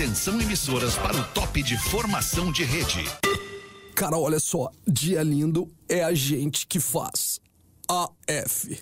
Atenção 0.00 0.40
emissoras 0.40 0.96
para 0.96 1.14
o 1.14 1.24
top 1.24 1.62
de 1.62 1.76
formação 1.76 2.50
de 2.50 2.64
rede. 2.64 3.04
Cara, 3.94 4.16
olha 4.16 4.40
só, 4.40 4.70
dia 4.88 5.22
lindo 5.22 5.70
é 5.86 6.02
a 6.02 6.14
gente 6.14 6.66
que 6.66 6.80
faz. 6.80 7.38
AF. 7.86 8.80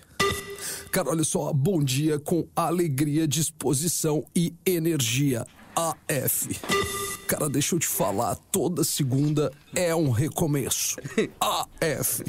Cara, 0.92 1.10
olha 1.10 1.24
só, 1.24 1.52
bom 1.52 1.82
dia 1.82 2.20
com 2.20 2.46
alegria, 2.54 3.26
disposição 3.26 4.24
e 4.32 4.54
energia. 4.64 5.44
AF. 5.74 6.56
Cara, 7.26 7.48
deixa 7.48 7.74
eu 7.74 7.80
te 7.80 7.88
falar, 7.88 8.36
toda 8.52 8.84
segunda 8.84 9.50
é 9.74 9.92
um 9.96 10.10
recomeço. 10.10 10.98
AF. 11.40 12.22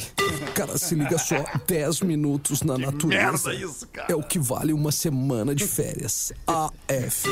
Cara, 0.56 0.80
se 0.80 0.96
liga 0.96 1.20
só, 1.20 1.46
10 1.68 2.02
minutos 2.02 2.64
na 2.64 2.76
natureza. 2.76 3.50
merda 3.52 3.54
isso, 3.54 3.88
cara. 3.90 4.12
É 4.12 4.16
o 4.16 4.24
que 4.24 4.40
vale 4.40 4.74
uma 4.74 4.92
semana 4.92 5.54
de 5.54 5.68
férias. 5.68 6.34
AF. 6.48 7.30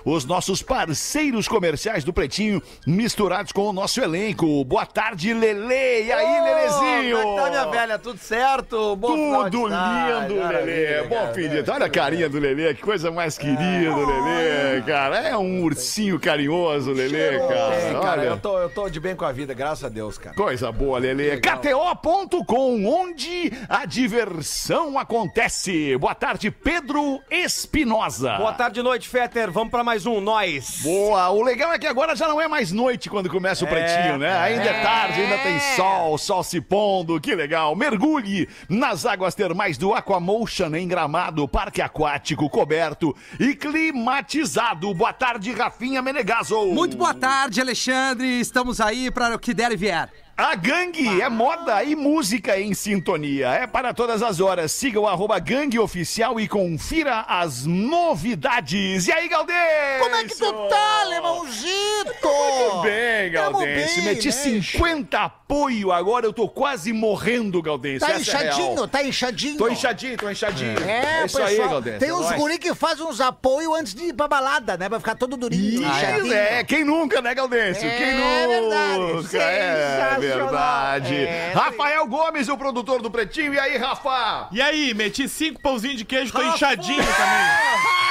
Os 0.03 0.25
nossos 0.25 0.61
parceiros 0.61 1.47
comerciais 1.47 2.03
do 2.03 2.11
Pretinho 2.13 2.61
misturados 2.85 3.51
com 3.51 3.67
o 3.69 3.73
nosso 3.73 4.01
elenco. 4.01 4.63
Boa 4.65 4.85
tarde, 4.85 5.33
Lele. 5.33 6.05
E 6.05 6.11
aí, 6.11 6.41
Lelezinho? 6.41 7.17
Como 7.21 7.39
é 7.39 7.43
que 7.43 7.43
tá, 7.43 7.49
minha 7.49 7.65
velha? 7.67 7.99
Tudo 7.99 8.19
certo? 8.19 8.95
Bom 8.95 9.07
Tudo 9.49 9.69
tarde. 9.69 10.33
lindo, 10.33 10.47
Lelê. 10.47 11.03
Bom, 11.03 11.33
filho, 11.33 11.63
olha 11.71 11.85
a 11.85 11.89
carinha 11.89 12.29
do 12.29 12.39
Lelê, 12.39 12.73
que 12.73 12.81
coisa 12.81 13.11
mais 13.11 13.37
querida, 13.37 13.95
Lelê, 13.95 14.81
cara. 14.85 15.17
É 15.19 15.37
um 15.37 15.63
ursinho 15.63 16.19
carinhoso, 16.19 16.91
Lelê, 16.91 17.35
É, 17.35 17.39
cara. 17.39 17.99
cara, 18.01 18.21
Olha. 18.21 18.27
eu 18.29 18.37
tô, 18.37 18.59
eu 18.59 18.69
tô 18.69 18.89
de 18.89 18.99
bem 18.99 19.15
com 19.15 19.25
a 19.25 19.31
vida, 19.31 19.53
graças 19.53 19.83
a 19.83 19.89
Deus, 19.89 20.17
cara. 20.17 20.35
Coisa 20.35 20.71
boa, 20.71 20.99
Lelê. 20.99 21.37
KTO.com, 21.37 22.85
onde 22.85 23.51
a 23.69 23.85
diversão 23.85 24.97
acontece. 24.97 25.97
Boa 25.97 26.15
tarde, 26.15 26.49
Pedro 26.51 27.19
Espinosa. 27.29 28.37
Boa 28.37 28.53
tarde, 28.53 28.81
noite, 28.81 29.07
Fetter. 29.35 29.51
Vamos 29.51 29.69
pra 29.69 29.83
mais 29.83 30.05
um, 30.05 30.21
nós. 30.21 30.79
Boa, 30.81 31.29
o 31.29 31.41
legal 31.43 31.73
é 31.73 31.77
que 31.77 31.85
agora 31.85 32.15
já 32.15 32.25
não 32.25 32.39
é 32.39 32.47
mais 32.47 32.71
noite 32.71 33.09
quando 33.09 33.29
começa 33.29 33.65
o 33.65 33.67
É, 33.67 33.71
pretinho, 33.71 34.17
né? 34.17 34.37
Ainda 34.37 34.63
é 34.63 34.81
tarde, 34.81 35.21
ainda 35.21 35.37
tem 35.39 35.59
sol, 35.75 36.17
sol 36.17 36.41
se 36.41 36.61
pondo, 36.61 37.19
que 37.19 37.35
legal. 37.35 37.75
Mergulhe 37.75 38.47
nas 38.69 39.05
águas 39.05 39.35
termais 39.35 39.77
do 39.77 39.93
Aquamotion 39.93 40.73
em 40.75 40.87
Gramado, 40.87 41.45
parque 41.49 41.81
aquático 41.81 42.49
coberto 42.49 43.13
e 43.37 43.53
climatizado. 43.53 44.93
Boa 44.93 45.11
tarde, 45.11 45.51
Rafinha 45.51 46.01
Menegaso. 46.01 46.67
Muito 46.67 46.95
boa 46.95 47.13
tarde, 47.13 47.59
Alexandre. 47.59 48.39
Estamos 48.39 48.79
aí 48.79 49.11
para 49.11 49.35
o 49.35 49.39
que 49.39 49.53
der 49.53 49.71
e 49.73 49.75
vier. 49.75 50.09
A 50.37 50.53
gangue 50.53 51.21
é 51.21 51.29
moda 51.29 51.81
e 51.81 51.95
música 51.95 52.59
em 52.59 52.73
sintonia. 52.73 53.47
É 53.51 53.65
para 53.65 53.93
todas 53.93 54.21
as 54.21 54.41
horas. 54.41 54.69
Siga 54.73 54.99
o 54.99 55.07
arroba 55.07 55.39
gangue 55.39 55.79
oficial 55.79 56.37
e 56.41 56.45
confira 56.45 57.21
as 57.21 57.65
novidades. 57.65 59.07
E 59.07 59.13
aí, 59.13 59.29
Galdês? 59.29 60.01
Como 60.01 60.13
é 60.13 60.25
que 60.25 60.35
tu 60.35 60.51
tá, 60.67 61.01
alemãozito? 61.03 62.15
Tudo 62.21 62.81
bem, 62.81 63.31
bem, 63.31 64.01
Meti 64.03 64.27
né? 64.27 64.31
50 64.33 65.35
apoio 65.45 65.91
agora, 65.91 66.25
eu 66.25 66.33
tô 66.33 66.49
quase 66.49 66.91
morrendo, 66.91 67.61
Galdense. 67.61 67.99
Tá 67.99 68.07
Essa 68.07 68.17
é 68.17 68.21
inchadinho, 68.21 68.87
tá 68.87 69.03
inchadinho. 69.03 69.57
Tô 69.57 69.69
inchadinho, 69.69 70.17
tô 70.17 70.29
inchadinho. 70.29 70.79
É, 70.79 71.25
isso 71.25 71.37
pessoal, 71.37 71.47
aí, 71.47 71.57
Galdense. 71.57 71.99
tem 71.99 72.09
é 72.09 72.13
uns 72.13 72.31
guri 72.31 72.57
que 72.57 72.73
fazem 72.73 73.05
uns 73.05 73.21
apoios 73.21 73.79
antes 73.79 73.93
de 73.93 74.05
ir 74.05 74.13
pra 74.13 74.27
balada, 74.27 74.75
né? 74.75 74.89
Pra 74.89 74.99
ficar 74.99 75.15
todo 75.15 75.37
durinho, 75.37 75.83
Isso, 75.83 76.33
é, 76.33 76.63
quem 76.63 76.83
nunca, 76.83 77.21
né, 77.21 77.33
Galdense? 77.35 77.85
É 77.85 77.95
quem 77.95 78.13
nunca? 78.15 79.27
verdade, 79.27 79.37
É. 79.37 80.24
verdade. 80.33 81.15
É, 81.15 81.53
Rafael 81.53 82.07
Gomes, 82.07 82.49
o 82.49 82.57
produtor 82.57 83.01
do 83.01 83.11
Pretinho. 83.11 83.53
E 83.53 83.59
aí, 83.59 83.77
Rafa? 83.77 84.47
E 84.51 84.61
aí, 84.61 84.93
meti 84.93 85.29
cinco 85.29 85.61
pãozinhos 85.61 85.97
de 85.97 86.05
queijo, 86.05 86.33
tô 86.33 86.41
inchadinho 86.41 87.03
também. 87.03 87.45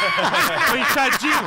tô 0.71 0.77
inchadinho. 0.77 1.35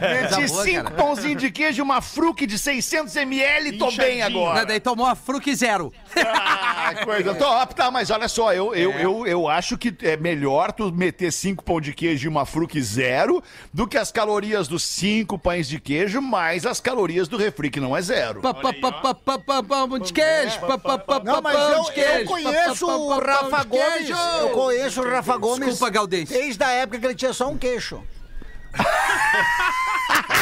Meti 0.00 0.46
boa, 0.48 0.64
cinco 0.64 0.92
pãozinhos 0.92 1.40
de 1.42 1.50
queijo, 1.50 1.82
uma 1.82 2.00
fruque 2.00 2.46
de 2.46 2.56
600ml, 2.56 3.78
tô 3.78 3.90
bem 3.92 4.22
agora. 4.22 4.64
Daí 4.64 4.80
tomou 4.80 5.06
a 5.06 5.14
fruque 5.14 5.54
zero. 5.54 5.92
Ah, 6.16 6.94
coisa 7.04 7.34
top, 7.34 7.74
tá, 7.74 7.90
mas 7.90 8.10
olha 8.10 8.28
só, 8.28 8.52
eu, 8.52 8.74
eu, 8.74 8.92
eu, 8.92 9.26
eu 9.26 9.48
acho 9.48 9.76
que 9.76 9.94
é 10.02 10.16
melhor 10.16 10.72
tu 10.72 10.92
meter 10.92 11.32
cinco 11.32 11.62
pão 11.62 11.80
de 11.80 11.92
queijo 11.92 12.26
e 12.26 12.28
uma 12.28 12.46
fruque 12.46 12.80
zero 12.82 13.42
do 13.72 13.86
que 13.86 13.98
as 13.98 14.10
calorias 14.10 14.68
dos 14.68 14.82
cinco 14.82 15.38
pães 15.38 15.68
de 15.68 15.78
queijo 15.80 16.20
mais 16.22 16.64
as 16.66 16.80
calorias 16.80 17.28
do 17.28 17.36
refri, 17.36 17.70
que 17.70 17.80
não 17.80 17.96
é 17.96 18.02
zero. 18.02 18.40
Pá, 18.40 18.54
pá, 18.54 18.72
pá, 18.72 18.92
pá, 18.92 19.14
pá, 19.14 19.38
pá, 19.38 19.62
pão 19.62 19.98
de 19.98 20.12
queijo. 20.12 20.60
pá, 20.60 20.78
pá, 20.78 20.98
pá, 20.98 21.20
Não, 21.22 21.34
pá, 21.34 21.40
mas 21.42 21.56
pão 21.56 21.72
eu, 21.72 21.82
de 21.84 21.92
queijo, 21.92 22.18
eu 22.18 22.24
conheço 22.26 22.86
pá, 22.86 22.92
pá, 22.92 22.98
o 22.98 23.18
Rafa 23.20 23.58
de 23.62 23.68
Gomes. 23.68 23.94
queijo. 23.94 24.14
Eu 24.40 24.48
conheço 24.50 25.00
o 25.02 25.10
Rafa 25.10 25.36
Gomes. 25.36 25.68
Desculpa, 25.68 25.90
Galdense. 25.90 26.32
Desde 26.32 26.62
a 26.64 26.70
época 26.70 26.98
que 26.98 27.06
ele 27.06 27.14
tinha 27.14 27.32
só 27.32 27.48
um 27.48 27.58
queixo. 27.58 28.02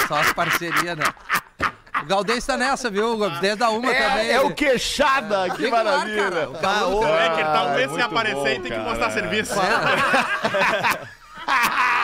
Só 0.08 0.16
as 0.20 0.32
parcerias, 0.32 0.96
né? 0.96 1.04
O 2.02 2.06
Galdense 2.06 2.46
tá 2.46 2.56
nessa, 2.56 2.90
viu? 2.90 3.18
Desde 3.40 3.62
a 3.64 3.70
uma 3.70 3.92
também. 3.92 4.28
É, 4.28 4.32
é 4.32 4.40
o 4.40 4.52
queixada, 4.54 5.48
que 5.50 5.68
no 5.68 5.76
ar, 5.76 5.84
maravilha. 5.84 6.30
cara. 6.30 6.48
O 6.50 6.60
Galdense 6.60 7.12
Ah, 7.12 7.24
É 7.24 7.28
que 7.30 7.40
ele 7.40 7.50
tá 7.50 7.62
um 7.64 7.74
mês 7.74 7.78
sem 7.78 7.88
muito 7.88 8.04
aparecer 8.04 8.34
bom, 8.34 8.48
e 8.48 8.60
tem 8.60 8.72
que 8.72 8.78
mostrar 8.78 9.10
serviço. 9.10 9.54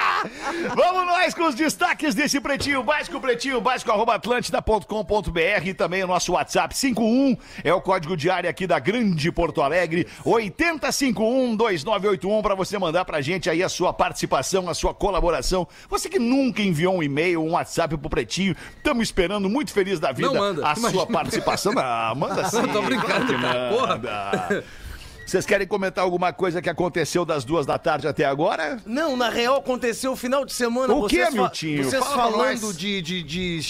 Vamos 0.77 1.07
nós 1.07 1.35
com 1.35 1.45
os 1.45 1.55
destaques 1.55 2.15
desse 2.15 2.41
Pretinho 2.41 2.83
Básico, 2.83 3.21
pretinho 3.21 3.61
básico, 3.61 3.91
arroba 3.91 4.15
atlântida.com.br 4.15 5.67
e 5.67 5.75
também 5.75 6.05
o 6.05 6.07
nosso 6.07 6.33
WhatsApp 6.33 6.77
51 6.77 7.37
é 7.65 7.73
o 7.75 7.81
código 7.81 8.17
de 8.17 8.31
área 8.31 8.49
aqui 8.51 8.67
da 8.67 8.79
Grande 8.79 9.31
Porto 9.33 9.63
Alegre, 9.63 10.07
8051-2981 10.25 12.43
para 12.43 12.55
você 12.55 12.79
mandar 12.79 13.05
pra 13.05 13.21
gente 13.21 13.49
aí 13.51 13.63
a 13.63 13.69
sua 13.69 13.93
participação, 13.93 14.69
a 14.69 14.75
sua 14.75 14.93
colaboração. 14.95 15.67
Você 15.89 16.09
que 16.09 16.19
nunca 16.19 16.63
enviou 16.63 16.97
um 16.97 17.03
e-mail, 17.03 17.43
um 17.43 17.53
WhatsApp 17.53 17.97
pro 17.97 18.11
Pretinho, 18.11 18.55
estamos 18.77 19.03
esperando, 19.05 19.49
muito 19.49 19.73
feliz 19.73 19.99
da 20.01 20.13
vida, 20.13 20.29
Não 20.29 20.35
manda. 20.37 20.61
a 20.67 20.73
Imagina. 20.73 20.91
sua 20.91 21.07
participação. 21.07 21.73
Ah, 21.77 22.13
manda 22.17 22.45
sim. 22.49 22.67
tô 22.69 22.83
brincando, 22.83 23.33
cara. 23.41 23.71
Porra. 23.71 24.65
Vocês 25.33 25.47
querem 25.47 25.67
comentar 25.67 26.05
alguma 26.05 26.31
coisa 26.31 26.61
que 26.61 26.69
aconteceu 26.69 27.25
das 27.25 27.43
duas 27.43 27.65
da 27.65 27.79
tarde 27.79 28.07
até 28.07 28.27
agora? 28.27 28.77
Não, 28.85 29.17
na 29.17 29.31
real 29.31 29.57
aconteceu 29.57 30.13
o 30.13 30.17
final 30.17 30.45
de 30.45 30.53
semana. 30.53 30.93
O 30.93 31.01
vocês 31.09 31.31
quê, 31.31 31.35
Miltinho? 31.35 31.85
Vocês 31.85 32.05
Fala 32.05 32.17
falando 32.33 32.75
de, 32.75 33.01
de, 33.01 33.23
de, 33.23 33.61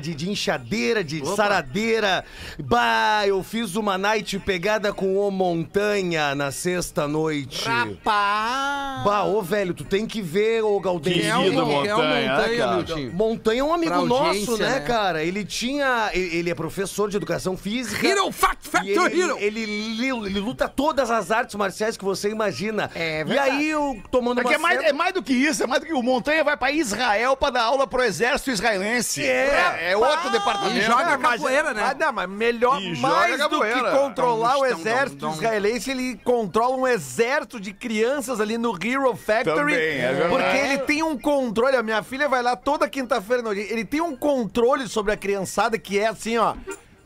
de, 0.00 0.14
de 0.16 0.28
inchadeira, 0.28 1.04
de 1.04 1.24
saradeira. 1.24 2.24
Bah, 2.58 3.24
eu 3.24 3.40
fiz 3.44 3.76
uma 3.76 3.96
night 3.96 4.36
pegada 4.40 4.92
com 4.92 5.16
o 5.16 5.30
Montanha 5.30 6.34
na 6.34 6.50
sexta 6.50 7.06
noite. 7.06 7.68
Rapaz. 7.68 9.04
Bah, 9.04 9.22
ô 9.22 9.40
velho, 9.40 9.74
tu 9.74 9.84
tem 9.84 10.08
que 10.08 10.20
ver, 10.20 10.64
ô. 10.64 10.80
Que 10.80 10.88
é 10.88 10.90
um, 10.90 10.98
Querido 11.44 11.60
é 11.60 11.62
um 11.62 11.66
Montanha, 11.66 11.96
montanha, 11.96 12.58
cara. 12.58 12.74
Miltinho. 12.74 13.12
Montanha 13.12 13.60
é 13.60 13.64
um 13.64 13.72
amigo 13.72 14.04
nosso, 14.06 14.58
né, 14.58 14.70
né? 14.70 14.80
cara? 14.80 15.22
Ele 15.22 15.44
tinha. 15.44 16.10
Ele 16.12 16.38
ele 16.38 16.50
é 16.50 16.54
professor 16.56 17.08
de 17.08 17.16
educação 17.16 17.56
física. 17.56 18.04
Hero 18.04 18.32
Fact 18.32 18.68
Factor 18.68 19.06
ele, 19.06 19.20
Hero. 19.20 19.38
ele, 19.38 19.60
ele- 19.62 20.26
ele 20.26 20.40
luta 20.40 20.66
todas 20.66 21.11
as 21.14 21.30
artes 21.30 21.54
marciais 21.54 21.96
que 21.96 22.04
você 22.04 22.30
imagina. 22.30 22.90
É 22.94 23.20
e 23.20 23.24
verdade. 23.24 23.50
aí 23.50 23.68
eu 23.68 24.00
tomando 24.10 24.42
Porque 24.42 24.56
uma 24.56 24.72
é 24.72 24.76
mais, 24.76 24.88
é 24.88 24.92
mais 24.92 25.12
do 25.14 25.22
que 25.22 25.32
isso, 25.32 25.62
é 25.62 25.66
mais 25.66 25.80
do 25.80 25.86
que 25.86 25.92
o 25.92 26.02
Montanha 26.02 26.42
vai 26.44 26.56
pra 26.56 26.70
Israel 26.70 27.36
pra 27.36 27.50
dar 27.50 27.62
aula 27.62 27.86
pro 27.86 28.02
exército 28.02 28.50
israelense. 28.50 29.24
É, 29.26 29.90
é 29.92 29.96
outro 29.96 30.30
departamento. 30.30 30.76
E 30.78 30.82
joga 30.82 31.18
capoeira, 31.18 31.74
né? 31.74 31.82
Ah, 31.90 31.94
não, 31.98 32.12
mas 32.12 32.28
melhor, 32.28 32.80
E 32.80 32.96
mais 32.98 33.38
do 33.48 33.60
que 33.60 33.90
controlar 33.90 34.56
o 34.56 34.60
dom, 34.60 34.66
exército 34.66 35.16
dom, 35.16 35.28
dom. 35.30 35.34
israelense, 35.36 35.90
ele 35.90 36.20
controla 36.24 36.76
um 36.76 36.86
exército 36.86 37.60
de 37.60 37.72
crianças 37.72 38.40
ali 38.40 38.56
no 38.58 38.72
Hero 38.82 39.14
Factory. 39.16 39.56
Também, 39.72 40.00
é 40.00 40.12
verdade. 40.12 40.28
porque 40.30 40.56
ele 40.58 40.78
tem 40.78 41.02
um 41.02 41.18
controle. 41.18 41.76
A 41.76 41.82
minha 41.82 42.02
filha 42.02 42.28
vai 42.28 42.42
lá 42.42 42.56
toda 42.56 42.88
quinta-feira, 42.88 43.42
no 43.42 43.54
dia, 43.54 43.70
ele 43.70 43.84
tem 43.84 44.00
um 44.00 44.16
controle 44.16 44.88
sobre 44.88 45.12
a 45.12 45.16
criançada 45.16 45.78
que 45.78 45.98
é 45.98 46.06
assim, 46.06 46.38
ó. 46.38 46.54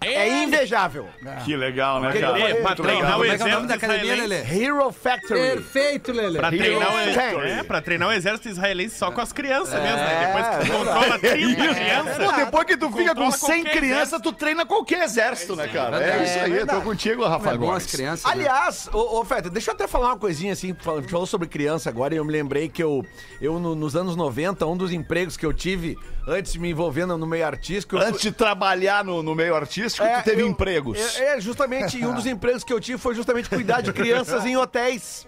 É 0.01 0.43
invejável. 0.43 1.09
Que 1.45 1.57
legal, 1.57 2.01
né, 2.01 2.13
cara? 2.13 2.33
Lelê, 2.33 2.55
pra 2.57 2.75
treinar 2.77 3.11
o 3.11 3.13
Como 3.23 3.25
é 3.25 3.37
que 3.37 3.43
é 3.43 3.47
o 3.47 3.49
nome 3.49 3.65
exército 3.65 3.67
da 3.67 3.75
academia, 3.75 4.13
israelense. 4.15 4.51
Lelê? 4.53 4.65
Hero 4.65 4.93
Factory. 4.93 5.41
Perfeito, 5.41 6.13
Lelê. 6.13 6.39
Pra 6.39 6.49
treinar, 6.51 6.89
o, 6.89 7.15
Factory. 7.15 7.51
é, 7.51 7.63
pra 7.63 7.81
treinar 7.81 8.09
o 8.09 8.13
exército 8.13 8.49
israelense 8.49 8.97
só 8.97 9.11
com 9.11 9.21
as 9.21 9.33
crianças 9.33 9.81
mesmo, 9.83 9.97
É, 9.99 10.05
né? 10.05 10.27
Depois 10.27 10.47
que 10.47 10.67
tu 10.67 10.79
controla 10.79 11.19
30 11.19 11.57
Pô, 11.67 11.75
crianças. 11.75 12.37
depois 12.37 12.65
que 12.67 12.77
tu 12.77 12.87
fica 12.93 13.15
com 13.15 13.21
Controla 13.23 13.31
100 13.33 13.63
qualquer 13.65 13.79
crianças, 13.79 14.21
tu 14.23 14.33
treina 14.33 14.67
qualquer 14.67 15.03
exército, 15.03 15.57
né, 15.57 15.67
cara? 15.69 16.03
É, 16.03 16.19
É 16.19 16.25
isso 16.25 16.39
aí, 16.41 16.57
eu 16.57 16.67
tô 16.67 16.81
contigo, 16.83 17.25
Rafa 17.27 17.51
É 17.51 17.57
bom 17.57 17.65
as 17.73 17.83
Gomes. 17.83 17.87
crianças. 17.93 18.25
né? 18.27 18.31
Aliás, 18.33 18.89
ô, 18.93 19.21
ô 19.21 19.25
Feta, 19.25 19.49
deixa 19.51 19.71
eu 19.71 19.75
até 19.75 19.89
falar 19.89 20.09
uma 20.09 20.19
coisinha 20.19 20.53
assim, 20.53 20.75
fal- 20.79 21.03
falou 21.05 21.27
sobre 21.27 21.49
criança 21.49 21.89
agora 21.89 22.15
e 22.15 22.19
eu 22.19 22.25
me 22.25 22.33
lembrei 22.33 22.69
que 22.69 22.83
eu, 22.83 23.05
eu 23.41 23.59
no- 23.59 23.75
nos 23.75 23.97
anos 23.97 24.15
90, 24.15 24.67
um 24.67 24.77
dos 24.77 24.93
empregos 24.93 25.37
que 25.37 25.45
eu 25.47 25.53
tive 25.53 25.97
antes 26.29 26.53
de 26.53 26.59
me 26.59 26.71
envolver 26.71 27.07
no, 27.07 27.17
no 27.17 27.27
meio 27.27 27.47
artístico... 27.47 27.97
eu 27.97 28.01
fui- 28.01 28.09
Antes 28.11 28.21
de 28.21 28.33
trabalhar 28.33 29.05
no, 29.05 29.23
no 29.23 29.35
meio 29.35 29.55
artístico, 29.87 30.07
tu 30.07 30.25
teve 30.25 30.43
eu- 30.43 30.47
empregos. 30.49 30.99
É, 31.19 31.37
é, 31.37 31.41
justamente, 31.41 31.99
e 31.99 32.07
um 32.07 32.15
dos 32.15 32.27
empregos 32.27 32.65
que 32.65 32.73
eu 32.73 32.81
tive 32.81 32.99
foi 32.99 33.15
justamente 33.15 33.49
cuidar 33.49 33.81
de 33.81 33.93
crianças 33.93 34.45
em 34.45 34.57
hotéis. 34.57 35.27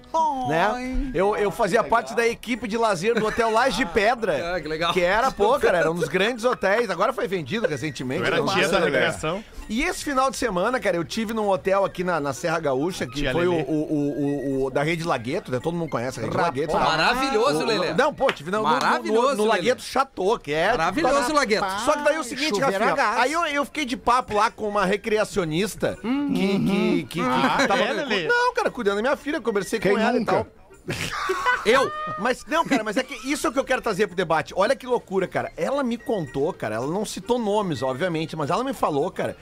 Né? 0.48 1.10
Eu, 1.14 1.36
eu 1.36 1.50
fazia 1.50 1.82
parte 1.84 2.14
da 2.14 2.26
equipe 2.26 2.66
de 2.66 2.76
lazer 2.76 3.14
do 3.14 3.26
Hotel 3.26 3.50
Laje 3.50 3.78
de 3.78 3.86
Pedra. 3.86 4.54
Ah, 4.56 4.60
que 4.60 4.68
legal. 4.68 4.92
Que 4.92 5.00
era, 5.02 5.30
pô, 5.30 5.58
cara, 5.58 5.78
era 5.78 5.90
um 5.90 5.94
dos 5.94 6.08
grandes 6.08 6.44
hotéis. 6.44 6.90
Agora 6.90 7.12
foi 7.12 7.26
vendido 7.28 7.66
recentemente. 7.66 8.20
Eu 8.20 8.26
era 8.26 8.42
tia 8.42 8.62
sei. 8.64 8.72
da 8.72 8.78
Lelê. 8.78 8.90
recreação. 8.90 9.44
E 9.68 9.82
esse 9.82 10.02
final 10.02 10.30
de 10.30 10.36
semana, 10.38 10.80
cara, 10.80 10.96
eu 10.96 11.04
tive 11.04 11.34
num 11.34 11.46
hotel 11.48 11.84
aqui 11.84 12.02
na, 12.02 12.18
na 12.18 12.32
Serra 12.32 12.58
Gaúcha, 12.58 13.06
que 13.06 13.16
Tia 13.16 13.32
foi 13.32 13.46
o, 13.46 13.52
o, 13.52 13.62
o, 13.62 14.64
o- 14.64 14.70
da 14.70 14.82
Rede 14.82 15.04
Lagueto, 15.04 15.50
né? 15.52 15.60
Todo 15.62 15.76
mundo 15.76 15.90
conhece 15.90 16.18
a 16.18 16.22
Rede 16.22 16.36
Lagueto. 16.36 16.72
Né? 16.74 16.80
maravilhoso, 16.82 17.64
Lelê. 17.66 17.92
Não, 17.92 18.14
pô, 18.14 18.32
tive 18.32 18.50
no, 18.50 18.58
no- 18.58 18.62
no, 18.64 18.70
Maravilhoso, 18.70 19.36
no 19.36 19.42
Lelê. 19.44 19.56
Lagueto 19.58 19.82
Chateau, 19.82 20.38
que 20.38 20.52
é. 20.54 20.68
Maravilhoso, 20.70 21.32
Lagueto. 21.34 21.66
Só 21.84 21.92
que 21.92 22.02
daí 22.02 22.16
é 22.16 22.20
o 22.20 22.24
seguinte, 22.24 22.58
Rafinha, 22.60 22.94
aí 23.20 23.32
eu, 23.32 23.44
eu 23.46 23.64
fiquei 23.66 23.84
de 23.84 23.96
papo 23.96 24.34
lá 24.36 24.50
com 24.50 24.66
uma 24.68 24.86
recreacionista 24.86 25.98
Hum, 26.02 26.32
que, 26.32 26.48
que, 26.58 27.02
que, 27.02 27.04
que 27.04 27.20
Ah, 27.20 27.66
tava. 27.68 27.82
é, 27.82 27.92
Lelê? 27.92 28.26
não, 28.26 28.54
cara, 28.54 28.70
cuidando 28.70 28.96
da 28.96 29.02
minha 29.02 29.16
filha, 29.16 29.40
conversei 29.40 29.78
Quem 29.78 29.92
com 29.92 29.98
ela 29.98 30.12
nunca? 30.12 30.22
e 30.22 30.24
tal. 30.44 30.46
Eu? 31.64 31.90
Mas 32.18 32.44
não, 32.46 32.64
cara, 32.64 32.82
mas 32.82 32.96
é 32.96 33.02
que 33.02 33.14
isso 33.30 33.46
é 33.46 33.50
o 33.50 33.52
que 33.52 33.58
eu 33.58 33.64
quero 33.64 33.82
trazer 33.82 34.06
pro 34.06 34.16
debate. 34.16 34.54
Olha 34.56 34.74
que 34.74 34.86
loucura, 34.86 35.26
cara. 35.26 35.52
Ela 35.56 35.82
me 35.82 35.98
contou, 35.98 36.52
cara, 36.52 36.76
ela 36.76 36.86
não 36.86 37.04
citou 37.04 37.38
nomes, 37.38 37.82
obviamente, 37.82 38.34
mas 38.36 38.50
ela 38.50 38.64
me 38.64 38.72
falou, 38.72 39.10
cara, 39.10 39.36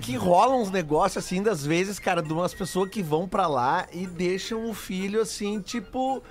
que 0.00 0.16
rolam 0.16 0.62
uns 0.62 0.70
negócios 0.70 1.24
assim, 1.24 1.42
das 1.42 1.64
vezes, 1.64 1.98
cara, 1.98 2.22
de 2.22 2.32
umas 2.32 2.54
pessoas 2.54 2.88
que 2.88 3.02
vão 3.02 3.28
pra 3.28 3.46
lá 3.46 3.86
e 3.92 4.06
deixam 4.06 4.68
o 4.68 4.74
filho 4.74 5.20
assim, 5.20 5.60
tipo. 5.60 6.22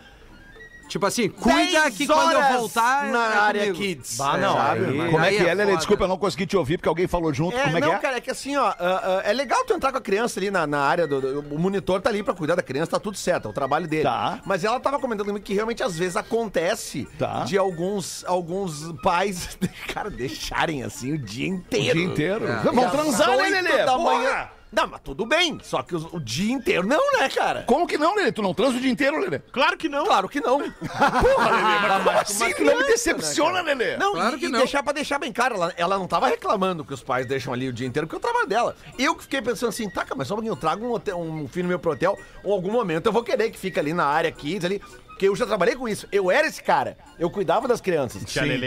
Tipo 0.87 1.05
assim, 1.05 1.29
cuida 1.29 1.81
10 1.83 1.97
que 1.97 2.07
quando 2.07 2.31
eu 2.33 2.59
voltar. 2.59 3.05
na 3.11 3.33
é 3.33 3.37
área 3.37 3.61
comigo. 3.67 3.77
Kids. 3.77 4.17
Bah, 4.17 4.37
não, 4.37 4.53
sabe? 4.53 4.85
Como 4.85 5.19
é 5.23 5.29
que 5.31 5.37
é, 5.37 5.53
Lelê? 5.53 5.65
foda. 5.65 5.77
Desculpa, 5.77 6.03
eu 6.05 6.07
não 6.07 6.17
consegui 6.17 6.45
te 6.45 6.55
ouvir 6.57 6.77
porque 6.77 6.87
alguém 6.89 7.07
falou 7.07 7.33
junto. 7.33 7.55
É, 7.57 7.63
Como 7.63 7.77
é 7.77 7.81
não, 7.81 7.89
que 7.89 7.95
é? 7.95 7.99
cara, 7.99 8.17
é 8.17 8.21
que 8.21 8.31
assim, 8.31 8.55
ó, 8.55 8.67
ah, 8.67 8.75
ah, 8.79 9.21
é 9.25 9.33
legal 9.33 9.63
tu 9.65 9.73
entrar 9.73 9.91
com 9.91 9.97
a 9.97 10.01
criança 10.01 10.39
ali 10.39 10.49
na, 10.49 10.65
na 10.65 10.79
área 10.79 11.05
do, 11.05 11.19
do- 11.19 11.55
O 11.55 11.59
monitor 11.59 12.01
tá 12.01 12.09
ali 12.09 12.23
pra 12.23 12.33
cuidar 12.33 12.55
da 12.55 12.63
criança, 12.63 12.91
tá 12.91 12.99
tudo 12.99 13.17
certo, 13.17 13.47
é 13.47 13.51
o 13.51 13.53
trabalho 13.53 13.87
dele. 13.87 14.03
Tá. 14.03 14.39
Mas 14.45 14.63
ela 14.63 14.79
tava 14.79 14.97
comentando 14.99 15.27
comigo 15.27 15.43
que 15.45 15.53
realmente 15.53 15.83
às 15.83 15.97
vezes 15.97 16.15
acontece 16.15 17.07
Tá. 17.19 17.43
de 17.43 17.57
alguns, 17.57 18.23
alguns 18.25 18.91
pais, 19.03 19.57
cara, 19.93 20.09
deixarem 20.09 20.83
assim 20.83 21.13
o 21.13 21.17
dia 21.17 21.47
inteiro. 21.47 21.91
O 21.91 22.01
dia 22.01 22.05
inteiro. 22.05 22.47
É. 22.47 22.55
Vamos 22.63 22.91
transar, 22.91 23.35
né, 23.37 23.49
Lelê? 23.49 23.83
da 23.85 23.93
Porra! 23.97 24.03
manhã. 24.15 24.47
Não, 24.71 24.85
mas 24.87 24.99
tudo 25.01 25.25
bem, 25.25 25.59
só 25.63 25.81
que 25.81 25.95
o, 25.95 26.09
o 26.13 26.19
dia 26.19 26.51
inteiro 26.51 26.85
não, 26.85 26.99
né, 27.19 27.29
cara? 27.29 27.63
Como 27.63 27.87
que 27.87 27.97
não, 27.97 28.15
Lelê? 28.15 28.31
Tu 28.31 28.41
não 28.41 28.53
transa 28.53 28.77
o 28.77 28.81
dia 28.81 28.91
inteiro, 28.91 29.17
Lelê? 29.19 29.39
Claro 29.39 29.77
que 29.77 29.87
não. 29.87 30.05
Claro 30.05 30.27
que 30.27 30.41
não. 30.41 30.59
Porra, 30.81 31.49
Lelê, 31.51 31.79
mas 31.87 32.03
como 32.03 32.09
assim? 32.19 32.53
Tu 32.53 32.63
não 32.65 32.77
me 32.77 32.83
decepciona, 32.85 33.63
né, 33.63 33.73
Lelê? 33.73 33.97
Não, 33.97 34.13
Claro 34.13 34.35
e, 34.35 34.39
que 34.39 34.45
e 34.45 34.49
não. 34.49 34.59
deixar 34.59 34.83
pra 34.83 34.91
deixar 34.93 35.19
bem 35.19 35.31
claro, 35.31 35.55
ela, 35.55 35.73
ela 35.77 35.97
não 35.97 36.07
tava 36.07 36.27
reclamando 36.27 36.83
que 36.83 36.93
os 36.93 37.01
pais 37.01 37.25
deixam 37.25 37.53
ali 37.53 37.67
o 37.69 37.73
dia 37.73 37.87
inteiro, 37.87 38.07
porque 38.07 38.17
é 38.17 38.19
o 38.19 38.21
trabalho 38.21 38.47
dela. 38.47 38.75
Eu 38.99 39.15
que 39.15 39.23
fiquei 39.23 39.41
pensando 39.41 39.69
assim, 39.69 39.89
tá, 39.89 40.03
cara, 40.03 40.15
mas 40.17 40.27
só 40.27 40.33
um 40.33 40.37
pouquinho, 40.37 40.51
eu 40.51 40.57
trago 40.57 40.85
um, 40.85 40.91
hotel- 40.91 41.17
um 41.19 41.47
filho 41.47 41.67
meu 41.67 41.79
pro 41.79 41.91
hotel, 41.91 42.17
ou 42.43 42.53
algum 42.53 42.71
momento 42.71 43.05
eu 43.07 43.13
vou 43.13 43.23
querer 43.23 43.49
que 43.51 43.57
fique 43.57 43.79
ali 43.79 43.93
na 43.93 44.05
área 44.05 44.31
kids 44.31 44.65
ali. 44.65 44.81
Porque 45.17 45.27
eu 45.27 45.35
já 45.35 45.47
trabalhei 45.47 45.75
com 45.75 45.89
isso. 45.89 46.07
Eu 46.11 46.29
era 46.29 46.45
esse 46.45 46.61
cara. 46.61 46.95
Eu 47.17 47.27
cuidava 47.27 47.67
das 47.67 47.81
crianças. 47.81 48.21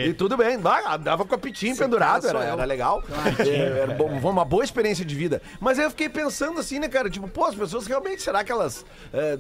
E 0.09 0.13
tudo 0.15 0.37
bem. 0.37 0.59
Dava, 0.59 1.25
com 1.25 1.33
a 1.37 1.39
pitinha 1.39 1.77
pendurado. 1.77 2.27
Era, 2.27 2.43
era 2.45 2.65
legal. 2.65 3.05
É, 3.39 3.83
era 3.83 3.95
bom- 3.95 4.09
uma 4.31 4.45
boa 4.45 4.65
experiência 4.65 5.05
de 5.05 5.15
vida. 5.15 5.41
Mas 5.61 5.79
aí 5.79 5.85
eu 5.85 5.91
fiquei 5.91 6.09
pensando 6.09 6.59
assim, 6.59 6.81
né, 6.81 6.89
cara? 6.89 7.09
Tipo, 7.09 7.29
pô, 7.29 7.45
as 7.45 7.55
pessoas 7.55 7.87
realmente, 7.87 8.21
será 8.21 8.43
que 8.43 8.51
elas... 8.51 8.85
é, 9.15 9.39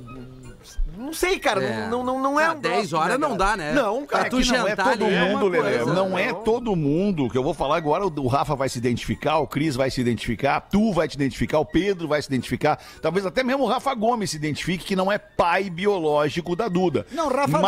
não 0.96 1.12
sei, 1.12 1.38
cara. 1.38 1.62
É. 1.62 1.88
Não, 1.88 2.04
não, 2.04 2.20
não 2.20 2.38
é 2.40 2.46
Ah, 2.46 2.52
um 2.52 2.60
10 2.60 2.88
troço, 2.88 2.96
horas 2.96 3.18
né, 3.18 3.28
não 3.28 3.36
dá, 3.36 3.56
né? 3.56 3.72
Não, 3.72 4.06
cara. 4.06 4.26
É 4.26 4.30
tu 4.30 4.38
que 4.38 4.52
não 4.52 4.68
é 4.68 4.76
todo 4.76 5.04
ali 5.04 5.14
é 5.14 5.24
mundo, 5.28 5.46
uma 5.46 5.50
Lelê. 5.50 5.78
coisa. 5.78 5.94
Não 5.94 6.18
é 6.18 6.32
todo 6.32 6.76
mundo 6.76 7.28
que 7.30 7.38
eu 7.38 7.42
vou 7.42 7.54
falar 7.54 7.76
agora. 7.76 8.04
O 8.06 8.26
Rafa 8.26 8.54
vai 8.54 8.68
se 8.68 8.78
identificar, 8.78 9.38
o 9.38 9.46
Cris 9.46 9.76
vai 9.76 9.90
se 9.90 10.00
identificar, 10.00 10.60
tu 10.60 10.92
vai 10.92 11.08
te 11.08 11.14
identificar, 11.14 11.58
o 11.58 11.64
Pedro 11.64 12.08
vai 12.08 12.20
se 12.20 12.28
identificar. 12.28 12.78
Talvez 13.00 13.24
até 13.26 13.42
mesmo 13.42 13.64
o 13.64 13.66
Rafa 13.66 13.94
Gomes 13.94 14.30
se 14.30 14.36
identifique 14.36 14.84
que 14.84 14.96
não 14.96 15.10
é 15.10 15.18
pai 15.18 15.70
biológico 15.70 16.54
da 16.56 16.68
Duda. 16.68 17.06
Não, 17.12 17.28
Rafa 17.28 17.58
não. 17.58 17.62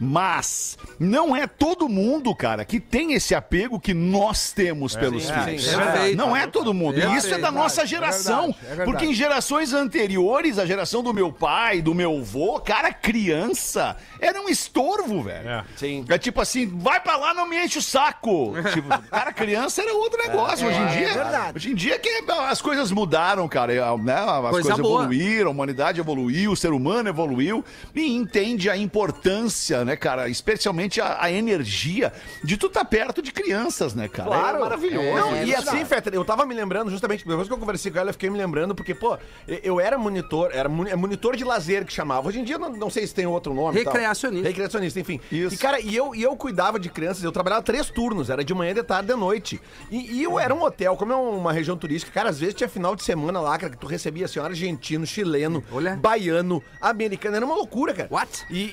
Mas. 0.00 0.78
Não 0.98 1.36
é 1.36 1.46
todo 1.46 1.88
mundo, 1.88 2.34
cara, 2.34 2.64
que 2.64 2.80
tem 2.80 3.12
esse 3.12 3.34
apego 3.34 3.78
que 3.78 3.92
nós 3.92 4.52
temos 4.52 4.96
pelos 4.96 5.24
sim, 5.24 5.32
filhos. 5.44 5.64
sim, 5.64 5.74
é 5.74 5.76
verdade. 5.76 6.14
não 6.14 6.34
é 6.34 6.46
todo 6.46 6.72
mundo. 6.72 6.98
E 6.98 7.16
isso 7.16 7.34
é 7.34 7.38
da 7.38 7.50
nossa 7.50 7.84
geração. 7.86 8.54
Porque 8.84 9.06
em 9.06 9.14
gerações 9.14 9.72
anteriores, 9.74 10.58
a 10.58 10.64
geração 10.66 11.02
do 11.02 11.12
meu 11.12 11.32
pai, 11.32 11.82
do 11.82 11.94
meu 11.94 12.18
avô, 12.18 12.60
cara, 12.60 12.92
criança, 12.92 13.96
era 14.20 14.40
um 14.40 14.48
estorvo, 14.48 15.22
velho. 15.22 15.48
É. 15.48 15.64
Sim. 15.76 16.04
É 16.08 16.18
tipo 16.18 16.40
assim, 16.40 16.66
vai 16.66 17.00
pra 17.00 17.16
lá, 17.16 17.34
não 17.34 17.46
me 17.48 17.62
enche 17.62 17.78
o 17.78 17.82
saco. 17.82 18.54
Tipo, 18.72 18.88
cara, 19.10 19.32
criança 19.32 19.82
era 19.82 19.92
outro 19.94 20.18
negócio. 20.22 20.66
hoje 20.66 20.78
em 20.78 20.86
dia, 20.86 21.08
é 21.08 21.14
verdade. 21.14 21.56
hoje 21.56 21.70
em 21.72 21.74
dia 21.74 21.98
que 21.98 22.08
as 22.48 22.62
coisas 22.62 22.92
mudaram, 22.92 23.48
cara. 23.48 23.96
Né? 23.98 24.14
As 24.14 24.40
Coisa 24.40 24.50
coisas 24.50 24.78
boa. 24.78 25.00
evoluíram, 25.02 25.48
a 25.48 25.50
humanidade 25.50 26.00
evoluiu, 26.00 26.52
o 26.52 26.56
ser 26.56 26.70
humano 26.72 27.08
evoluiu 27.08 27.64
e 27.94 28.14
entende 28.14 28.70
a 28.70 28.76
importância, 28.76 29.84
né, 29.84 29.89
cara? 29.96 30.28
Especialmente 30.28 31.00
a, 31.00 31.22
a 31.22 31.30
energia 31.30 32.12
de 32.42 32.56
tu 32.56 32.66
estar 32.66 32.84
perto 32.84 33.20
de 33.22 33.32
crianças, 33.32 33.94
né, 33.94 34.08
cara? 34.08 34.28
Claro. 34.28 34.56
É 34.56 34.60
maravilhoso. 34.60 35.06
Não, 35.16 35.34
É 35.36 35.44
e 35.44 35.54
assim, 35.54 35.84
Fetter, 35.84 36.14
eu 36.14 36.24
tava 36.24 36.44
me 36.46 36.54
lembrando 36.54 36.90
justamente, 36.90 37.26
depois 37.26 37.46
que 37.48 37.54
eu 37.54 37.58
conversei 37.58 37.90
com 37.90 37.98
ela, 37.98 38.10
eu 38.10 38.14
fiquei 38.14 38.30
me 38.30 38.38
lembrando, 38.38 38.74
porque, 38.74 38.94
pô, 38.94 39.18
eu- 39.62 39.80
era 39.80 39.96
monitor, 39.98 40.50
era 40.52 40.68
é 40.90 40.96
monitor 40.96 41.36
de 41.36 41.44
lazer 41.44 41.84
que 41.84 41.92
chamava. 41.92 42.28
Hoje 42.28 42.40
em 42.40 42.44
dia, 42.44 42.58
não, 42.58 42.70
não 42.70 42.90
sei 42.90 43.06
se 43.06 43.14
tem 43.14 43.26
outro 43.26 43.54
nome. 43.54 43.82
tal. 43.82 43.92
Recreacionista. 43.92 44.48
Recreacionista, 44.48 45.00
enfim. 45.00 45.20
Isso. 45.30 45.54
E, 45.54 45.58
cara, 45.58 45.80
e 45.80 45.94
eu, 45.94 46.14
e 46.14 46.22
eu 46.22 46.36
cuidava 46.36 46.78
de 46.78 46.88
crianças, 46.88 47.22
eu 47.24 47.32
trabalhava 47.32 47.62
três 47.62 47.88
turnos, 47.90 48.30
era 48.30 48.44
de 48.44 48.52
manhã, 48.54 48.74
de 48.74 48.82
tarde, 48.82 49.08
de 49.08 49.14
noite. 49.18 49.60
E, 49.90 50.12
e 50.18 50.22
eu 50.22 50.38
era 50.38 50.54
um 50.54 50.62
hotel, 50.62 50.96
como 50.96 51.12
é 51.12 51.16
uma 51.16 51.52
região 51.52 51.76
turística, 51.76 52.12
cara, 52.12 52.28
às 52.30 52.38
vezes 52.38 52.54
tinha 52.54 52.68
final 52.68 52.94
de 52.94 53.02
semana 53.02 53.40
lá, 53.40 53.56
cara, 53.58 53.72
que 53.72 53.78
tu 53.78 53.86
recebia 53.86 54.24
assim, 54.26 54.38
argentino, 54.40 55.06
chileno, 55.06 55.62
Olha. 55.72 55.96
baiano, 55.96 56.62
americano, 56.80 57.36
era 57.36 57.44
uma 57.44 57.54
loucura, 57.54 57.92
cara. 57.94 58.08
What? 58.10 58.44
E, 58.50 58.58
e- 58.58 58.64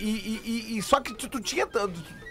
e- 0.46 0.50
e- 0.76 0.78
e 0.78 0.82
só 0.82 1.00
que 1.00 1.07
tu, 1.14 1.30
tu 1.30 1.40
tinha. 1.40 1.66
Tu, 1.66 1.80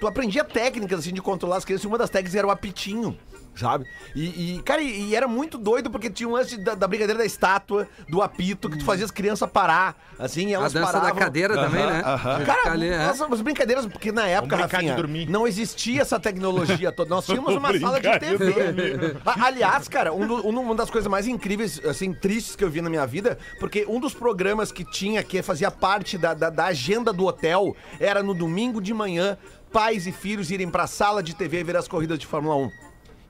tu 0.00 0.06
aprendia 0.06 0.44
técnicas 0.44 1.00
assim 1.00 1.12
de 1.12 1.22
controlar 1.22 1.56
as 1.56 1.64
crianças, 1.64 1.84
e 1.84 1.86
uma 1.86 1.98
das 1.98 2.10
técnicas 2.10 2.34
era 2.34 2.46
o 2.46 2.50
apitinho. 2.50 3.18
Sabe? 3.56 3.86
E, 4.14 4.56
e, 4.56 4.62
cara, 4.62 4.82
e, 4.82 5.08
e 5.10 5.16
era 5.16 5.26
muito 5.26 5.56
doido 5.56 5.90
porque 5.90 6.10
tinha 6.10 6.28
um 6.28 6.32
lance 6.32 6.58
da, 6.58 6.74
da 6.74 6.86
brincadeira 6.86 7.18
da 7.20 7.24
estátua, 7.24 7.88
do 8.08 8.20
apito, 8.20 8.68
que 8.68 8.78
tu 8.78 8.84
fazia 8.84 9.04
as 9.04 9.10
crianças 9.10 9.50
parar, 9.50 9.96
assim, 10.18 10.48
e 10.48 10.54
A 10.54 10.58
elas 10.58 10.72
dança 10.74 10.92
paravam. 10.92 11.14
da 11.14 11.20
cadeira 11.20 11.54
também, 11.54 11.86
né? 11.86 12.02
aham. 12.04 12.38
De 12.38 12.44
Cara, 12.44 12.72
ali, 12.72 12.88
é. 12.88 13.04
as, 13.04 13.20
as 13.20 13.40
brincadeiras, 13.40 13.86
porque 13.86 14.12
na 14.12 14.26
época, 14.26 14.56
Rafinha, 14.56 14.94
não 15.28 15.46
existia 15.46 16.02
essa 16.02 16.20
tecnologia 16.20 16.92
toda. 16.92 17.08
Nós 17.08 17.24
tínhamos 17.24 17.54
uma 17.54 17.78
sala 17.78 18.00
de 18.00 18.18
TV. 18.18 19.16
A- 19.24 19.46
Aliás, 19.46 19.88
cara, 19.88 20.12
um 20.12 20.26
do- 20.26 20.46
um- 20.46 20.60
uma 20.60 20.74
das 20.74 20.90
coisas 20.90 21.10
mais 21.10 21.26
incríveis, 21.26 21.80
assim, 21.84 22.12
tristes 22.12 22.56
que 22.56 22.62
eu 22.64 22.70
vi 22.70 22.80
na 22.82 22.90
minha 22.90 23.06
vida, 23.06 23.38
porque 23.58 23.86
um 23.88 23.98
dos 24.00 24.12
programas 24.14 24.70
que 24.70 24.84
tinha, 24.84 25.22
que 25.22 25.40
fazia 25.42 25.70
parte 25.70 26.18
da, 26.18 26.34
da, 26.34 26.50
da 26.50 26.66
agenda 26.66 27.12
do 27.12 27.24
hotel, 27.26 27.74
era 27.98 28.22
no 28.22 28.34
domingo 28.34 28.80
de 28.82 28.92
manhã, 28.92 29.38
pais 29.72 30.06
e 30.06 30.12
filhos 30.12 30.50
irem 30.50 30.68
pra 30.70 30.86
sala 30.86 31.22
de 31.22 31.34
TV 31.34 31.62
ver 31.64 31.76
as 31.76 31.88
corridas 31.88 32.18
de 32.18 32.26
Fórmula 32.26 32.56
1. 32.56 32.70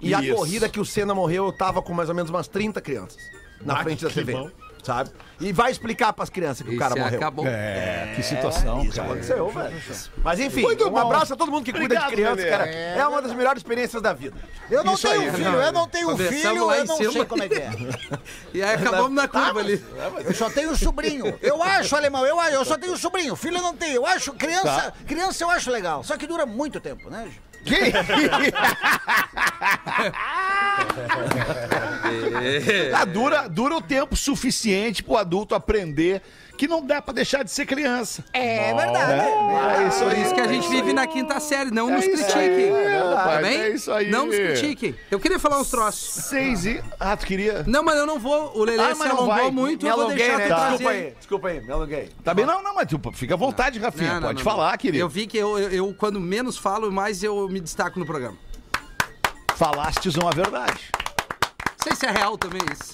E 0.00 0.14
a 0.14 0.20
Isso. 0.22 0.34
corrida 0.34 0.68
que 0.68 0.78
o 0.80 0.84
Senna 0.84 1.14
morreu, 1.14 1.46
eu 1.46 1.52
tava 1.52 1.80
com 1.82 1.92
mais 1.94 2.08
ou 2.08 2.14
menos 2.14 2.30
umas 2.30 2.46
30 2.48 2.80
crianças 2.80 3.18
na 3.62 3.78
Ah, 3.80 3.82
frente 3.82 4.04
da 4.04 4.10
TV. 4.10 4.32
bom. 4.32 4.50
Sabe? 4.82 5.10
E 5.40 5.52
vai 5.52 5.72
explicar 5.72 6.12
pras 6.12 6.30
crianças 6.30 6.64
que 6.64 6.72
o 6.76 6.78
cara 6.78 6.94
morreu. 6.94 7.18
acabou. 7.18 7.44
É, 7.44 8.12
que 8.14 8.22
situação, 8.22 8.84
Isso 8.84 8.92
cara. 8.94 9.08
aconteceu, 9.08 9.48
velho. 9.48 9.82
Mas 10.22 10.38
enfim, 10.38 10.62
Muito 10.62 10.86
um 10.86 10.90
bom. 10.90 10.98
abraço 10.98 11.34
a 11.34 11.36
todo 11.36 11.50
mundo 11.50 11.64
que 11.64 11.72
cuida 11.72 11.86
Obrigado, 11.86 12.08
de 12.08 12.14
criança, 12.14 12.36
Lelê. 12.36 12.50
cara. 12.50 12.70
É, 12.70 13.04
uma 13.08 13.20
das 13.20 13.32
melhores 13.32 13.58
experiências 13.58 14.00
da 14.00 14.12
vida. 14.12 14.36
Eu 14.70 14.84
não 14.84 14.94
Isso 14.94 15.08
tenho 15.08 15.22
aí. 15.22 15.30
filho, 15.32 15.48
eu 15.60 15.72
não 15.72 15.88
tenho 15.88 16.16
filho, 16.16 16.48
eu 16.72 16.84
não 16.84 16.96
cima. 16.98 17.12
sei 17.12 17.24
como 17.24 17.42
é 17.42 17.48
que 17.48 17.54
é. 17.56 17.70
E 18.54 18.62
aí 18.62 18.76
acabamos 18.76 19.10
na 19.10 19.26
curva 19.26 19.58
ali. 19.58 19.84
Eu 20.24 20.34
só 20.34 20.48
tenho 20.48 20.76
sobrinho. 20.76 21.36
Eu 21.42 21.60
acho, 21.64 21.96
alemão, 21.96 22.24
eu, 22.24 22.38
acho, 22.38 22.54
eu 22.54 22.64
só 22.64 22.78
tenho 22.78 22.96
sobrinho. 22.96 23.34
Filho 23.34 23.56
eu 23.56 23.62
não 23.62 23.74
tenho. 23.74 23.96
Eu 23.96 24.06
acho, 24.06 24.32
criança, 24.34 24.94
criança 25.04 25.42
eu 25.42 25.50
acho 25.50 25.68
legal. 25.68 26.04
Só 26.04 26.16
que 26.16 26.28
dura 26.28 26.46
muito 26.46 26.78
tempo, 26.80 27.10
né? 27.10 27.28
Ah, 32.94 33.04
dura, 33.04 33.48
dura 33.48 33.76
o 33.76 33.82
tempo 33.82 34.16
suficiente 34.16 35.02
pro 35.02 35.16
adulto 35.16 35.54
aprender 35.54 36.22
que 36.56 36.66
não 36.66 36.84
dá 36.84 37.00
pra 37.02 37.12
deixar 37.14 37.42
de 37.42 37.50
ser 37.50 37.66
criança. 37.66 38.24
É 38.32 38.72
verdade. 38.74 39.12
É 39.12 39.88
isso 39.88 39.98
Por 40.00 40.12
aí. 40.12 40.22
isso 40.22 40.34
que 40.34 40.40
a 40.40 40.46
gente 40.48 40.68
vive 40.68 40.92
na 40.92 41.06
quinta 41.06 41.38
série, 41.38 41.70
não 41.70 41.90
nos 41.90 42.04
É 42.04 42.08
isso 42.08 42.24
critiquem. 42.24 42.46
aí, 42.46 42.68
é 42.68 42.98
tá 43.00 43.06
verdade, 43.24 43.42
bem? 43.42 43.60
é 43.60 43.68
isso 43.70 43.92
aí. 43.92 44.10
Não 44.10 44.26
nos 44.26 44.34
critiquem. 44.36 44.94
Eu 45.10 45.20
queria 45.20 45.38
falar 45.38 45.60
uns 45.60 45.70
troços. 45.70 46.24
Seis 46.24 46.64
e... 46.66 46.82
Ah, 46.98 47.16
tu 47.16 47.26
queria... 47.26 47.62
Não, 47.66 47.82
mas 47.82 47.96
eu 47.96 48.06
não 48.06 48.18
vou. 48.18 48.56
O 48.58 48.64
Lelê 48.64 48.82
Ah, 48.82 48.94
se 48.94 49.00
não 49.00 49.10
alongou 49.10 49.26
vai. 49.26 49.50
muito, 49.50 49.84
Me 49.84 49.90
eu 49.90 49.94
vou 49.96 50.04
alonguei, 50.06 50.26
deixar 50.26 50.38
né? 50.38 50.44
tu 50.44 50.48
Tá. 50.48 50.56
trazer. 50.56 50.76
Desculpa 50.76 50.90
aí, 50.90 51.14
desculpa 51.18 51.48
aí, 51.48 51.60
me 51.60 51.72
alonguei. 51.72 52.10
Tá 52.24 52.34
bem? 52.34 52.46
Não, 52.46 52.62
não, 52.62 52.74
mas 52.74 52.86
tu 52.88 53.00
fica 53.12 53.34
à 53.34 53.36
vontade, 53.36 53.78
Rafinha. 53.78 54.14
Não, 54.14 54.20
não, 54.20 54.28
Pode 54.28 54.38
não, 54.38 54.44
falar, 54.44 54.70
não. 54.72 54.78
querido. 54.78 55.02
Eu 55.04 55.08
vi 55.08 55.26
que 55.26 55.36
eu, 55.36 55.58
eu, 55.58 55.70
eu, 55.70 55.94
quando 55.94 56.18
menos 56.20 56.56
falo, 56.56 56.90
mais 56.90 57.22
eu 57.22 57.48
me 57.48 57.60
destaco 57.60 57.98
no 57.98 58.06
programa. 58.06 58.36
Falastes 59.56 60.14
uma 60.16 60.30
verdade. 60.32 60.90
Não 60.92 61.84
sei 61.84 61.94
se 61.96 62.06
é 62.06 62.10
real 62.10 62.36
também 62.36 62.60
isso. 62.72 62.90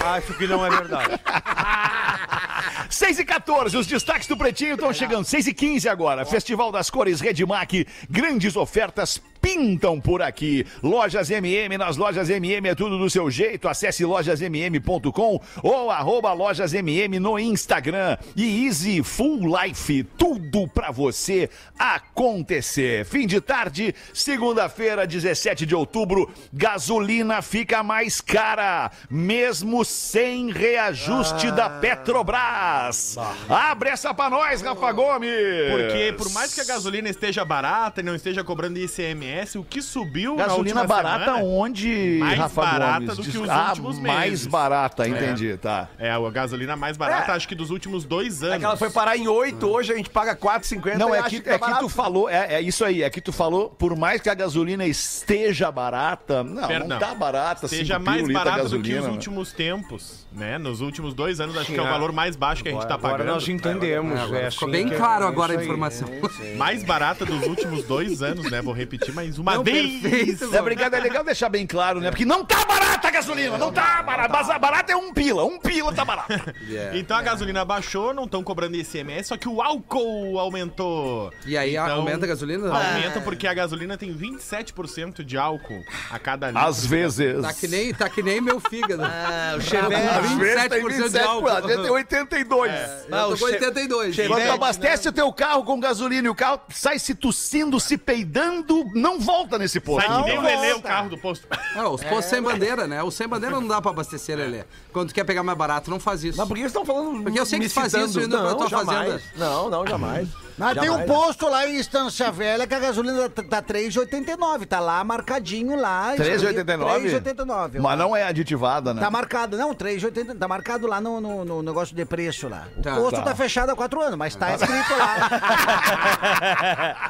Acho 0.00 0.34
que 0.34 0.46
não 0.46 0.64
é 0.64 0.70
verdade. 0.70 1.20
6 2.90 3.18
e 3.18 3.24
14, 3.24 3.76
os 3.76 3.86
destaques 3.86 4.26
do 4.28 4.36
Pretinho 4.36 4.74
estão 4.74 4.92
chegando. 4.92 5.24
6 5.24 5.46
e 5.48 5.54
15 5.54 5.88
agora. 5.88 6.24
Festival 6.24 6.70
das 6.72 6.90
Cores 6.90 7.20
Redmac. 7.20 7.86
Grandes 8.08 8.56
ofertas 8.56 9.20
pintam 9.46 10.00
por 10.00 10.22
aqui. 10.22 10.66
Lojas 10.82 11.30
MM, 11.30 11.78
nas 11.78 11.96
lojas 11.96 12.28
MM 12.28 12.68
é 12.68 12.74
tudo 12.74 12.98
do 12.98 13.08
seu 13.08 13.30
jeito. 13.30 13.68
Acesse 13.68 14.04
lojasmm.com 14.04 15.40
ou 15.62 15.88
arroba 15.88 16.32
lojasmm 16.32 17.20
no 17.20 17.38
Instagram. 17.38 18.18
E 18.34 18.66
Easy 18.66 19.04
Full 19.04 19.42
Life, 19.56 20.02
tudo 20.18 20.66
pra 20.66 20.90
você 20.90 21.48
acontecer. 21.78 23.04
Fim 23.04 23.24
de 23.24 23.40
tarde, 23.40 23.94
segunda-feira, 24.12 25.06
17 25.06 25.64
de 25.64 25.76
outubro, 25.76 26.28
gasolina 26.52 27.40
fica 27.40 27.84
mais 27.84 28.20
cara, 28.20 28.90
mesmo 29.08 29.84
sem 29.84 30.50
reajuste 30.50 31.52
da 31.52 31.70
Petrobras. 31.70 33.16
Abre 33.48 33.90
essa 33.90 34.12
pra 34.12 34.28
nós, 34.28 34.60
Rafa 34.60 34.90
Gomes. 34.90 35.30
Porque 35.70 36.14
por 36.18 36.32
mais 36.32 36.52
que 36.52 36.60
a 36.60 36.64
gasolina 36.64 37.08
esteja 37.08 37.44
barata 37.44 38.00
e 38.00 38.04
não 38.04 38.16
esteja 38.16 38.42
cobrando 38.42 38.80
ICMS, 38.80 39.35
o 39.56 39.64
que 39.64 39.82
subiu 39.82 40.36
na 40.36 40.46
Gasolina 40.46 40.84
barata 40.84 41.24
semana... 41.36 41.44
onde, 41.44 42.16
Mais 42.20 42.38
Rafa 42.38 42.60
barata 42.62 43.00
Gomes? 43.00 43.16
do 43.16 43.22
que 43.32 43.38
os 43.38 43.48
ah, 43.50 43.68
últimos 43.70 43.98
mais 43.98 44.30
meses. 44.30 44.46
barata, 44.46 45.08
entendi, 45.08 45.56
tá. 45.56 45.88
É, 45.98 46.10
a 46.10 46.30
gasolina 46.30 46.76
mais 46.76 46.96
barata, 46.96 47.32
acho 47.32 47.46
que 47.48 47.54
dos 47.54 47.70
últimos 47.70 48.04
dois 48.04 48.42
anos. 48.42 48.56
É 48.56 48.58
que 48.58 48.64
ela 48.64 48.76
foi 48.76 48.90
parar 48.90 49.16
em 49.16 49.28
8, 49.28 49.66
hoje 49.68 49.92
a 49.92 49.96
gente 49.96 50.10
paga 50.10 50.34
4,50 50.36 50.96
Não, 50.96 51.10
e 51.14 51.16
é 51.16 51.20
acha 51.20 51.30
que, 51.30 51.40
tá 51.40 51.52
é 51.54 51.58
que 51.58 51.78
tu 51.78 51.88
falou, 51.88 52.28
é, 52.28 52.54
é 52.54 52.60
isso 52.60 52.84
aí, 52.84 53.02
é 53.02 53.10
que 53.10 53.20
tu 53.20 53.32
falou, 53.32 53.68
por 53.70 53.96
mais 53.96 54.20
que 54.20 54.28
a 54.28 54.34
gasolina 54.34 54.86
esteja 54.86 55.70
barata, 55.70 56.42
não, 56.42 56.62
não 56.62 56.68
Perdão. 56.68 56.98
tá 56.98 57.14
barata, 57.14 57.68
Seja 57.68 57.98
mais 57.98 58.16
pila 58.22 58.24
o 58.24 58.28
litro 58.28 58.40
a 58.40 58.44
barato 58.44 58.68
do 58.68 58.82
que 58.82 58.88
gasolina, 58.90 59.00
os 59.00 59.06
né? 59.06 59.12
últimos 59.12 59.52
tempos, 59.52 60.26
né? 60.32 60.58
Nos 60.58 60.80
últimos 60.80 61.14
dois 61.14 61.40
anos, 61.40 61.56
acho 61.56 61.72
que 61.72 61.78
é 61.78 61.82
o 61.82 61.86
É. 61.86 61.90
valor 61.90 62.12
mais 62.12 62.36
baixo 62.36 62.62
que 62.62 62.68
a 62.68 62.72
gente 62.72 62.86
tá 62.86 62.94
Agora 62.94 63.18
pagando. 63.18 63.34
nós 63.34 63.48
entendemos. 63.48 64.18
é 64.32 64.50
Ficou 64.50 64.68
assim 64.68 64.70
bem 64.70 64.88
que- 64.88 64.96
claro 64.96 65.24
é 65.24 65.28
agora 65.28 65.52
a 65.58 65.62
informação. 65.62 66.08
é. 66.42 66.54
Mais 66.56 66.82
barata 66.82 67.24
dos 67.24 67.46
últimos 67.46 67.84
dois 67.84 68.22
anos, 68.22 68.50
né? 68.50 68.60
Vou 68.62 68.72
repetir 68.74 69.14
mais 69.26 69.38
uma 69.38 69.54
Não, 69.56 69.64
vez. 69.64 70.00
perfeito. 70.02 70.54
É 70.54 70.60
obrigado, 70.60 70.94
é 70.94 71.00
legal 71.00 71.24
deixar 71.24 71.48
bem 71.48 71.66
claro, 71.66 72.00
né? 72.00 72.10
Porque 72.10 72.24
não 72.24 72.44
tá 72.44 72.64
barata 72.64 73.08
a 73.08 73.10
gasolina, 73.10 73.58
não 73.58 73.72
tá 73.72 74.02
barata. 74.02 74.32
Mas 74.32 74.46
Barata 74.60 74.92
é 74.92 74.96
um 74.96 75.12
pila, 75.12 75.44
um 75.44 75.58
pila 75.58 75.92
tá 75.92 76.04
barata. 76.04 76.54
Então 76.94 77.16
a 77.16 77.22
gasolina 77.22 77.64
baixou, 77.64 78.12
não 78.14 78.24
estão 78.24 78.42
cobrando 78.42 78.76
ICMS, 78.76 79.28
só 79.28 79.36
que 79.36 79.48
o 79.48 79.60
álcool 79.60 80.38
aumentou. 80.38 81.32
E 81.46 81.56
aí 81.56 81.72
Então, 81.76 81.96
aumenta 81.96 82.24
a 82.24 82.28
gasolina? 82.28 82.68
Aumenta 82.72 83.20
porque 83.20 83.46
a 83.46 83.54
gasolina 83.54 83.96
tem 83.96 84.14
27% 84.14 85.22
de 85.24 85.36
álcool 85.36 85.82
a 86.10 86.18
cada 86.18 86.48
litro. 86.50 86.64
Às 86.64 86.84
vezes. 86.86 87.42
Tá 87.42 87.52
que 87.52 87.68
nem, 87.68 87.94
tá 87.94 88.08
que 88.08 88.22
nem 88.22 88.40
meu 88.40 88.60
fígado. 88.60 89.02
Ah, 89.04 89.54
o 89.58 89.58
Tá 89.58 89.64
Chevette. 89.64 90.08
com 90.08 90.18
Às 90.18 90.32
vezes 90.38 90.68
tem 90.68 90.82
27% 90.82 90.88
de 90.88 90.96
27, 91.02 91.24
álcool. 91.26 91.48
às 91.48 91.66
vezes 91.66 91.82
tem 91.82 91.90
82. 91.90 92.72
Eu 92.72 92.78
Ah, 93.16 93.22
tô 93.22 93.26
o 93.26 93.30
com 93.30 93.36
che- 93.36 93.44
82. 93.54 94.16
Quando 94.26 94.50
abastece 94.50 95.08
o 95.08 95.12
teu 95.12 95.32
carro 95.32 95.64
com 95.64 95.78
gasolina 95.80 96.26
e 96.26 96.30
o 96.30 96.34
carro 96.34 96.60
sai 96.70 96.98
se 96.98 97.14
tossindo, 97.14 97.78
se 97.80 97.96
peidando, 97.98 98.84
não 98.94 99.05
volta 99.18 99.58
nesse 99.58 99.80
posto. 99.80 100.06
Sai 100.06 100.22
que 100.22 100.28
nem 100.30 100.38
o 100.38 100.42
Lelê, 100.42 100.72
o 100.74 100.82
carro 100.82 101.08
do 101.08 101.18
posto. 101.18 101.46
Ah, 101.74 101.88
os 101.88 102.02
postos 102.02 102.26
sem 102.26 102.42
bandeira, 102.42 102.86
né? 102.86 103.02
O 103.02 103.10
sem 103.10 103.28
bandeira 103.28 103.54
não 103.60 103.66
dá 103.66 103.80
pra 103.80 103.90
abastecer, 103.90 104.36
Lelê. 104.36 104.64
Quando 104.92 105.08
tu 105.08 105.14
quer 105.14 105.24
pegar 105.24 105.42
mais 105.42 105.56
barato, 105.56 105.90
não 105.90 106.00
faz 106.00 106.24
isso. 106.24 106.38
Mas 106.38 106.48
por 106.48 106.54
que 106.54 106.60
vocês 106.60 106.70
estão 106.70 106.84
falando 106.84 107.22
Porque 107.22 107.38
eu 107.38 107.46
sei 107.46 107.58
que 107.60 107.68
tu 107.68 107.74
faz 107.74 107.92
isso 107.94 108.20
indo 108.20 108.36
pra 108.36 108.50
não, 108.50 108.56
tua 108.56 108.68
jamais. 108.68 108.88
fazenda. 108.88 109.22
Não, 109.36 109.70
não, 109.70 109.86
jamais. 109.86 110.28
Mas 110.58 110.78
tem 110.78 110.88
um 110.88 111.04
posto 111.04 111.46
lá 111.48 111.66
em 111.66 111.76
Estância 111.76 112.30
Velha 112.32 112.66
que 112.66 112.74
a 112.74 112.78
gasolina 112.78 113.28
tá, 113.28 113.42
tá 113.42 113.62
3,89. 113.62 114.66
Tá 114.66 114.80
lá 114.80 115.04
marcadinho 115.04 115.78
lá. 115.78 116.14
3,89? 116.16 117.20
3,89. 117.20 117.78
Mas 117.80 117.98
não 117.98 118.16
é 118.16 118.22
aditivada, 118.24 118.94
né? 118.94 119.00
Tá 119.02 119.10
marcado, 119.10 119.56
não, 119.58 119.74
3,80. 119.74 120.38
Tá 120.38 120.48
marcado 120.48 120.86
lá 120.86 120.98
no, 121.00 121.20
no, 121.20 121.44
no 121.44 121.62
negócio 121.62 121.94
de 121.94 122.04
preço 122.06 122.48
lá. 122.48 122.66
O 122.76 122.82
Tá. 122.82 122.94
posto 122.96 123.16
Tá. 123.16 123.22
tá. 123.22 123.34
fechado 123.34 123.70
há 123.70 123.76
quatro 123.76 124.00
anos, 124.00 124.16
mas 124.16 124.34
tá 124.34 124.54
escrito 124.54 124.94
lá. 124.96 125.26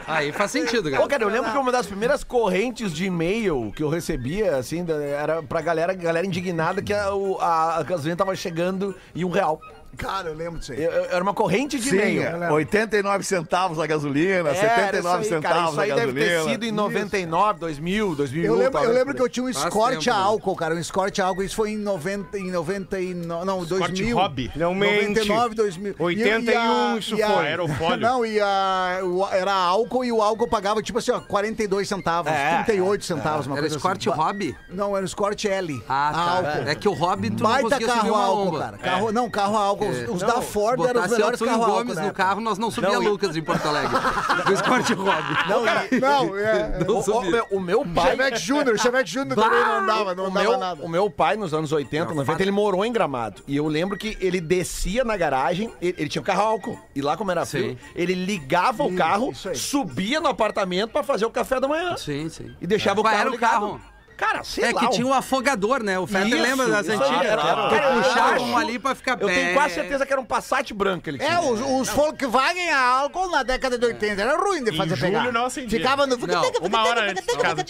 Aí 0.08 0.32
faz 0.32 0.50
sentido, 0.50 0.90
Pô, 0.90 0.96
cara. 0.96 1.08
cara, 1.08 1.22
eu 1.24 1.28
lembro 1.28 1.50
que 1.52 1.58
uma 1.58 1.70
das 1.72 1.86
primeiras 1.86 2.24
correntes 2.24 2.92
de 2.92 3.06
e-mail 3.06 3.72
que 3.76 3.82
eu 3.82 3.88
recebia, 3.88 4.56
assim, 4.56 4.84
era 5.18 5.42
pra 5.42 5.60
galera, 5.60 5.92
galera 5.94 6.26
indignada 6.26 6.82
que 6.82 6.92
a, 6.92 7.06
a, 7.40 7.78
a 7.78 7.82
gasolina 7.82 8.16
tava 8.16 8.34
chegando 8.34 8.94
em 9.14 9.24
um 9.24 9.30
real. 9.30 9.60
Cara, 9.96 10.28
eu 10.28 10.34
lembro 10.34 10.58
disso 10.58 10.72
aí. 10.72 10.82
Eu- 10.82 10.90
eu- 10.92 11.04
Era 11.06 11.22
uma 11.22 11.32
corrente 11.34 11.78
de 11.78 11.88
Sim, 11.88 12.18
é. 12.18 12.50
89 12.50 13.24
centavos 13.24 13.78
a 13.78 13.86
gasolina, 13.86 14.50
É, 14.50 14.54
79 14.54 15.24
isso 15.24 15.34
aí, 15.34 15.40
cara, 15.42 15.54
centavos 15.54 15.70
Isso 15.72 15.80
aí 15.80 15.90
a 15.90 15.94
deve 15.94 16.12
gasolina. 16.12 16.44
ter 16.44 16.50
sido 16.50 16.64
em 16.64 16.72
99, 16.72 17.60
2000, 17.60 18.14
2001. 18.14 18.52
Eu 18.52 18.58
lembro, 18.58 18.80
eu 18.80 18.92
lembro 18.92 19.14
que 19.14 19.22
eu 19.22 19.28
tinha 19.28 19.44
um 19.44 19.48
escorte 19.48 20.10
a 20.10 20.16
álcool, 20.16 20.56
cara. 20.56 20.74
Um 20.74 20.78
escorte 20.78 21.22
a 21.22 21.26
álcool. 21.26 21.42
Isso 21.42 21.56
foi 21.56 21.70
em 21.70 21.76
90, 21.78 22.38
em 22.38 22.50
99. 22.50 23.44
Não, 23.44 23.62
Escorte 23.62 23.86
2000. 23.94 24.16
hobby. 24.16 24.50
Não 24.56 24.74
mente. 24.74 25.08
99, 25.08 25.54
2000. 25.54 25.94
81 25.98 26.98
isso 26.98 27.14
e 27.16 27.22
a- 27.22 27.28
foi. 27.30 27.46
Aerofólio. 27.46 28.00
Não, 28.00 28.24
e 28.26 28.40
a, 28.40 29.00
o- 29.02 29.26
era 29.30 29.52
álcool 29.52 30.04
e 30.04 30.12
o 30.12 30.22
álcool 30.22 30.48
pagava 30.48 30.82
tipo 30.82 30.98
assim, 30.98 31.10
ó, 31.12 31.20
42 31.20 31.88
centavos, 31.88 32.30
É, 32.32 32.62
38 32.64 33.04
centavos, 33.04 33.46
uma 33.46 33.54
Era 33.54 33.62
coisa 33.62 33.76
escorte 33.76 34.08
assim. 34.08 34.18
hobby? 34.18 34.56
Não, 34.68 34.96
era 34.96 35.02
o 35.04 35.06
escorte 35.06 35.48
L. 35.48 35.82
Ah, 35.88 36.10
tá. 36.12 36.20
Álcool. 36.48 36.68
É 36.68 36.74
que 36.74 36.88
o 36.88 36.92
hobby 36.92 37.30
tu 37.30 37.42
não 37.42 37.50
Baita 37.50 37.62
conseguia 37.70 37.88
subir 37.88 38.00
carro 38.00 38.14
uma 38.14 38.24
álcool, 38.24 38.58
cara. 38.58 38.78
Carro, 38.78 39.12
Não, 39.12 39.30
carro 39.30 39.56
álcool. 39.56 39.85
Os, 39.90 40.14
os 40.16 40.20
da 40.20 40.40
Ford 40.42 40.80
eram 40.84 41.02
os 41.04 41.10
melhores 41.10 41.40
carros 41.40 41.60
álcool. 41.62 41.72
Gomes 41.78 41.94
na 41.96 42.02
no 42.02 42.08
época. 42.08 42.22
carro, 42.24 42.40
nós 42.40 42.58
não 42.58 42.70
subia 42.70 42.90
Não, 42.90 43.02
Lucas 43.02 43.36
em 43.36 43.42
Porto 43.42 43.66
Alegre. 43.66 43.96
Do 44.46 44.52
escorte 44.52 44.92
hobby. 44.94 45.36
Não, 45.48 45.64
não, 46.00 46.38
é. 46.38 46.78
Não 46.86 46.96
O, 46.96 47.00
o, 47.18 47.22
meu- 47.30 47.46
o 47.52 47.60
meu 47.60 47.84
pai. 47.86 48.10
Chevette 48.10 48.38
Júnior, 48.40 48.78
Chevette 48.78 49.10
Júnior 49.12 49.34
também 49.36 49.60
não 49.60 49.86
dava, 49.86 50.14
não 50.14 50.24
o, 50.26 50.30
dava 50.30 50.40
meu, 50.42 50.58
nada. 50.58 50.82
o 50.84 50.88
meu 50.88 51.10
pai, 51.10 51.36
nos 51.36 51.52
anos 51.54 51.72
80, 51.72 52.14
90, 52.14 52.42
ele 52.42 52.50
morou 52.50 52.84
em 52.84 52.92
Gramado. 52.92 53.42
E 53.46 53.56
eu 53.56 53.66
lembro 53.66 53.96
que 53.96 54.16
ele 54.20 54.40
descia 54.40 55.04
na 55.04 55.16
garagem, 55.16 55.72
ele, 55.80 55.94
ele 55.98 56.08
tinha 56.08 56.22
um 56.22 56.24
carro 56.24 56.42
álcool. 56.42 56.78
E 56.94 57.00
lá, 57.02 57.16
como 57.16 57.30
era 57.30 57.44
frio, 57.46 57.76
ele 57.94 58.14
ligava 58.14 58.82
o 58.84 58.94
carro, 58.94 59.32
subia 59.54 60.20
no 60.20 60.28
apartamento 60.28 60.90
pra 60.90 61.02
fazer 61.02 61.24
o 61.26 61.30
café 61.30 61.58
da 61.60 61.68
manhã. 61.68 61.96
Sim, 61.96 62.28
sim. 62.28 62.54
E 62.60 62.66
deixava 62.66 63.00
o 63.00 63.02
Qual 63.02 63.12
carro 63.12 63.26
era 63.28 63.36
o 63.36 63.38
carro? 63.38 63.80
Cara, 64.16 64.42
sei 64.44 64.64
É 64.64 64.72
lá. 64.72 64.80
que 64.80 64.86
um- 64.86 64.90
tinha 64.90 65.06
um 65.06 65.12
afogador, 65.12 65.82
né? 65.82 65.98
O 65.98 66.06
Fetter 66.06 66.40
lembra 66.40 66.66
das 66.68 66.88
antigas? 66.88 67.24
era- 67.26 67.42
Que 67.42 67.74
Cara, 67.76 67.94
eu 67.94 68.02
puxavam 68.02 68.56
ali 68.56 68.78
pra 68.78 68.94
ficar 68.94 69.20
Eu 69.20 69.26
bem. 69.26 69.36
tenho 69.36 69.54
quase 69.54 69.74
certeza 69.74 70.06
que 70.06 70.12
era 70.12 70.20
um 70.20 70.24
Passat 70.24 70.72
branco 70.72 71.02
que 71.04 71.10
ele 71.10 71.18
tinha. 71.18 71.30
É, 71.34 71.38
os, 71.40 71.60
os 71.60 71.88
Volkswagen 71.90 72.70
a 72.70 72.80
álcool 73.00 73.28
na 73.30 73.42
década 73.42 73.78
de 73.78 73.84
80 73.86 74.22
era 74.22 74.36
ruim 74.38 74.64
de 74.64 74.76
fazer 74.76 74.96
julho 74.96 75.12
pegar. 75.12 75.32
não 75.32 75.44
acendia. 75.46 75.78
Ficava 75.78 76.06
no... 76.06 76.16
Não, 76.16 76.42
Uma 76.62 76.84
hora 76.86 77.10
antes 77.10 77.24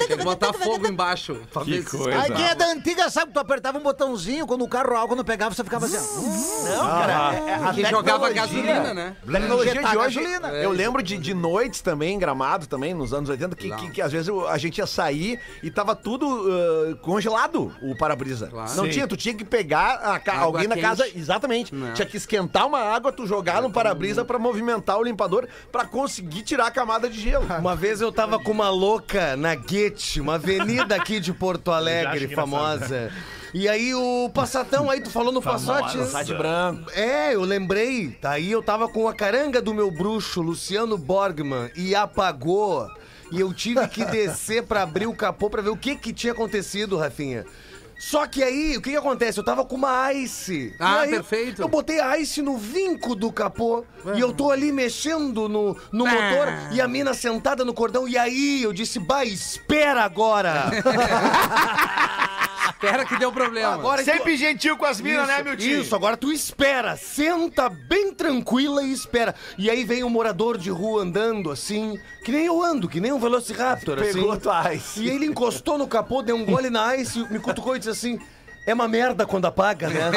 que 0.06 0.16
botar 0.16 0.52
fogo 0.52 0.86
embaixo. 0.86 1.36
pra 1.52 1.62
ver 1.64 1.82
se- 1.82 1.96
coisa. 1.96 2.20
Aí 2.20 2.30
quem 2.32 2.46
é 2.46 2.54
da 2.54 2.66
antiga 2.66 3.10
sabe 3.10 3.26
que 3.28 3.32
tu 3.34 3.40
apertava 3.40 3.78
um 3.78 3.82
botãozinho 3.82 4.46
quando 4.46 4.62
o 4.64 4.68
carro 4.68 4.94
álcool 4.96 5.16
não 5.16 5.24
pegava, 5.24 5.54
você 5.54 5.64
ficava 5.64 5.86
assim. 5.86 5.96
Não, 6.64 6.86
cara. 6.86 7.34
é- 7.34 7.50
é 7.50 7.54
a 7.68 7.72
Que 7.72 7.84
jogava 7.86 8.30
gasolina, 8.30 8.94
né? 8.94 9.16
Tecnologia 9.30 9.72
de 9.74 9.96
hoje, 9.96 10.20
gasolina. 10.20 10.48
eu 10.54 10.70
lembro 10.70 11.02
de, 11.02 11.16
de 11.18 11.34
noites 11.34 11.80
também, 11.80 12.14
em 12.14 12.18
Gramado 12.18 12.66
também, 12.66 12.94
nos 12.94 13.12
anos 13.12 13.28
80, 13.28 13.56
que, 13.56 13.70
que, 13.74 13.90
que 13.90 14.02
às 14.02 14.12
vezes 14.12 14.28
a 14.48 14.58
gente 14.58 14.78
ia 14.78 14.86
sair 14.86 15.40
e 15.62 15.70
tava 15.70 15.94
tudo 15.94 16.35
ah, 16.36 16.96
congelado, 17.02 17.72
o 17.82 17.96
para-brisa. 17.96 18.48
Claro. 18.48 18.74
Não 18.74 18.84
Sim. 18.84 18.90
tinha, 18.90 19.06
tu 19.06 19.16
tinha 19.16 19.34
que 19.34 19.44
pegar 19.44 19.94
a 19.94 20.18
ca- 20.18 20.32
Água 20.34 20.44
alguém 20.46 20.68
na 20.68 20.74
quente. 20.74 20.84
casa, 20.86 21.08
exatamente, 21.14 21.74
Não. 21.74 21.92
tinha 21.94 22.06
que 22.06 22.16
esquentar 22.16 22.66
uma 22.66 22.78
água, 22.80 23.12
tu 23.12 23.26
jogar 23.26 23.62
no 23.62 23.70
para-brisa 23.70 24.24
pra 24.24 24.38
movimentar 24.38 24.98
o 24.98 25.02
limpador 25.02 25.46
pra 25.72 25.84
conseguir 25.84 26.42
tirar 26.42 26.66
a 26.66 26.70
camada 26.70 27.08
de 27.08 27.20
gelo. 27.20 27.46
Uma 27.58 27.74
vez 27.76 28.00
eu 28.00 28.10
tava 28.12 28.38
com 28.38 28.50
uma 28.50 28.68
louca 28.70 29.36
na 29.36 29.54
Guete, 29.54 30.20
uma 30.20 30.34
avenida 30.34 30.94
aqui 30.96 31.20
de 31.20 31.32
Porto 31.32 31.70
Alegre, 31.72 32.34
famosa. 32.34 33.10
E 33.54 33.68
aí 33.68 33.94
o 33.94 34.28
Passatão, 34.34 34.90
aí 34.90 35.00
tu 35.00 35.08
falou 35.08 35.32
no 35.32 35.40
Passat. 35.40 35.96
Passat 35.96 36.28
branco. 36.34 36.90
É, 36.92 37.34
eu 37.34 37.40
lembrei. 37.42 38.10
Tá 38.10 38.32
aí 38.32 38.50
eu 38.52 38.62
tava 38.62 38.86
com 38.88 39.08
a 39.08 39.14
caranga 39.14 39.62
do 39.62 39.72
meu 39.72 39.90
bruxo, 39.90 40.42
Luciano 40.42 40.98
Borgman, 40.98 41.70
e 41.74 41.94
apagou. 41.94 42.86
E 43.32 43.40
eu 43.40 43.52
tive 43.52 43.86
que 43.88 44.04
descer 44.04 44.62
pra 44.62 44.82
abrir 44.82 45.06
o 45.06 45.14
capô 45.14 45.50
pra 45.50 45.62
ver 45.62 45.70
o 45.70 45.76
que 45.76 45.96
que 45.96 46.12
tinha 46.12 46.32
acontecido, 46.32 46.96
Rafinha. 46.96 47.44
Só 47.98 48.26
que 48.26 48.42
aí, 48.42 48.76
o 48.76 48.82
que 48.82 48.90
que 48.90 48.96
acontece? 48.96 49.38
Eu 49.38 49.44
tava 49.44 49.64
com 49.64 49.74
uma 49.74 50.12
ice. 50.12 50.74
Ah, 50.78 51.00
aí, 51.00 51.10
perfeito. 51.10 51.62
Eu 51.62 51.68
botei 51.68 51.98
a 51.98 52.18
ice 52.18 52.42
no 52.42 52.58
vinco 52.58 53.14
do 53.14 53.32
capô. 53.32 53.84
E 54.14 54.20
eu 54.20 54.34
tô 54.34 54.50
ali 54.50 54.70
mexendo 54.70 55.48
no, 55.48 55.76
no 55.90 56.06
motor. 56.06 56.48
E 56.72 56.80
a 56.80 56.86
mina 56.86 57.14
sentada 57.14 57.64
no 57.64 57.72
cordão. 57.72 58.06
E 58.06 58.18
aí 58.18 58.62
eu 58.62 58.72
disse, 58.72 58.98
bah, 58.98 59.24
espera 59.24 60.02
agora. 60.02 60.70
Espera 62.76 63.06
que 63.06 63.16
deu 63.16 63.32
problema. 63.32 63.72
Agora 63.72 64.04
Sempre 64.04 64.36
gentil 64.36 64.76
com 64.76 64.84
as 64.84 65.00
minas, 65.00 65.26
né, 65.26 65.42
meu 65.42 65.56
tio? 65.56 65.80
Isso, 65.80 65.96
agora 65.96 66.14
tu 66.14 66.30
espera, 66.30 66.94
senta 66.94 67.70
bem 67.70 68.12
tranquila 68.12 68.82
e 68.82 68.92
espera. 68.92 69.34
E 69.56 69.70
aí 69.70 69.82
vem 69.82 70.04
um 70.04 70.10
morador 70.10 70.58
de 70.58 70.68
rua 70.68 71.02
andando 71.02 71.50
assim, 71.50 71.98
que 72.22 72.30
nem 72.30 72.44
eu 72.44 72.62
ando, 72.62 72.86
que 72.86 73.00
nem 73.00 73.12
um 73.12 73.18
Velociraptor, 73.18 73.98
Pegou 73.98 74.32
assim. 74.32 74.40
tua 74.40 74.74
ice. 74.74 75.02
E 75.02 75.08
ele 75.08 75.24
encostou 75.24 75.78
no 75.78 75.88
capô, 75.88 76.22
deu 76.22 76.36
um 76.36 76.44
gole 76.44 76.68
na 76.68 76.94
ice, 76.96 77.26
me 77.30 77.38
cutucou 77.38 77.74
e 77.76 77.78
disse 77.78 77.90
assim: 77.90 78.20
é 78.66 78.74
uma 78.74 78.88
merda 78.88 79.24
quando 79.24 79.46
apaga, 79.46 79.88
né? 79.88 80.10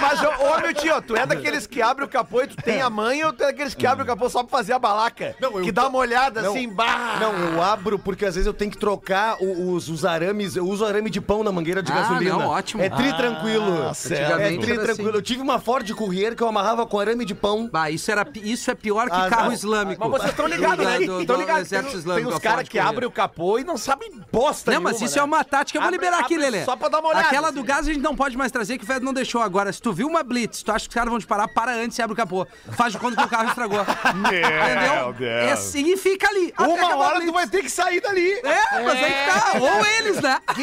Mas, 0.00 0.22
ô, 0.22 0.28
ô, 0.28 0.60
meu 0.60 0.74
tio, 0.74 1.02
tu 1.02 1.16
é 1.16 1.26
daqueles 1.26 1.66
que 1.66 1.82
abre 1.82 2.04
o 2.04 2.08
capô 2.08 2.42
e 2.42 2.46
tu 2.46 2.56
tem 2.56 2.80
a 2.80 2.88
mãe 2.88 3.22
ou 3.24 3.32
tu 3.32 3.42
é 3.42 3.46
daqueles 3.46 3.74
que 3.74 3.86
abre 3.86 4.04
o 4.04 4.06
capô 4.06 4.28
só 4.28 4.42
pra 4.42 4.58
fazer 4.58 4.72
a 4.72 4.78
balaca? 4.78 5.34
Não, 5.40 5.58
eu 5.58 5.64
que 5.64 5.72
dá 5.72 5.88
uma 5.88 5.98
olhada 5.98 6.42
Não. 6.42 6.50
assim, 6.50 6.68
bah! 6.68 7.16
Não, 7.20 7.32
eu 7.52 7.62
abro 7.62 7.98
porque 7.98 8.24
às 8.24 8.34
vezes 8.34 8.46
eu 8.46 8.54
tenho 8.54 8.70
que 8.70 8.78
trocar 8.78 9.36
os, 9.42 9.88
os 9.88 10.04
arames. 10.04 10.56
Eu 10.56 10.66
uso 10.66 10.84
arame 10.84 11.10
de 11.10 11.20
pão 11.20 11.42
na 11.42 11.50
mangueira 11.52 11.82
de 11.82 11.92
Ah, 11.92 11.96
gasolina. 11.96 12.36
não, 12.36 12.48
ótimo. 12.48 12.82
É 12.82 12.88
tri 12.88 13.12
tranquilo. 13.16 13.92
certo. 13.94 14.40
É 14.40 14.56
tri 14.56 14.72
era 14.72 14.84
tranquilo. 14.84 15.08
assim. 15.10 15.16
Eu 15.18 15.22
tive 15.22 15.42
uma 15.42 15.58
Ford 15.58 15.88
Courier 15.92 16.34
que 16.36 16.42
eu 16.42 16.48
amarrava 16.48 16.86
com 16.86 16.98
arame 16.98 17.24
de 17.24 17.34
pão. 17.34 17.68
Bah, 17.70 17.90
isso, 17.90 18.10
era, 18.10 18.26
isso 18.36 18.70
é 18.70 18.74
pior 18.74 19.08
que 19.10 19.16
Ah, 19.16 19.28
carro 19.28 19.46
não. 19.46 19.52
islâmico. 19.52 20.08
Mas 20.08 20.20
vocês 20.20 20.30
estão 20.30 20.46
ligados, 20.46 20.84
né? 20.84 20.98
Do, 21.00 21.06
do, 21.06 21.20
Estão 21.20 21.36
do 21.36 21.42
ligados. 21.42 21.68
Tem, 21.68 21.82
tem 21.82 22.26
uns 22.26 22.38
caras 22.38 22.68
que 22.68 22.78
abrem 22.78 23.08
o 23.08 23.10
capô 23.10 23.58
e 23.58 23.64
não 23.64 23.76
sabem 23.76 24.10
bosta 24.32 24.53
Não, 24.66 24.80
mas 24.80 25.00
isso 25.02 25.14
né? 25.16 25.20
é 25.20 25.24
uma 25.24 25.42
tática. 25.44 25.78
Eu 25.78 25.82
vou 25.82 25.88
Abre- 25.88 25.98
liberar 25.98 26.20
aqui, 26.20 26.34
abre 26.34 26.46
Lelê. 26.50 26.64
só 26.64 26.76
pra 26.76 26.88
dar 26.88 27.00
uma 27.00 27.08
olhada, 27.10 27.26
Aquela 27.26 27.48
assim. 27.48 27.56
do 27.56 27.64
gás 27.64 27.86
a 27.88 27.92
gente 27.92 28.02
não 28.02 28.14
pode 28.16 28.36
mais 28.36 28.50
trazer, 28.52 28.78
que 28.78 28.84
o 28.84 28.86
Fed 28.86 29.04
não 29.04 29.12
deixou 29.12 29.40
agora. 29.42 29.72
Se 29.72 29.80
tu 29.80 29.92
viu 29.92 30.06
uma 30.06 30.22
blitz, 30.22 30.62
tu 30.62 30.70
acha 30.72 30.84
que 30.84 30.90
os 30.90 30.94
caras 30.94 31.10
vão 31.10 31.18
te 31.18 31.26
parar, 31.26 31.48
para 31.48 31.72
antes 31.72 31.98
e 31.98 32.02
abre 32.02 32.12
o 32.14 32.16
capô. 32.16 32.46
Faz 32.76 32.92
de 32.92 32.98
conta 32.98 33.16
que 33.16 33.22
o 33.24 33.28
carro 33.28 33.48
estragou. 33.48 33.80
Entendeu? 34.14 35.12
Deus. 35.12 35.30
É 35.30 35.52
assim 35.52 35.92
e 35.92 35.96
fica 35.96 36.28
ali. 36.28 36.52
até 36.56 36.68
Uma 36.68 36.92
a 36.92 36.96
hora 36.96 37.20
tu 37.20 37.32
vai 37.32 37.46
ter 37.46 37.62
que 37.62 37.70
sair 37.70 38.00
dali. 38.00 38.32
É, 38.32 38.82
mas 38.82 39.02
aí 39.02 39.12
que 39.12 39.30
tá. 39.30 39.58
Ou 39.60 39.86
eles, 39.86 40.20
né? 40.20 40.40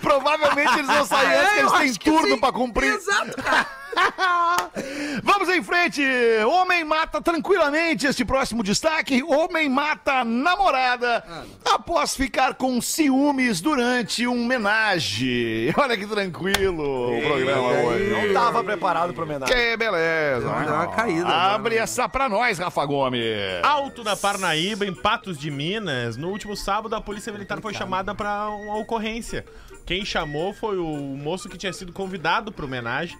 Provavelmente 0.00 0.72
eles 0.74 0.86
vão 0.86 1.04
sair 1.06 1.34
antes, 1.38 1.50
que 1.52 1.58
É, 1.58 1.62
eu 1.62 1.68
eles 1.68 1.72
têm 1.78 1.92
que 1.94 2.10
turno 2.10 2.34
sim. 2.34 2.40
pra 2.40 2.52
cumprir. 2.52 2.92
Exato, 2.94 3.42
cara. 3.42 3.66
Vamos 5.22 5.48
em 5.48 5.62
frente. 5.62 6.02
Homem 6.46 6.84
mata 6.84 7.20
tranquilamente 7.20 8.06
este 8.06 8.24
próximo 8.24 8.62
destaque. 8.62 9.22
Homem 9.22 9.68
mata 9.68 10.24
namorada 10.24 11.24
após 11.64 12.16
ficar 12.16 12.54
com 12.54 12.80
ciúmes 12.80 13.60
durante 13.60 14.26
um 14.26 14.42
homenagem. 14.44 15.72
Olha 15.78 15.96
que 15.96 16.06
tranquilo 16.06 17.18
o 17.18 17.22
programa 17.22 17.68
hoje. 17.82 18.10
Não 18.10 18.32
tava 18.32 18.64
preparado 18.64 19.14
pra 19.14 19.24
homenagem. 19.24 19.54
Que 19.54 19.76
beleza. 19.76 20.48
Deu 20.48 20.74
uma 20.74 20.88
caída. 20.88 21.28
Abre 21.28 21.76
essa 21.76 22.08
pra 22.08 22.28
nós, 22.28 22.58
Rafa 22.58 22.84
Gomes. 22.84 23.24
Alto 23.62 24.02
da 24.02 24.16
Parnaíba, 24.16 24.84
em 24.84 24.94
Patos 24.94 25.38
de 25.38 25.50
Minas, 25.50 26.16
no 26.16 26.28
último 26.28 26.56
sábado 26.56 26.94
a 26.94 27.00
polícia 27.00 27.32
militar 27.32 27.60
foi 27.60 27.74
chamada 27.74 28.14
para 28.14 28.48
uma 28.48 28.78
ocorrência. 28.78 29.44
Quem 29.86 30.04
chamou 30.04 30.52
foi 30.54 30.78
o 30.78 30.86
moço 30.86 31.48
que 31.48 31.58
tinha 31.58 31.72
sido 31.72 31.92
convidado 31.92 32.50
para 32.50 32.64
homenagem. 32.64 33.18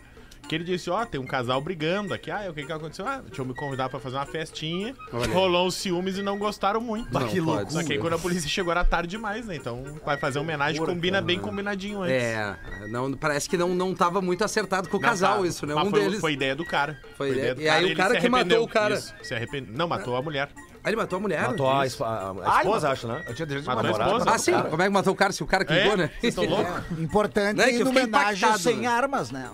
Que 0.49 0.55
ele 0.57 0.65
disse, 0.65 0.91
ó, 0.91 1.05
tem 1.07 1.19
um 1.21 1.27
casal 1.27 1.59
brigando 1.61 2.13
aqui. 2.13 2.31
Ah, 2.31 2.47
o 2.51 2.53
que 2.55 2.65
que 2.67 2.73
aconteceu? 2.73 3.07
Ah, 3.09 3.23
deixa 3.25 3.41
eu 3.41 3.47
me 3.47 3.55
convidar 3.55 3.89
pra 3.89 3.99
fazer 3.99 4.17
uma 4.17 4.27
festinha. 4.27 4.95
Rolou 5.33 5.67
uns 5.67 5.75
ciúmes 5.77 6.19
e 6.19 6.23
não 6.23 6.39
gostaram 6.39 6.81
muito. 6.83 7.13
Não 7.13 7.27
que 7.27 7.41
pode 7.41 7.73
Só 7.73 7.83
que 7.83 7.95
aí 7.95 7.99
quando 7.99 8.13
a 8.15 8.19
polícia 8.19 8.49
chegou 8.49 8.71
era 8.71 8.85
tarde 8.85 9.09
demais, 9.09 9.47
né? 9.47 9.57
Então 9.57 9.83
vai 10.05 10.19
fazer 10.19 10.39
homenagem, 10.39 10.85
combina 10.85 11.23
bem 11.23 11.39
combinadinho 11.39 12.03
antes. 12.03 12.15
É, 12.23 12.57
não, 12.89 13.13
parece 13.15 13.49
que 13.49 13.57
não, 13.57 13.71
não 13.75 13.95
tava 13.95 14.21
muito 14.21 14.45
acertado 14.45 14.89
com 14.91 14.99
o 14.99 15.01
Não, 15.01 15.09
casal 15.09 15.41
tá. 15.41 15.47
isso, 15.47 15.67
né? 15.67 15.75
Mas 15.75 15.87
Um 15.87 15.91
foi, 15.91 16.01
deles. 16.01 16.21
Foi 16.21 16.33
ideia 16.35 16.55
do 16.55 16.65
cara. 16.65 16.99
Foi 17.17 17.31
ideia- 17.31 17.55
do 17.55 17.63
e 17.63 17.69
aí 17.69 17.83
o 17.85 17.87
ele 17.89 17.95
cara 17.97 18.15
se 18.15 18.21
que 18.21 18.29
matou 18.29 18.41
arrependeu. 18.45 18.63
o 18.65 18.69
cara. 18.69 18.95
Isso, 18.97 19.15
se 19.23 19.35
arrepende... 19.35 19.71
Não, 19.73 19.89
matou 19.89 20.15
a 20.15 20.21
mulher. 20.23 20.51
Ah, 20.87 20.91
ele 20.91 20.97
matou 20.99 21.17
a 21.17 21.21
mulher? 21.21 21.41
Matou 21.49 21.71
a, 21.73 21.87
esp- 21.87 22.03
a- 22.03 22.35
a 22.45 22.57
esposa, 22.59 22.91
acho, 22.91 23.09
né? 23.09 23.25
Eu 23.27 23.35
tinha 23.35 23.47
direito 23.47 23.63
de 23.63 23.67
Matou 23.75 23.81
a 23.81 23.83
namorada. 23.85 24.11
esposa. 24.19 24.31
Ah, 24.31 24.39
sim. 24.39 24.53
Como 24.71 24.83
é 24.83 24.85
que 24.85 24.93
matou 24.93 25.13
o 25.15 25.17
cara 25.17 25.33
se 25.33 25.43
o 25.43 25.47
cara 25.47 25.65
clicou, 25.65 25.93
É? 25.93 25.97
né? 25.97 26.11
Vocês 26.21 26.37
estão 26.37 26.45
loucos? 26.45 26.99
Importante 27.01 27.59
é 27.63 27.65
que 27.69 27.71
ir 27.71 27.75
eu 27.81 27.85
no 27.87 27.91
fiquei 27.91 28.03
homenagem 28.05 28.37
impactado, 28.37 28.59
sem 28.63 28.77
né? 28.77 28.87
armas, 28.87 29.31
né? 29.31 29.49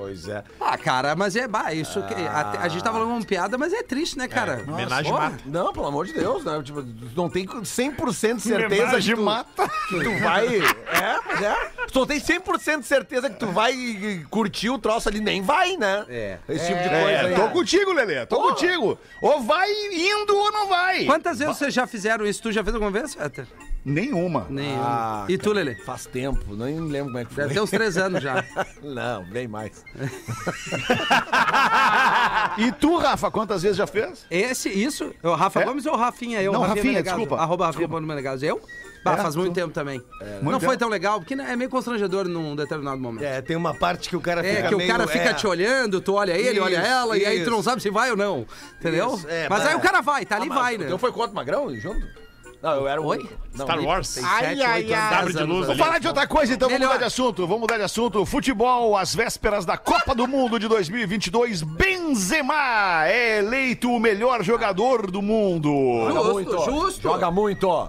Pois 0.00 0.26
é. 0.28 0.42
Ah, 0.58 0.78
cara, 0.78 1.14
mas 1.14 1.36
é. 1.36 1.46
Bah, 1.46 1.74
isso 1.74 2.02
que. 2.04 2.14
até- 2.14 2.58
a 2.58 2.68
gente 2.68 2.82
tava 2.82 2.98
falando 2.98 3.12
uma 3.16 3.22
piada, 3.26 3.58
mas 3.58 3.70
é 3.72 3.82
triste, 3.82 4.16
né, 4.16 4.26
cara? 4.26 4.64
É, 4.66 4.70
homenagem 4.72 5.12
Porra. 5.12 5.30
mata. 5.30 5.42
Não, 5.44 5.72
pelo 5.74 5.86
amor 5.86 6.06
de 6.06 6.14
Deus, 6.14 6.42
né? 6.42 6.62
Tipo, 6.62 6.82
tu 6.82 7.10
não 7.14 7.28
tem 7.28 7.46
100% 7.46 8.36
de 8.36 8.40
certeza 8.42 8.82
Homenagem 8.84 9.14
que 9.14 9.20
tu, 9.20 9.24
mata. 9.24 9.68
que 9.88 10.00
tu 10.02 10.18
vai... 10.22 10.46
É, 11.00 11.18
mas 11.26 11.42
é. 11.42 11.70
Tu 11.90 11.98
não 11.98 12.06
tem 12.06 12.20
100% 12.20 12.80
de 12.80 12.86
certeza 12.86 13.30
que 13.30 13.38
tu 13.38 13.46
vai 13.46 13.72
curtir 14.30 14.68
o 14.70 14.78
troço 14.78 15.08
ali, 15.08 15.20
nem 15.20 15.40
vai, 15.42 15.76
né? 15.76 16.04
É. 16.08 16.38
Esse 16.48 16.66
tipo 16.66 16.82
de 16.82 16.88
coisa 16.88 17.10
É, 17.10 17.20
aí. 17.26 17.34
tô 17.34 17.48
contigo, 17.48 17.92
Lelê. 17.92 18.26
Tô 18.26 18.36
contigo. 18.42 18.98
Ou 19.22 19.40
vai 19.42 19.68
indo 19.70 20.36
ou 20.36 20.52
não 20.52 20.66
vai. 20.68 21.04
Quantas 21.04 21.38
vezes 21.38 21.56
vocês 21.56 21.72
já 21.72 21.86
fizeram 21.86 22.26
isso? 22.26 22.42
Tu 22.42 22.52
já 22.52 22.62
fez 22.62 22.74
alguma 22.74 22.90
vez, 22.90 23.14
Fetter? 23.14 23.46
Nenhuma. 23.84 24.46
Nenhuma. 24.50 24.82
Ah, 24.84 25.24
e 25.28 25.38
tu, 25.38 25.52
Lelê? 25.52 25.74
Faz 25.76 26.04
tempo, 26.06 26.54
nem 26.54 26.78
lembro 26.80 27.06
como 27.06 27.18
é 27.18 27.24
que 27.24 27.32
foi. 27.32 27.42
Deve 27.44 27.54
ter 27.54 27.60
uns 27.60 27.70
três 27.70 27.96
anos 27.96 28.22
já. 28.22 28.44
Não, 28.82 29.24
bem 29.24 29.48
mais. 29.48 29.84
E 32.58 32.72
tu, 32.72 32.96
Rafa, 32.98 33.30
quantas 33.30 33.62
vezes 33.62 33.76
já 33.76 33.86
fez? 33.86 34.26
Esse, 34.30 34.68
isso? 34.68 35.14
O 35.22 35.34
Rafa 35.34 35.60
É? 35.60 35.64
Gomes 35.64 35.86
ou 35.86 35.94
o 35.94 35.96
Rafinha? 35.96 36.42
Eu, 36.42 36.52
Não, 36.52 36.60
Rafinha, 36.62 36.84
Menegaso. 36.84 37.16
desculpa. 37.18 37.42
Arroba 37.42 37.66
Rafinha 37.66 37.88
Bono 37.88 38.06
Menegaso. 38.06 38.44
Eu? 38.44 38.60
Bah, 39.04 39.16
faz 39.16 39.34
muito 39.34 39.54
tempo 39.54 39.72
também. 39.72 40.02
não 40.20 40.42
Muito 40.42 40.60
foi 40.60 40.70
tempo. 40.70 40.80
tão 40.80 40.88
legal, 40.88 41.20
porque 41.20 41.32
é 41.34 41.56
meio 41.56 41.70
constrangedor 41.70 42.28
num 42.28 42.54
determinado 42.54 43.00
momento. 43.00 43.22
É, 43.24 43.40
tem 43.40 43.56
uma 43.56 43.72
parte 43.72 44.08
que 44.10 44.16
o 44.16 44.20
cara 44.20 44.44
É, 44.46 44.56
fica 44.56 44.68
que 44.68 44.76
meio, 44.76 44.88
o 44.88 44.92
cara 44.92 45.06
fica 45.06 45.30
é, 45.30 45.34
te 45.34 45.46
olhando, 45.46 46.00
tu 46.02 46.14
olha 46.14 46.32
ele, 46.36 46.60
olha 46.60 46.76
Isso, 46.78 46.86
ela, 46.86 47.16
e 47.16 47.24
aí 47.24 47.42
tu 47.44 47.50
não 47.50 47.60
isso. 47.60 47.68
sabe 47.70 47.80
se 47.80 47.88
vai 47.88 48.10
ou 48.10 48.16
não. 48.16 48.46
Entendeu? 48.78 49.14
Isso, 49.14 49.26
é, 49.28 49.48
Mas 49.48 49.64
aí 49.64 49.74
o 49.74 49.80
cara 49.80 50.02
vai, 50.02 50.26
tá 50.26 50.36
ali 50.36 50.48
vai, 50.50 50.76
né? 50.76 50.84
Então 50.84 50.98
foi 50.98 51.12
quanto, 51.12 51.34
Magrão, 51.34 51.74
junto? 51.76 52.06
Não, 52.62 52.72
eu 52.72 52.88
era 52.88 53.00
o... 53.00 53.06
Oi? 53.06 53.26
Não, 53.54 53.64
Star 53.64 53.82
Wars. 53.82 54.18
Ai, 54.22 54.60
ai, 54.60 54.92
ai. 54.92 55.16
Sabre 55.16 55.32
de 55.32 55.42
luz. 55.42 55.66
Vamos 55.66 55.82
falar 55.82 55.98
de 55.98 56.06
outra 56.06 56.26
coisa, 56.26 56.52
então. 56.52 56.68
Vamos 56.68 56.78
Melhor. 56.78 56.92
mudar 56.92 56.98
de 56.98 57.04
assunto. 57.06 57.46
Vamos 57.46 57.60
mudar 57.62 57.78
de 57.78 57.84
assunto. 57.84 58.26
Futebol, 58.26 58.96
às 58.96 59.14
vésperas 59.14 59.64
da 59.64 59.78
Copa 59.78 60.14
do 60.14 60.28
Mundo 60.28 60.58
de 60.58 60.68
2022. 60.68 61.62
Benzema 61.62 63.06
é 63.06 63.38
eleito 63.38 63.90
o 63.90 63.98
melhor 63.98 64.42
jogador 64.44 65.10
do 65.10 65.22
mundo. 65.22 65.70
Joga 66.08 66.12
Justo, 66.20 66.32
muito. 66.32 66.64
justo. 66.64 67.02
Joga 67.02 67.30
muito. 67.30 67.88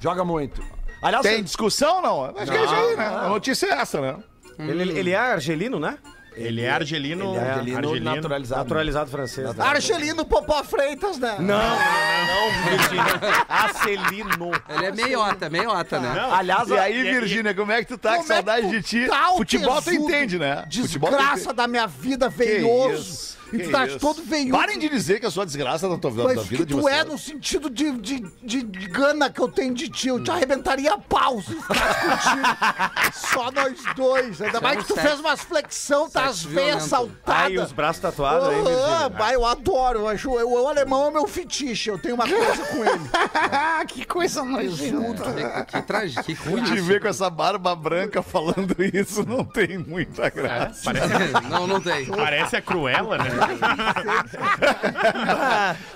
Joga 0.00 0.24
muito. 0.24 0.62
Aliás, 1.02 1.26
Tem 1.26 1.42
discussão, 1.42 2.00
não? 2.00 2.24
Acho 2.24 2.50
que 2.50 2.56
é 2.56 2.64
isso 2.64 2.74
aí, 2.74 2.96
né? 2.96 3.06
A 3.06 3.28
notícia 3.28 3.66
é 3.66 3.70
essa, 3.70 4.00
né? 4.00 4.16
Ele, 4.58 4.98
ele 4.98 5.10
é 5.10 5.16
argelino, 5.16 5.78
né? 5.78 5.98
Ele 6.34 6.62
é 6.62 6.70
argelino. 6.70 7.34
ele 7.34 7.38
é 7.38 7.50
argelino, 7.76 8.14
naturalizado. 8.14 8.62
Naturalizado 8.62 9.10
francês. 9.10 9.54
né? 9.54 9.64
Argelino 9.64 10.24
Popó 10.24 10.62
Freitas, 10.64 11.18
né? 11.18 11.36
Não, 11.38 11.46
não, 11.46 12.50
Virgínia. 12.70 13.46
Acelino. 13.48 14.50
Ele 14.68 14.86
é 14.86 14.92
meiota, 14.92 15.50
meiota, 15.50 16.00
né? 16.00 16.28
Aliás, 16.32 16.68
E 16.68 16.78
aí, 16.78 17.02
Virgínia, 17.02 17.54
como 17.54 17.72
é 17.72 17.82
que 17.82 17.88
tu 17.88 17.98
tá? 17.98 18.14
Como 18.16 18.24
que 18.26 18.32
é 18.32 18.36
saudade 18.36 18.70
de 18.70 18.82
ti. 18.82 19.06
tá, 19.06 19.32
o 19.32 19.36
Futebol 19.38 19.82
tu 19.82 19.90
entende, 19.92 20.38
né? 20.38 20.64
Desgraça 20.68 21.52
da 21.52 21.66
minha 21.66 21.86
vida, 21.86 22.30
Que 22.30 22.36
veioso. 22.36 23.36
E 23.52 23.58
que 23.58 23.64
tu 23.64 23.70
tá 23.70 23.86
isso. 23.86 23.98
todo 23.98 24.22
veioso. 24.22 24.52
Parem 24.52 24.78
de 24.78 24.88
dizer 24.88 25.20
que 25.20 25.26
a 25.26 25.30
desgraça 25.44 25.88
da 25.88 25.98
tua 25.98 26.10
da, 26.10 26.24
Mas 26.24 26.36
da 26.36 26.42
que 26.42 26.48
vida 26.48 26.66
de 26.66 26.74
tu 26.74 26.80
vocês. 26.82 26.96
é 26.98 27.04
no 27.04 27.18
sentido 27.18 27.68
de, 27.70 27.92
de, 27.98 28.20
de, 28.42 28.62
de 28.62 28.86
gana 28.88 29.30
que 29.30 29.40
eu 29.40 29.48
tenho 29.48 29.74
de 29.74 29.88
ti. 29.88 30.08
Eu 30.08 30.22
te 30.22 30.30
arrebentaria 30.30 30.92
a 30.94 30.98
pau 30.98 31.40
se 31.42 31.54
ficasse 31.54 32.00
contigo. 32.00 33.12
Só 33.12 33.50
nós 33.50 33.78
dois. 33.96 34.40
Ainda 34.42 34.60
mais 34.60 34.78
que 34.78 34.84
tu 34.88 34.94
sexo. 34.94 35.08
fez 35.08 35.20
umas 35.20 35.40
flexão, 35.40 36.08
tá 36.10 36.22
veias 36.22 36.44
violento. 36.44 36.80
saltadas. 36.82 37.42
Aí 37.46 37.58
os 37.58 37.72
braços 37.72 38.00
tatuados 38.02 38.48
aí, 38.48 38.54
Ah, 38.60 38.62
Virgínia. 38.64 39.08
vai, 39.18 39.34
eu 39.34 39.44
adoro. 39.46 39.98
Eu 40.00 40.08
acho, 40.08 40.38
eu- 40.38 40.50
o 40.50 40.68
alemão 40.68 41.08
é 41.08 41.10
meu 41.10 41.26
fetiche. 41.26 41.90
Eu 41.90 41.98
tenho 41.98 42.14
uma 42.14 42.26
coisa 42.28 42.64
com 42.66 42.84
ele. 42.84 43.10
que 43.88 44.04
coisa 44.04 44.42
nojenta. 44.44 45.32
Que, 45.32 45.72
que 45.72 45.82
trágico, 45.82 46.22
que 46.24 46.32
ruim. 46.34 46.62
Te 46.64 46.80
ver 46.80 47.00
com 47.00 47.08
essa 47.08 47.28
barba 47.28 47.74
branca 47.74 48.22
falando 48.22 48.74
isso 48.94 49.24
não 49.26 49.44
tem 49.44 49.78
muita 49.78 50.30
graça. 50.30 50.80
Parece, 50.84 51.12
Não, 51.48 51.66
não 51.66 51.80
tem. 51.80 52.06
parece 52.06 52.56
a 52.56 52.62
Cruella, 52.62 53.18
né? 53.18 53.30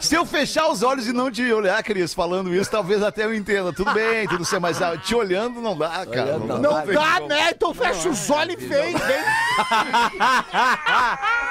Se 0.01 0.15
eu 0.15 0.25
fechar 0.25 0.69
os 0.69 0.83
olhos 0.83 1.07
e 1.07 1.13
não 1.13 1.31
te 1.31 1.53
olhar, 1.53 1.83
Cris, 1.83 2.15
falando 2.15 2.55
isso, 2.55 2.71
talvez 2.71 3.03
até 3.03 3.25
eu 3.25 3.35
entenda. 3.35 3.73
Tudo 3.73 3.93
bem, 3.93 4.27
tudo 4.29 4.45
certo, 4.45 4.63
mas 4.63 4.81
ah, 4.83 4.97
te 4.97 5.15
olhando 5.15 5.61
não 5.61 5.77
dá, 5.77 6.07
cara. 6.07 6.39
Não, 6.39 6.61
dá, 6.61 7.21
né? 7.21 7.51
Então 7.51 7.75
fecha 7.75 8.09
os 8.09 8.31
olhos 8.31 8.63
e 8.63 8.67
vem, 8.67 8.97
vem. 8.97 8.99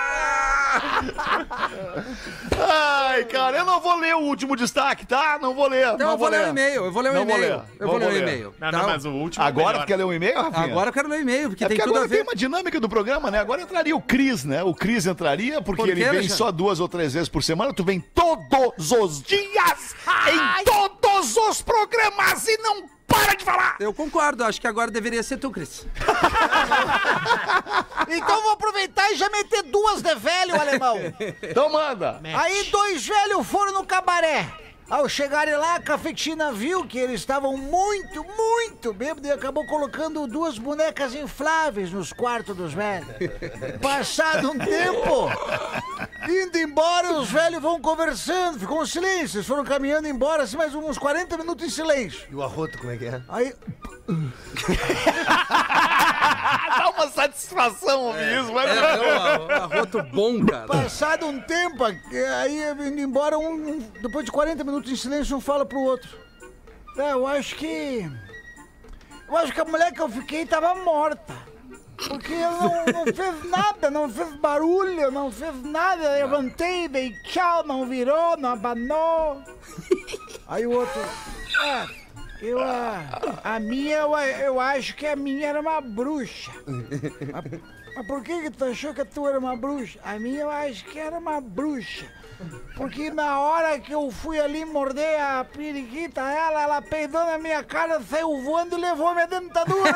Ai, 2.58 3.24
cara, 3.26 3.58
eu 3.58 3.66
não 3.66 3.80
vou 3.80 3.96
ler 3.98 4.16
o 4.16 4.20
último 4.20 4.56
destaque, 4.56 5.06
tá? 5.06 5.38
Não 5.42 5.54
vou 5.54 5.68
ler. 5.68 5.86
Então 5.94 5.98
não 5.98 6.12
eu 6.14 6.18
vou 6.18 6.30
ler 6.30 6.46
o 6.46 6.50
e-mail, 6.50 6.86
eu 6.86 6.92
vou 6.92 7.02
ler 7.02 7.10
o 7.10 7.14
Não 7.14 7.26
vou 7.26 7.36
e-mail. 7.38 7.54
ler, 7.56 7.64
Eu 7.80 7.86
não 7.86 7.88
vou 7.88 7.98
ler 8.00 8.08
o 8.14 8.18
e-mail. 8.18 8.54
Não, 8.60 8.72
tá? 8.72 8.78
não, 8.78 8.86
mas 8.88 9.06
o 9.06 9.12
último. 9.12 9.44
é 9.44 9.48
Agora 9.48 9.80
tu 9.80 9.86
quer 9.86 9.96
ler 9.98 10.04
o 10.04 10.14
e-mail, 10.14 10.42
Rafinha? 10.42 10.66
Agora 10.66 10.90
eu 10.90 10.94
quero 10.94 11.08
ler 11.10 11.20
o 11.20 11.22
e-mail, 11.22 11.50
porque 11.50 11.64
É 11.64 11.68
tem 11.68 11.78
porque 11.78 11.88
tudo 11.90 11.96
a 11.98 12.00
agora 12.04 12.10
tem 12.10 12.18
ver. 12.20 12.24
uma 12.30 12.36
dinâmica 12.36 12.80
do 12.80 12.90
programa, 12.90 13.30
né? 13.32 13.40
Agora 13.40 13.62
entraria 13.62 13.96
o 13.96 14.02
Cris, 14.02 14.44
né? 14.44 14.64
O 14.64 14.74
Cris 14.74 15.06
entraria 15.06 15.62
porque 15.62 15.82
Por 15.82 15.90
ele 15.90 16.00
vem 16.02 16.10
Alexandre? 16.10 16.36
só 16.38 16.52
duas 16.52 16.80
ou 16.80 16.88
três 16.88 17.14
vezes 17.14 17.30
por 17.30 17.44
semana. 17.44 17.74
Tu 17.74 17.84
vem 17.84 18.00
todos 18.00 18.92
os 18.92 19.22
dias, 19.22 19.96
em 20.28 20.64
todos 20.64 21.36
os 21.38 21.62
programas 21.62 22.48
e 22.48 22.58
não 22.58 22.84
para 23.24 23.36
de 23.36 23.46
falar! 23.46 23.76
Eu 23.80 23.94
concordo, 23.94 24.44
acho 24.44 24.60
que 24.60 24.68
agora 24.68 24.92
deveria 24.92 25.24
ser 25.24 25.38
tu, 25.38 25.52
Cris. 25.52 25.86
Então 28.08 28.42
vou 28.44 28.52
aproveitar 28.52 29.12
e 29.12 29.16
já 29.16 29.28
meter 29.30 29.64
duas 29.64 30.02
de 30.02 30.14
velho, 30.16 30.60
alemão. 30.60 30.98
Então 31.42 31.72
manda! 31.72 32.22
Aí 32.36 32.66
dois 32.66 33.06
velhos 33.06 33.48
foram 33.48 33.74
no 33.74 33.86
cabaré. 33.86 34.48
Ao 34.88 35.10
chegarem 35.10 35.56
lá, 35.56 35.76
a 35.76 35.80
cafetina 35.80 36.52
viu 36.52 36.86
que 36.86 37.00
eles 37.00 37.20
estavam 37.22 37.58
muito, 37.58 38.24
muito 38.24 38.94
bêbados 38.94 39.28
e 39.28 39.32
acabou 39.34 39.66
colocando 39.66 40.28
duas 40.28 40.60
bonecas 40.60 41.16
infláveis 41.16 41.92
nos 41.92 42.14
quartos 42.14 42.56
dos 42.56 42.72
velhos. 42.72 43.08
Passado 43.82 44.52
um 44.52 44.60
tempo, 44.60 45.28
indo 46.30 46.58
embora, 46.60 47.14
os 47.14 47.32
velhos 47.32 47.62
vão 47.64 47.82
conversando, 47.82 48.60
ficou 48.60 48.82
um 48.82 48.86
silêncio. 48.86 49.38
Eles 49.38 49.48
foram 49.48 49.64
caminhando 49.64 50.08
embora, 50.08 50.44
assim, 50.44 50.56
mais 50.56 50.76
uns 50.76 51.00
40 51.00 51.36
minutos 51.36 51.66
em 51.66 51.70
silêncio. 51.70 52.28
E 52.32 52.36
o 52.36 52.44
arroto, 52.44 52.78
como 52.78 52.92
é 52.92 52.98
que 52.98 53.06
é? 53.06 53.22
Aí, 53.28 53.54
Dá 56.78 56.90
uma 56.96 57.08
satisfação 57.08 58.04
ouvir 58.04 58.40
isso, 58.40 58.54
mas. 58.54 58.70
É, 58.70 59.40
um 59.40 59.52
arroto 59.52 60.04
bom, 60.04 60.46
cara. 60.46 60.68
passado 60.68 61.26
um 61.26 61.40
tempo, 61.42 61.84
aí 61.84 62.70
indo 62.88 63.00
embora, 63.02 63.38
um, 63.40 63.54
um- 63.54 63.80
depois 64.02 64.26
de 64.26 64.32
40 64.32 64.64
minutos 64.64 64.75
em 64.80 64.96
silêncio, 64.96 65.38
um 65.38 65.42
fala 65.42 65.66
pro 65.66 65.80
outro. 65.80 66.18
É, 66.98 67.12
eu 67.12 67.28
acho 67.28 67.56
que. 67.56 68.10
Eu 69.28 69.38
acho 69.38 69.54
que 69.54 69.60
a 69.60 69.66
mulher 69.66 69.92
que 69.92 70.02
eu 70.02 70.10
fiquei 70.10 70.46
tava 70.46 70.76
morta. 70.76 71.36
Porque 71.98 72.34
ela 72.34 72.60
não, 72.60 72.86
não 72.86 73.06
fez 73.14 73.44
nada, 73.50 73.90
não 73.90 74.10
fez 74.10 74.34
barulho, 74.36 75.12
não 75.12 75.32
fez 75.32 75.62
nada. 75.64 76.04
Eu 76.18 76.28
levantei, 76.28 76.88
dei 76.88 77.12
tchau, 77.24 77.66
não 77.66 77.86
virou, 77.86 78.38
não 78.38 78.52
abanou. 78.52 79.42
Aí 80.48 80.66
o 80.66 80.72
outro. 80.72 81.02
É, 81.64 81.86
eu 82.42 82.60
a. 82.60 83.02
A 83.44 83.60
minha, 83.60 83.98
eu, 83.98 84.18
eu 84.18 84.60
acho 84.60 84.96
que 84.96 85.06
a 85.06 85.16
minha 85.16 85.48
era 85.48 85.62
uma 85.62 85.82
bruxa. 85.82 86.52
Mas, 87.32 87.62
mas 87.96 88.08
por 88.08 88.22
que, 88.22 88.42
que 88.42 88.52
tu 88.52 88.66
achou 88.66 88.94
que 88.94 89.00
a 89.00 89.06
tua 89.06 89.30
era 89.30 89.40
uma 89.40 89.56
bruxa? 89.56 89.98
A 90.04 90.20
minha 90.20 90.42
eu 90.42 90.50
acho 90.50 90.84
que 90.84 91.00
era 91.00 91.18
uma 91.18 91.40
bruxa. 91.40 92.06
Porque 92.76 93.10
na 93.10 93.40
hora 93.40 93.80
que 93.80 93.94
eu 93.94 94.12
fui 94.12 94.40
ali 94.40 94.66
morder 94.66 95.22
a 95.22 95.44
periquita, 95.46 96.22
ela, 96.22 96.62
ela 96.62 96.82
peidou 96.82 97.24
na 97.26 97.38
minha 97.38 97.64
cara, 97.64 98.02
saiu 98.02 98.42
voando 98.42 98.78
e 98.78 98.82
levou 98.82 99.14
minha 99.14 99.28
dentadura. 99.28 99.96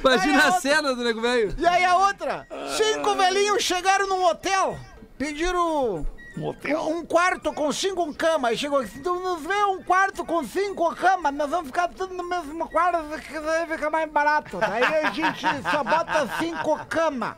Imagina 0.00 0.48
a 0.48 0.52
cena 0.52 0.94
do 0.94 1.02
nego 1.02 1.20
velho. 1.20 1.54
e 1.56 1.66
aí 1.66 1.84
a 1.84 1.96
outra, 1.96 2.46
cinco 2.76 3.14
velhinhos 3.14 3.62
chegaram 3.62 4.06
num 4.06 4.24
hotel, 4.24 4.78
pediram 5.16 6.06
Hotel. 6.40 6.88
um 6.88 7.04
quarto 7.04 7.52
com 7.52 7.70
cinco 7.72 8.12
camas. 8.14 8.58
Chegou 8.58 8.80
aqui, 8.80 8.98
tu 8.98 9.14
nos 9.14 9.42
vê 9.42 9.64
um 9.64 9.82
quarto 9.82 10.24
com 10.24 10.42
cinco 10.44 10.94
camas, 10.94 11.32
nós 11.32 11.50
vamos 11.50 11.68
ficar 11.68 11.88
tudo 11.88 12.12
no 12.12 12.28
mesmo 12.28 12.68
quarto, 12.68 13.20
que 13.20 13.38
daí 13.38 13.66
fica 13.66 13.88
mais 13.88 14.10
barato. 14.10 14.58
Daí 14.58 14.82
a 14.82 15.10
gente 15.10 15.46
só 15.70 15.84
bota 15.84 16.28
cinco 16.38 16.84
camas. 16.86 17.36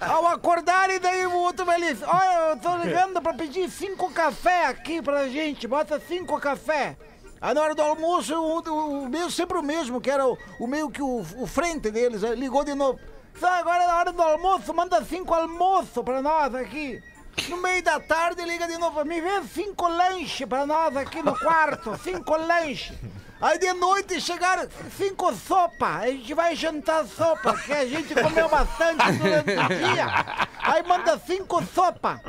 Ao 0.00 0.26
acordarem, 0.28 0.98
daí 0.98 1.26
o 1.26 1.34
outro 1.34 1.64
vai 1.64 1.78
olha, 1.80 2.50
eu 2.50 2.56
tô 2.56 2.76
ligando 2.78 3.20
pra 3.20 3.34
pedir 3.34 3.68
cinco 3.70 4.10
café 4.10 4.66
aqui 4.66 5.02
pra 5.02 5.28
gente, 5.28 5.68
bota 5.68 6.00
cinco 6.00 6.40
café. 6.40 6.96
Aí 7.40 7.52
na 7.52 7.60
hora 7.60 7.74
do 7.74 7.82
almoço, 7.82 8.34
o, 8.34 8.60
o, 8.60 9.02
o 9.02 9.08
meu, 9.08 9.30
sempre 9.30 9.58
o 9.58 9.62
mesmo, 9.62 10.00
que 10.00 10.10
era 10.10 10.26
o, 10.26 10.38
o 10.58 10.66
meio 10.66 10.90
que 10.90 11.02
o, 11.02 11.20
o 11.36 11.46
frente 11.46 11.90
deles, 11.90 12.22
ligou 12.22 12.64
de 12.64 12.74
novo. 12.74 12.98
Só 13.38 13.48
agora 13.48 13.86
na 13.86 13.96
hora 13.98 14.12
do 14.12 14.22
almoço, 14.22 14.72
manda 14.72 15.04
cinco 15.04 15.34
almoço 15.34 16.02
pra 16.02 16.22
nós 16.22 16.54
aqui. 16.54 17.02
No 17.48 17.56
meio 17.58 17.82
da 17.82 18.00
tarde 18.00 18.44
liga 18.44 18.66
de 18.66 18.78
novo 18.78 19.04
mim, 19.04 19.20
vê 19.20 19.42
cinco 19.52 19.86
lanches 19.88 20.46
pra 20.48 20.64
nós 20.66 20.96
aqui 20.96 21.22
no 21.22 21.38
quarto, 21.38 21.96
cinco 22.02 22.36
lanches. 22.36 22.96
Aí 23.40 23.58
de 23.58 23.72
noite 23.74 24.20
chegaram 24.20 24.66
cinco 24.96 25.34
sopa, 25.34 25.98
a 25.98 26.06
gente 26.06 26.32
vai 26.32 26.54
jantar 26.56 27.04
sopa, 27.04 27.54
que 27.58 27.72
a 27.72 27.84
gente 27.84 28.14
comeu 28.14 28.48
bastante 28.48 29.12
durante 29.18 29.50
o 29.50 29.68
dia. 29.68 30.06
Aí 30.62 30.82
manda 30.84 31.18
cinco 31.18 31.62
sopa. 31.64 32.20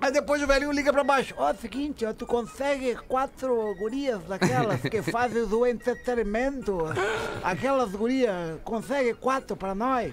Aí 0.00 0.10
depois 0.12 0.42
o 0.42 0.46
velhinho 0.46 0.72
liga 0.72 0.92
pra 0.92 1.04
baixo. 1.04 1.34
Ó, 1.36 1.52
seguinte, 1.54 2.04
ó, 2.04 2.12
tu 2.12 2.26
consegue 2.26 2.94
quatro 3.06 3.74
gurias 3.78 4.22
daquelas 4.24 4.80
que 4.80 5.00
fazem 5.10 5.42
o 5.42 5.66
entretenimento? 5.66 6.78
Aquelas 7.42 7.90
gurias, 7.92 8.58
consegue 8.64 9.14
quatro 9.14 9.56
pra 9.56 9.74
nós? 9.74 10.12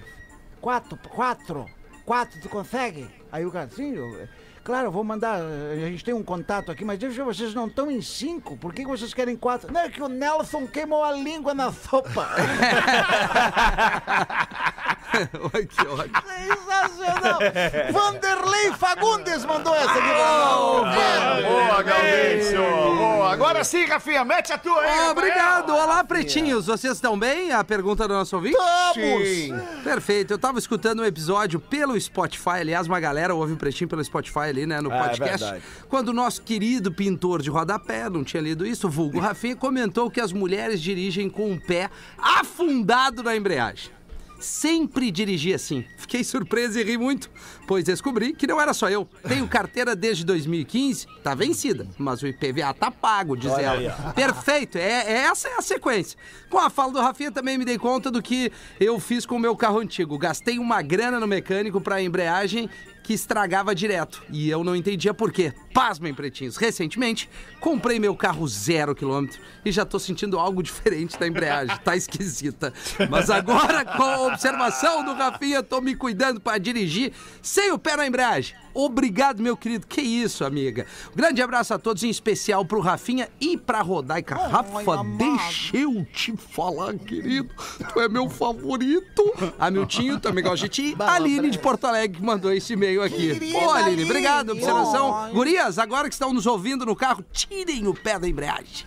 Quatro, 0.60 0.98
quatro, 1.08 1.66
quatro, 2.04 2.40
tu 2.40 2.48
consegue? 2.48 3.17
Aí 3.30 3.44
o 3.44 3.50
cara, 3.50 3.68
sim, 3.68 3.94
eu, 3.94 4.26
claro, 4.64 4.90
vou 4.90 5.04
mandar, 5.04 5.40
a 5.40 5.76
gente 5.76 6.04
tem 6.04 6.14
um 6.14 6.22
contato 6.22 6.72
aqui, 6.72 6.84
mas 6.84 6.98
deixa 6.98 7.24
vocês 7.24 7.54
não 7.54 7.66
estão 7.66 7.90
em 7.90 8.00
cinco, 8.00 8.56
por 8.56 8.72
que 8.72 8.86
vocês 8.86 9.12
querem 9.12 9.36
quatro? 9.36 9.72
Não, 9.72 9.82
é 9.82 9.90
que 9.90 10.02
o 10.02 10.08
Nelson 10.08 10.66
queimou 10.66 11.04
a 11.04 11.12
língua 11.12 11.54
na 11.54 11.70
sopa. 11.70 12.28
Ai, 15.54 15.66
que 15.66 15.80
ótimo. 15.86 16.22
Sensacional! 16.26 17.38
Vanderlei 17.92 18.72
Fagundes 18.72 19.44
mandou 19.44 19.74
essa 19.74 19.90
aqui 19.90 20.00
pra 20.00 20.38
nós. 20.38 21.44
Boa, 21.44 21.82
Gaudêncio. 21.82 22.58
Boa. 22.60 23.32
Agora 23.32 23.64
sim, 23.64 23.84
Rafinha, 23.86 24.24
mete 24.24 24.52
a 24.52 24.58
tua 24.58 24.80
aí. 24.80 24.98
Ah, 24.98 25.10
obrigado. 25.10 25.70
Olá, 25.74 26.02
pretinhos. 26.04 26.66
Vocês 26.66 26.94
estão 26.94 27.18
bem? 27.18 27.52
A 27.52 27.62
pergunta 27.64 28.06
do 28.06 28.14
nosso 28.14 28.36
ouvinte? 28.36 28.56
Vamos! 28.56 29.82
Perfeito. 29.84 30.32
Eu 30.32 30.38
tava 30.38 30.58
escutando 30.58 31.00
um 31.00 31.04
episódio 31.04 31.58
pelo 31.60 31.98
Spotify. 32.00 32.60
Aliás, 32.60 32.86
uma 32.86 33.00
galera 33.00 33.34
ouve 33.34 33.52
o 33.54 33.56
Pretinho 33.56 33.88
pelo 33.88 34.02
Spotify 34.04 34.40
ali, 34.40 34.66
né, 34.66 34.80
no 34.80 34.92
É, 34.92 34.98
podcast. 35.08 35.38
verdade. 35.44 35.62
quando 35.88 36.08
o 36.08 36.12
nosso 36.12 36.42
querido 36.42 36.92
pintor 36.92 37.42
de 37.42 37.50
rodapé, 37.50 38.08
não 38.08 38.22
tinha 38.24 38.42
lido 38.42 38.66
isso, 38.66 38.86
o 38.86 38.90
vulgo 38.90 39.18
Rafinha, 39.18 39.56
comentou 39.56 40.10
que 40.10 40.20
as 40.20 40.32
mulheres 40.32 40.80
dirigem 40.80 41.28
com 41.30 41.52
o 41.52 41.60
pé 41.60 41.90
afundado 42.18 43.22
na 43.22 43.36
embreagem. 43.36 43.90
Sempre 44.38 45.10
dirigi 45.10 45.52
assim. 45.52 45.84
Fiquei 45.96 46.22
surpreso 46.22 46.78
e 46.78 46.82
ri 46.84 46.96
muito, 46.96 47.28
pois 47.66 47.84
descobri 47.84 48.32
que 48.32 48.46
não 48.46 48.60
era 48.60 48.72
só 48.72 48.88
eu. 48.88 49.08
Tenho 49.26 49.46
carteira 49.48 49.96
desde 49.96 50.24
2015, 50.24 51.06
tá 51.22 51.34
vencida, 51.34 51.86
mas 51.98 52.22
o 52.22 52.26
IPVA 52.26 52.72
tá 52.72 52.90
pago, 52.90 53.36
diz 53.36 53.50
ela. 53.52 54.12
Perfeito, 54.14 54.78
é, 54.78 54.82
é- 55.06 55.12
essa 55.24 55.48
é 55.48 55.54
a 55.56 55.62
sequência. 55.62 56.18
Com 56.48 56.58
a 56.58 56.70
fala 56.70 56.92
do 56.92 57.00
Rafinha 57.00 57.32
também 57.32 57.58
me 57.58 57.64
dei 57.64 57.78
conta 57.78 58.10
do 58.10 58.22
que 58.22 58.50
eu 58.80 58.98
fiz 59.00 59.26
com 59.26 59.36
o 59.36 59.40
meu 59.40 59.56
carro 59.56 59.80
antigo. 59.80 60.16
Gastei 60.16 60.58
uma 60.58 60.80
grana 60.82 61.18
no 61.18 61.26
mecânico 61.26 61.80
pra 61.80 62.00
embreagem 62.00 62.70
que 63.08 63.14
estragava 63.14 63.74
direto. 63.74 64.22
E 64.30 64.50
eu 64.50 64.62
não 64.62 64.76
entendia 64.76 65.14
por 65.14 65.32
quê. 65.32 65.54
Pasmem, 65.72 66.12
pretinhos. 66.12 66.58
Recentemente, 66.58 67.26
comprei 67.58 67.98
meu 67.98 68.14
carro 68.14 68.46
zero 68.46 68.94
quilômetro 68.94 69.40
e 69.64 69.72
já 69.72 69.86
tô 69.86 69.98
sentindo 69.98 70.38
algo 70.38 70.62
diferente 70.62 71.18
da 71.18 71.26
embreagem. 71.26 71.74
Tá 71.78 71.96
esquisita. 71.96 72.70
Mas 73.08 73.30
agora, 73.30 73.82
com 73.82 74.02
a 74.02 74.26
observação 74.26 75.02
do 75.06 75.14
Rafinha, 75.14 75.62
tô 75.62 75.80
me 75.80 75.94
cuidando 75.96 76.38
para 76.38 76.58
dirigir 76.58 77.14
sem 77.40 77.72
o 77.72 77.78
pé 77.78 77.96
na 77.96 78.06
embreagem. 78.06 78.54
Obrigado, 78.78 79.42
meu 79.42 79.56
querido. 79.56 79.88
Que 79.88 80.00
isso, 80.00 80.44
amiga. 80.44 80.86
Um 81.12 81.16
grande 81.16 81.42
abraço 81.42 81.74
a 81.74 81.78
todos, 81.80 82.04
em 82.04 82.08
especial 82.08 82.64
pro 82.64 82.78
Rafinha 82.78 83.28
e 83.40 83.56
pra 83.56 83.82
Rodaica. 83.82 84.36
Rafa, 84.36 85.00
amado. 85.00 85.18
deixa 85.18 85.76
eu 85.76 86.06
te 86.12 86.36
falar, 86.36 86.94
querido. 86.94 87.50
Tu 87.92 88.00
é 88.00 88.08
meu 88.08 88.30
favorito. 88.30 89.32
Hamiltinho, 89.58 90.20
também 90.20 90.44
gosta 90.44 90.68
de 90.68 90.68
ti. 90.68 90.96
A 90.96 91.14
Aline 91.14 91.50
de 91.50 91.58
Porto 91.58 91.86
Alegre 91.86 92.18
que 92.18 92.24
mandou 92.24 92.52
esse 92.52 92.74
e-mail 92.74 93.02
aqui. 93.02 93.32
Querida 93.32 93.58
Ô, 93.58 93.70
Aline, 93.72 93.88
Aline. 93.94 94.04
obrigado. 94.04 94.50
Observação. 94.50 95.12
Ai. 95.12 95.32
Gurias, 95.32 95.76
agora 95.76 96.08
que 96.08 96.14
estão 96.14 96.32
nos 96.32 96.46
ouvindo 96.46 96.86
no 96.86 96.94
carro, 96.94 97.24
tirem 97.32 97.88
o 97.88 97.94
pé 97.94 98.16
da 98.16 98.28
embreagem. 98.28 98.86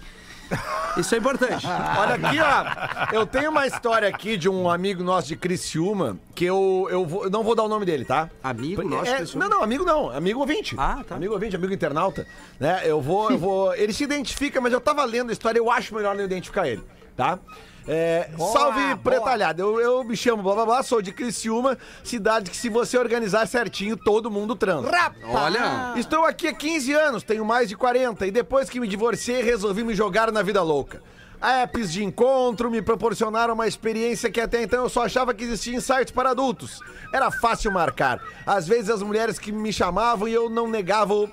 Isso 0.98 1.16
é 1.16 1.18
importante. 1.18 1.66
Olha 1.98 2.16
aqui, 2.16 2.38
ó. 2.40 3.16
Eu 3.16 3.26
tenho 3.26 3.50
uma 3.50 3.66
história 3.66 4.08
aqui 4.08 4.36
de 4.38 4.50
um 4.50 4.70
amigo 4.70 5.02
nosso 5.04 5.28
de 5.30 5.36
Criciúma, 5.38 6.18
que 6.36 6.44
eu, 6.46 6.88
eu, 6.92 7.06
vou- 7.06 7.24
eu 7.26 7.30
não 7.30 7.44
vou 7.44 7.56
dar 7.56 7.64
o 7.64 7.68
nome 7.70 7.86
dele, 7.86 8.04
tá? 8.04 8.30
Amigo 8.44 8.84
nosso 8.84 9.10
É, 9.10 9.18
Criciúma? 9.18 9.46
Não, 9.48 9.58
não, 9.58 9.64
amigo 9.64 9.86
não. 9.86 10.10
Amigo 10.10 10.40
ouvinte. 10.42 10.76
Ah, 10.78 11.02
tá. 11.08 11.16
Amigo 11.16 11.34
ouvinte, 11.34 11.56
amigo 11.56 11.74
internauta. 11.74 12.28
Né? 12.60 12.82
Eu 12.84 13.00
vou, 13.02 13.32
eu 13.32 13.38
vou. 13.38 13.74
Ele 13.76 13.94
se 13.94 14.04
identifica, 14.04 14.60
mas 14.60 14.74
eu 14.74 14.82
tava 14.82 15.04
lendo 15.06 15.30
a 15.30 15.34
história, 15.34 15.60
eu 15.60 15.72
acho 15.72 15.96
melhor 15.96 16.16
não 16.16 16.24
identificar 16.26 16.68
ele, 16.68 16.84
tá? 17.16 17.40
É, 17.88 18.30
salve, 18.38 18.82
boa. 18.82 18.98
pretalhada. 18.98 19.62
Eu, 19.62 19.80
eu 19.80 20.04
me 20.04 20.16
chamo 20.16 20.44
blá 20.44 20.54
blá 20.54 20.66
blá, 20.66 20.84
sou 20.84 21.02
de 21.02 21.12
Criciúma, 21.12 21.78
cidade 22.04 22.52
que 22.52 22.58
se 22.58 22.70
você 22.70 22.98
organizar 22.98 23.48
certinho, 23.48 23.98
todo 23.98 24.30
mundo 24.30 24.56
transa. 24.56 24.88
Olha. 25.24 25.94
Estou 25.98 26.26
aqui 26.26 26.48
há 26.48 26.54
15 26.54 26.94
anos, 26.94 27.24
tenho 27.24 27.44
mais 27.44 27.70
de 27.70 27.76
40, 27.76 28.28
e 28.28 28.32
depois 28.32 28.70
que 28.70 28.80
me 28.80 28.88
divorciei, 28.88 29.42
resolvi 29.42 29.84
me 29.84 29.96
jogar 29.96 30.32
na 30.32 30.42
vida 30.42 30.62
louca. 30.62 31.02
Apps 31.42 31.92
de 31.92 32.04
encontro 32.04 32.70
me 32.70 32.84
proporcionaram 32.84 33.56
uma 33.56 33.68
experiência 33.68 34.30
que 34.30 34.40
até 34.40 34.62
então 34.62 34.84
eu 34.84 34.90
só 34.90 35.06
achava 35.06 35.34
que 35.34 35.44
existia 35.44 35.76
em 35.76 35.80
sites 35.80 36.12
para 36.12 36.30
adultos. 36.30 36.80
Era 37.12 37.32
fácil 37.32 37.72
marcar. 37.72 38.22
Às 38.46 38.68
vezes 38.68 38.92
as 38.92 39.02
mulheres 39.02 39.40
que 39.40 39.52
me 39.52 39.74
chamavam 39.74 40.28
e 40.28 40.34
eu 40.34 40.52
não 40.52 40.68
negava 40.68 41.16
o 41.16 41.28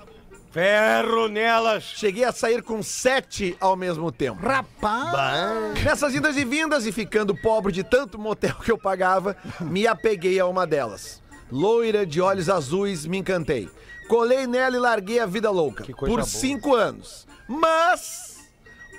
ferro 0.51 1.27
nelas. 1.27 1.83
Cheguei 1.83 2.23
a 2.23 2.31
sair 2.31 2.61
com 2.61 2.81
sete 2.81 3.55
ao 3.59 3.75
mesmo 3.75 4.11
tempo. 4.11 4.41
Rapaz! 4.45 5.83
Nessas 5.83 6.13
idas 6.13 6.37
e 6.37 6.45
vindas 6.45 6.85
e 6.85 6.91
ficando 6.91 7.35
pobre 7.35 7.71
de 7.71 7.83
tanto 7.83 8.17
motel 8.19 8.55
que 8.63 8.71
eu 8.71 8.77
pagava, 8.77 9.35
me 9.61 9.87
apeguei 9.87 10.39
a 10.39 10.45
uma 10.45 10.65
delas. 10.65 11.21
Loira 11.51 12.05
de 12.05 12.21
olhos 12.21 12.49
azuis, 12.49 13.05
me 13.05 13.17
encantei. 13.17 13.69
Colei 14.07 14.47
nela 14.47 14.75
e 14.75 14.79
larguei 14.79 15.19
a 15.19 15.25
vida 15.25 15.49
louca. 15.49 15.85
por 15.95 16.23
cinco 16.23 16.75
anos. 16.75 17.27
Mas, 17.47 18.37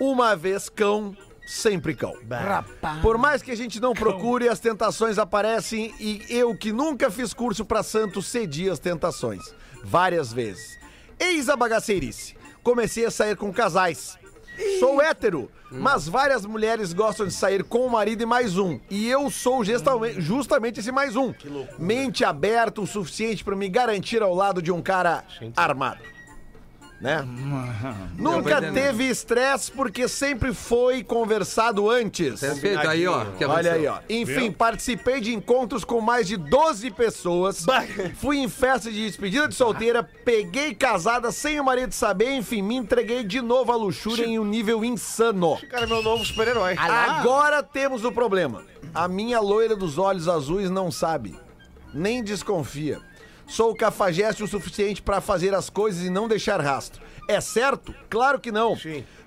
uma 0.01 0.35
vez 0.37 0.69
cão, 0.69 1.17
sempre 1.47 1.95
cão. 1.95 2.15
Rapaz. 2.29 3.01
Por 3.01 3.19
mais 3.19 3.43
que 3.43 3.51
a 3.51 3.57
gente 3.57 3.81
não 3.81 3.93
procure, 3.93 4.49
as 4.49 4.61
tentações 4.61 5.19
aparecem 5.19 5.95
e 6.01 6.25
eu 6.29 6.57
que 6.57 6.73
nunca 6.73 7.11
fiz 7.11 7.35
curso 7.35 7.65
pra 7.65 7.83
santo 7.83 8.23
cedi 8.23 8.69
às 8.71 8.79
tentações. 8.79 9.43
Várias 9.83 10.33
vezes. 10.33 10.80
Eis 11.21 11.51
a 11.51 11.57
bagaceirice. 11.57 12.35
Comecei 12.63 13.05
a 13.05 13.11
sair 13.11 13.37
com 13.37 13.53
casais. 13.53 14.19
Sou 14.79 15.01
hétero, 15.01 15.51
mas 15.71 16.09
várias 16.09 16.45
mulheres 16.45 16.93
gostam 16.93 17.27
de 17.27 17.33
sair 17.33 17.63
com 17.63 17.87
o 17.87 17.91
marido 17.91 18.23
e 18.23 18.27
mais 18.27 18.59
um. 18.59 18.81
E 18.91 19.09
eu 19.09 19.31
sou 19.31 19.63
justamente 20.19 20.81
esse 20.81 20.91
mais 20.91 21.17
um. 21.17 21.33
Mente 21.79 22.25
aberta 22.25 22.81
o 22.81 22.87
suficiente 22.87 23.45
pra 23.45 23.55
me 23.55 23.69
garantir 23.69 24.23
ao 24.23 24.35
lado 24.35 24.61
de 24.61 24.73
um 24.73 24.83
cara 24.83 25.25
armado. 25.57 26.01
Né? 27.01 27.27
Nunca 28.19 28.61
teve 28.61 29.05
estresse 29.05 29.73
porque 29.73 30.07
sempre 30.07 30.53
foi 30.53 31.03
conversado 31.03 31.89
antes. 31.89 32.41
Perfeito, 32.41 32.87
aí, 32.87 33.07
ó. 33.07 33.25
que 33.25 33.45
Olha 33.45 33.73
aí, 33.73 33.87
ó. 33.87 34.01
Enfim, 34.07 34.53
participei 34.53 35.19
de 35.19 35.35
encontros 35.35 35.83
com 35.83 36.01
mais 36.03 36.29
de 36.29 36.37
12 36.37 36.91
pessoas. 36.91 37.65
Fui 38.17 38.37
em 38.39 38.49
festa 38.49 38.91
de 38.91 39.07
despedida 39.07 39.49
de 39.49 39.55
solteira, 39.55 40.03
peguei 40.03 40.75
casada 40.75 41.33
sem 41.33 41.59
o 41.59 41.65
marido 41.65 41.93
saber, 41.93 42.35
enfim, 42.35 42.61
me 42.61 42.77
entreguei 42.77 43.25
de 43.25 43.41
novo 43.41 43.73
à 43.73 43.77
luxúria 43.77 44.27
em 44.27 44.39
um 44.39 44.45
nível 44.45 44.85
insano. 44.85 45.59
Cara, 45.71 45.87
meu 45.87 46.03
novo 46.03 46.23
super-herói. 46.25 46.75
Agora 46.77 47.63
temos 47.63 48.05
o 48.05 48.13
problema. 48.13 48.63
A 48.95 49.09
minha 49.09 49.41
loira 49.41 49.75
dos 49.75 49.97
olhos 49.97 50.29
azuis 50.29 50.69
não 50.69 50.91
sabe, 50.91 51.35
nem 51.95 52.23
desconfia. 52.23 53.01
Sou 53.51 53.75
cafajeste 53.75 54.45
o 54.45 54.47
suficiente 54.47 55.03
pra 55.03 55.21
fazer 55.21 55.53
as 55.57 55.69
coisas 55.69 56.05
e 56.05 56.09
não 56.09 56.29
deixar 56.29 56.61
rastro. 56.61 57.03
É 57.27 57.41
certo? 57.41 57.93
Claro 58.09 58.39
que 58.39 58.53
não. 58.53 58.77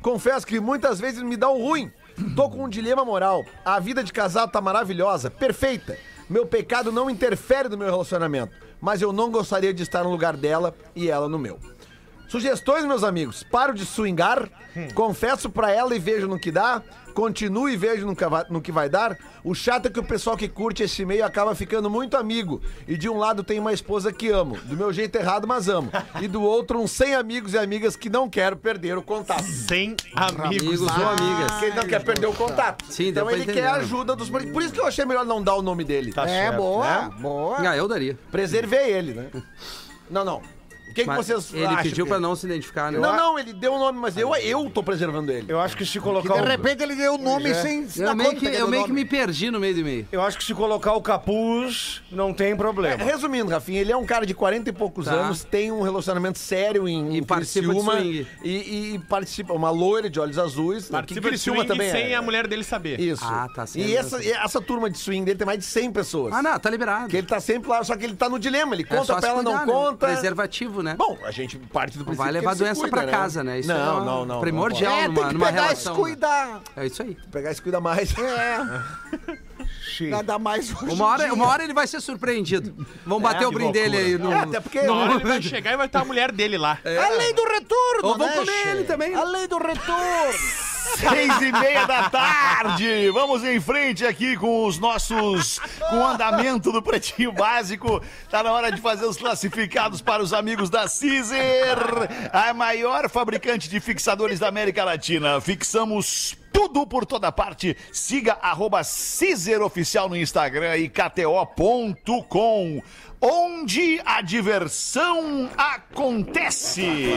Confesso 0.01 0.47
que 0.47 0.62
muitas 0.62 0.97
vezes 0.97 1.21
me 1.21 1.36
dá 1.36 1.49
um 1.49 1.62
ruim. 1.62 1.91
Tô 2.33 2.49
com 2.49 2.63
um 2.63 2.69
dilema 2.69 3.03
moral. 3.03 3.43
A 3.65 3.81
vida 3.81 4.01
de 4.01 4.13
casado 4.13 4.49
tá 4.49 4.62
maravilhosa, 4.62 5.29
perfeita. 5.29 5.97
Meu 6.29 6.45
pecado 6.45 6.89
não 6.89 7.09
interfere 7.09 7.67
no 7.67 7.77
meu 7.77 7.89
relacionamento, 7.89 8.55
mas 8.79 9.01
eu 9.01 9.12
não 9.12 9.29
gostaria 9.29 9.73
de 9.73 9.83
estar 9.83 10.05
no 10.05 10.12
lugar 10.12 10.38
dela 10.38 10.73
e 10.95 11.09
ela 11.09 11.27
no 11.27 11.38
meu. 11.38 11.59
Sugestões, 12.34 12.84
meus 12.84 13.04
amigos. 13.04 13.43
Paro 13.43 13.76
de 13.76 13.86
swingar, 13.86 14.50
confesso 14.96 15.52
pra 15.52 15.69
ela 15.72 15.96
e 15.96 16.00
vejo 16.00 16.28
no 16.28 16.39
que 16.39 16.50
dá, 16.52 16.82
continuo 17.13 17.69
e 17.69 17.78
vejo 17.78 18.08
no 18.08 18.15
que, 18.15 18.26
vai, 18.26 18.43
no 18.50 18.60
que 18.60 18.72
vai 18.72 18.89
dar. 18.89 19.15
O 19.43 19.54
chato 19.54 19.86
é 19.86 19.89
que 19.91 20.00
o 20.00 20.04
pessoal 20.04 20.36
que 20.36 20.50
curte 20.50 20.82
esse 20.82 21.06
meio 21.06 21.24
acaba 21.24 21.54
ficando 21.54 21.91
muito 21.91 22.17
amigo. 22.17 22.60
E 22.88 22.98
de 22.98 23.08
um 23.08 23.19
lado 23.19 23.43
tem 23.43 23.60
uma 23.60 23.72
esposa 23.72 24.12
que 24.12 24.30
amo, 24.30 24.58
do 24.63 24.76
meu 24.76 24.91
jeito 24.91 25.15
errado, 25.15 25.48
mas 25.48 25.69
amo. 25.69 25.91
E 26.19 26.28
do 26.28 26.41
outro, 26.41 26.82
uns 26.82 26.89
100 26.89 27.13
amigos 27.13 27.54
e 27.54 27.58
amigas 27.60 27.96
que 27.96 28.10
não 28.10 28.28
quero 28.28 28.58
perder 28.58 28.98
o 28.98 29.04
contato. 29.04 29.43
Sem 29.43 29.96
amigos. 30.15 30.39
Amigos 30.43 30.82
ou 30.82 31.08
amigas. 31.10 31.52
Porque 31.52 31.65
ele 31.65 31.76
não 31.76 31.86
quer 31.86 32.04
perder 32.04 32.26
o 32.26 32.34
contato. 32.34 32.84
Sim, 32.89 33.10
então 33.10 33.30
ele 33.30 33.43
entender, 33.43 33.62
quer 33.62 33.67
a 33.67 33.74
né? 33.74 33.80
ajuda 33.82 34.15
dos. 34.15 34.28
Por 34.32 34.63
isso 34.63 34.74
que 34.74 34.80
eu 34.80 34.88
achei 34.88 35.06
melhor 35.06 35.24
não 35.24 35.39
dar 35.39 35.54
o 35.54 35.62
nome 35.62 35.84
dele. 35.84 36.12
Tá 36.12 36.24
É, 36.24 36.30
certo, 36.30 36.58
boa, 36.58 36.84
né? 36.88 37.12
boa. 37.19 37.58
Ah, 37.69 37.78
eu 37.78 37.88
daria. 37.88 38.17
Preservei 38.32 38.91
ele, 38.91 39.13
né? 39.13 39.28
Não, 40.10 40.26
não. 40.26 40.41
O 40.93 40.95
que, 40.95 41.06
Mas 41.06 41.25
vocês 41.25 41.51
ele 41.53 41.65
acham 41.65 41.82
pediu 41.84 42.06
que- 42.06 42.10
pra 42.12 42.19
não 42.19 42.36
se 42.36 42.45
identificar, 42.45 42.91
né? 42.91 42.99
Não, 42.99 43.15
não, 43.17 43.39
ele 43.39 43.51
deu 43.51 43.73
o 43.73 43.79
nome, 43.79 43.97
mas 43.99 44.15
eu, 44.15 44.34
eu 44.36 44.69
tô 44.69 44.84
preservando 44.84 45.32
ele. 45.32 45.45
Eu 45.51 45.60
acho 45.60 45.75
que 45.75 45.84
se 45.86 45.93
Que 45.93 45.99
colocar 45.99 46.36
de 46.36 46.41
o... 46.41 46.45
repente 46.45 46.84
ele 46.84 46.95
deu 46.95 47.15
o 47.15 47.17
nome 47.17 47.49
é. 47.49 47.53
sem 47.56 47.89
se 47.89 47.99
Eu 48.01 48.08
dar 48.08 48.15
meio, 48.15 48.29
conta 48.29 48.39
que, 48.39 48.45
eu 48.56 48.67
meio 48.67 48.84
que 48.84 48.89
nome. 48.89 49.01
me 49.03 49.10
perdi 49.10 49.49
no 49.49 49.60
meio 49.60 49.73
do 49.73 49.79
e-mail. 49.79 50.08
Eu 50.12 50.21
acho 50.21 50.38
que 50.38 50.43
se 50.43 50.53
colocar 50.53 50.93
o 50.93 51.01
capuz, 51.01 52.01
não 52.12 52.34
tem 52.34 52.56
problema. 52.56 53.03
Resumindo, 53.03 53.49
Rafinha, 53.49 53.82
ele 53.82 53.91
é 53.91 53.97
um 53.97 54.06
cara 54.06 54.25
de 54.25 54.34
40 54.34 54.69
e 54.69 54.73
poucos 54.73 55.06
Tá. 55.06 55.13
anos, 55.13 55.43
tem 55.43 55.71
um 55.71 55.82
relacionamento 55.82 56.38
sério 56.38 56.88
em 56.88 57.13
E 57.15 57.17
em 57.17 57.23
participa 57.23 57.67
de 57.67 57.73
Criciúma, 57.73 57.93
swing. 57.99 58.27
E, 58.43 58.93
e 58.95 58.99
participa, 59.10 59.53
uma 59.53 59.69
loira 59.71 60.10
de 60.10 60.19
olhos 60.19 60.38
azuis. 60.38 60.89
Participa 60.89 61.21
de 61.21 61.29
Criciúma 61.29 61.58
swing 61.63 61.67
também 61.73 61.91
sem 61.91 62.12
é. 62.12 62.15
a 62.15 62.21
mulher 62.21 62.47
dele 62.47 62.63
saber. 62.63 62.99
Isso. 62.99 63.23
Ah, 63.25 63.47
tá 63.53 63.65
certo. 63.65 63.88
E 63.88 63.95
essa, 63.95 64.23
e 64.23 64.32
essa 64.32 64.62
turma 64.62 64.89
de 64.89 64.97
swing 64.99 65.25
dele 65.25 65.38
tem 65.38 65.45
mais 65.47 65.60
de 65.60 65.65
100 65.65 65.91
pessoas. 65.91 66.34
Ah, 66.34 66.41
não, 66.43 66.60
tá 66.60 66.69
liberado. 66.69 67.08
Que 67.08 67.17
ele 67.17 67.27
tá 67.27 67.39
sempre 67.39 67.69
lá, 67.69 67.84
só 67.84 67.95
que 67.95 68.03
ele 68.03 68.15
tá 68.15 68.29
no 68.29 68.38
dilema. 68.38 68.75
Ele 68.75 68.84
É 68.84 68.86
conta 68.86 69.06
só 69.06 69.13
pra 69.13 69.21
se 69.21 69.27
ela, 69.29 69.41
não 69.43 69.51
cuidar, 69.51 69.65
né? 69.65 69.73
conta. 69.73 70.08
Preservativo, 70.08 70.83
né? 70.84 70.96
Bom, 70.98 71.17
a 71.24 71.32
gente 71.32 71.58
parte 71.58 71.98
do 71.98 72.04
princípio 72.04 72.17
vai 72.17 72.28
que 72.28 72.34
levar 72.34 72.56
doença 72.56 72.82
cuida, 72.82 72.98
pra 72.98 73.06
né? 73.06 73.12
casa, 73.12 73.43
né? 73.43 73.60
Isso 73.60 73.69
não, 73.69 74.02
é 74.02 74.06
não, 74.06 74.26
não. 74.26 74.41
primordial 74.41 74.93
É, 74.93 75.04
tem 75.06 75.08
numa, 75.10 75.28
que 75.28 75.34
numa 75.34 75.46
pegar 75.48 75.58
e 75.74 75.76
se 75.76 75.84
relação. 75.84 75.96
cuidar. 75.96 76.62
É 76.76 76.86
isso 76.86 77.02
aí. 77.02 77.17
Pegar 77.32 77.52
e 77.52 77.56
se 77.56 77.62
cuida 77.62 77.80
mais. 77.80 78.13
É, 78.17 78.60
nada 80.10 80.38
mais 80.38 80.69
hoje 80.69 80.93
Uma 80.93 81.06
hora, 81.06 81.34
uma 81.34 81.48
hora 81.48 81.63
ele 81.63 81.74
vai 81.74 81.88
ser 81.88 82.02
surpreendido. 82.02 82.86
Vão 83.06 83.19
bater 83.19 83.48
o 83.48 83.52
brinde 83.52 83.74
dele 83.74 83.98
aí 83.98 84.17
no. 84.17 84.32
É, 84.32 84.39
até 84.39 84.60
porque... 84.60 84.82
Na 84.82 84.93
hora 84.93 85.13
ele 85.13 85.24
vai 85.24 85.41
chegar 85.41 85.74
e 85.74 85.78
vai 85.78 85.86
estar 85.88 86.02
a 86.02 86.06
mulher 86.06 86.32
dele 86.32 86.58
lá. 86.58 86.78
A 86.84 87.10
lei 87.15 87.34
do 87.34 87.43
retorno, 87.43 88.10
Ou 88.10 88.17
vão 88.17 88.28
né, 88.28 88.36
comer 88.36 88.67
ele 88.67 88.84
também. 88.84 89.15
A 89.15 89.24
lei 89.24 89.48
do 89.48 89.58
retorno. 89.58 90.72
Seis 90.97 91.41
e 91.41 91.51
meia 91.51 91.86
da 91.86 92.10
tarde. 92.10 93.10
Vamos 93.12 93.43
em 93.43 93.60
frente 93.60 94.06
aqui 94.06 94.38
com 94.38 94.65
os 94.65 94.77
nossos. 94.77 95.60
com 95.89 95.97
o 95.97 96.06
andamento 96.06 96.71
do 96.71 96.82
Pretinho 96.82 97.32
Básico. 97.32 98.01
Tá 98.29 98.43
na 98.43 98.51
hora 98.51 98.71
de 98.71 98.82
fazer 98.82 99.06
os 99.06 99.17
classificados 99.17 100.01
para 100.01 100.21
os 100.21 100.34
amigos 100.34 100.69
da 100.69 100.82
Caesar, 100.82 102.10
a 102.32 102.53
maior 102.53 103.10
fabricante 103.10 103.69
de 103.69 103.79
fixadores 103.79 104.39
da 104.39 104.47
América 104.47 104.84
Latina. 104.84 105.39
Fixamos 105.41 106.38
tudo 106.53 106.86
por 106.86 107.06
toda 107.06 107.32
parte. 107.32 107.75
Siga 107.91 108.38
arroba 108.41 108.82
no 110.08 110.15
Instagram 110.15 110.77
e 110.77 110.88
KTO.com. 110.89 112.82
Onde 113.19 114.01
a 114.06 114.21
diversão 114.21 115.49
acontece. 115.58 117.13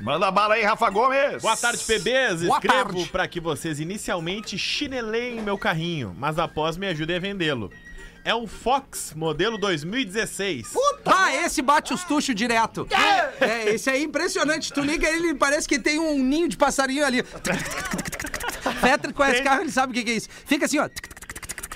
Manda 0.00 0.30
bala 0.30 0.54
aí, 0.54 0.62
Rafa 0.62 0.88
Gomes. 0.88 1.42
Boa 1.42 1.56
tarde, 1.56 1.82
PBs. 1.82 2.42
Boa 2.42 2.58
Escrevo 2.58 3.08
para 3.08 3.26
que 3.26 3.40
vocês 3.40 3.80
inicialmente 3.80 4.56
chineleiem 4.56 5.42
meu 5.42 5.58
carrinho, 5.58 6.14
mas 6.16 6.38
após 6.38 6.76
me 6.76 6.86
ajudem 6.86 7.16
a 7.16 7.18
vendê-lo. 7.18 7.72
É 8.24 8.32
um 8.32 8.46
Fox 8.46 9.12
modelo 9.16 9.58
2016. 9.58 10.70
Ah, 11.06 11.34
esse 11.44 11.60
bate 11.60 11.92
os 11.92 12.04
tuchos 12.04 12.36
direto. 12.36 12.86
É, 13.40 13.74
esse 13.74 13.90
aí 13.90 14.02
é 14.02 14.04
impressionante. 14.04 14.72
Tu 14.72 14.80
liga 14.80 15.08
ele, 15.08 15.34
parece 15.34 15.66
que 15.66 15.76
tem 15.76 15.98
um 15.98 16.22
ninho 16.22 16.48
de 16.48 16.56
passarinho 16.56 17.04
ali. 17.04 17.24
Fetter 18.80 19.12
conhece 19.12 19.42
carro, 19.42 19.62
ele 19.62 19.72
sabe 19.72 19.90
o 19.90 19.94
que 19.94 20.04
que 20.04 20.10
é 20.12 20.14
isso. 20.14 20.28
Fica 20.46 20.66
assim, 20.66 20.78
ó. 20.78 20.88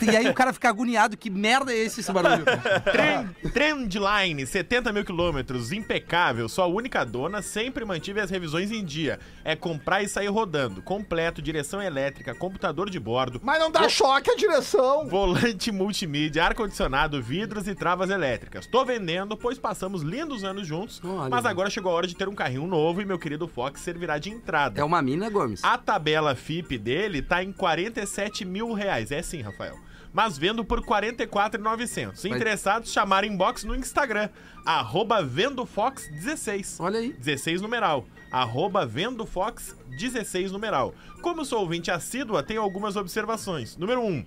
E 0.04 0.16
aí 0.16 0.28
o 0.28 0.34
cara 0.34 0.52
fica 0.52 0.68
agoniado. 0.68 1.16
Que 1.16 1.30
merda 1.30 1.72
é 1.72 1.76
esse, 1.76 2.00
esse 2.00 2.12
barulho? 2.12 2.44
Trend, 2.92 3.34
Trendline, 3.52 4.46
70 4.46 4.92
mil 4.92 5.04
quilômetros, 5.04 5.72
impecável. 5.72 6.48
Sua 6.48 6.66
única 6.66 7.04
dona 7.04 7.42
sempre 7.42 7.84
mantive 7.84 8.20
as 8.20 8.30
revisões 8.30 8.70
em 8.70 8.84
dia. 8.84 9.18
É 9.44 9.54
comprar 9.56 10.02
e 10.02 10.08
sair 10.08 10.28
rodando. 10.28 10.82
Completo, 10.82 11.42
direção 11.42 11.80
elétrica, 11.82 12.34
computador 12.34 12.88
de 12.90 12.98
bordo, 13.00 13.40
Mas 13.42 13.58
não 13.58 13.70
dá 13.70 13.88
choque 13.88 14.30
a 14.30 14.36
direção. 14.36 15.08
volante 15.08 15.70
multimídia, 15.72 16.44
ar-condicionado, 16.44 17.22
vidros 17.22 17.66
e 17.68 17.74
travas 17.74 18.10
elétricas. 18.10 18.66
Tô 18.66 18.84
vendendo, 18.84 19.36
pois 19.36 19.58
passamos 19.58 20.02
lindos 20.02 20.44
anos 20.44 20.66
juntos, 20.66 21.00
Olha. 21.04 21.30
mas 21.30 21.44
agora 21.46 21.70
chegou 21.70 21.92
a 21.92 21.94
hora 21.94 22.06
de 22.06 22.14
ter 22.14 22.28
um 22.28 22.34
carrinho 22.34 22.66
novo 22.66 23.00
e 23.00 23.04
meu 23.04 23.18
querido 23.18 23.46
Fox 23.48 23.80
servirá 23.80 24.18
de 24.18 24.30
entrada. 24.30 24.80
É 24.80 24.84
uma 24.84 25.00
mina, 25.02 25.28
Gomes. 25.30 25.62
A 25.64 25.76
tabela 25.78 26.34
FIP 26.34 26.78
dele 26.78 27.22
tá 27.22 27.42
em 27.42 27.52
47 27.52 28.44
mil 28.44 28.72
reais. 28.72 29.10
É 29.10 29.22
sim, 29.22 29.40
Rafael. 29.40 29.76
Mas 30.14 30.38
vendo 30.38 30.64
por 30.64 30.80
44,900. 30.84 32.20
Se 32.20 32.28
Vai- 32.28 32.38
interessados, 32.38 32.92
chamar 32.92 33.24
inbox 33.24 33.64
no 33.64 33.74
Instagram. 33.74 34.28
Arroba 34.64 35.22
VendoFox16. 35.22 36.76
Olha 36.78 37.00
aí. 37.00 37.12
16 37.12 37.60
numeral. 37.60 38.06
Arroba 38.30 38.86
VendoFox16 38.86 40.50
numeral. 40.50 40.94
Como 41.20 41.44
sou 41.44 41.60
ouvinte 41.60 41.90
assídua, 41.90 42.42
tenho 42.44 42.62
algumas 42.62 42.94
observações. 42.96 43.76
Número 43.76 44.00
1. 44.00 44.06
Um, 44.06 44.24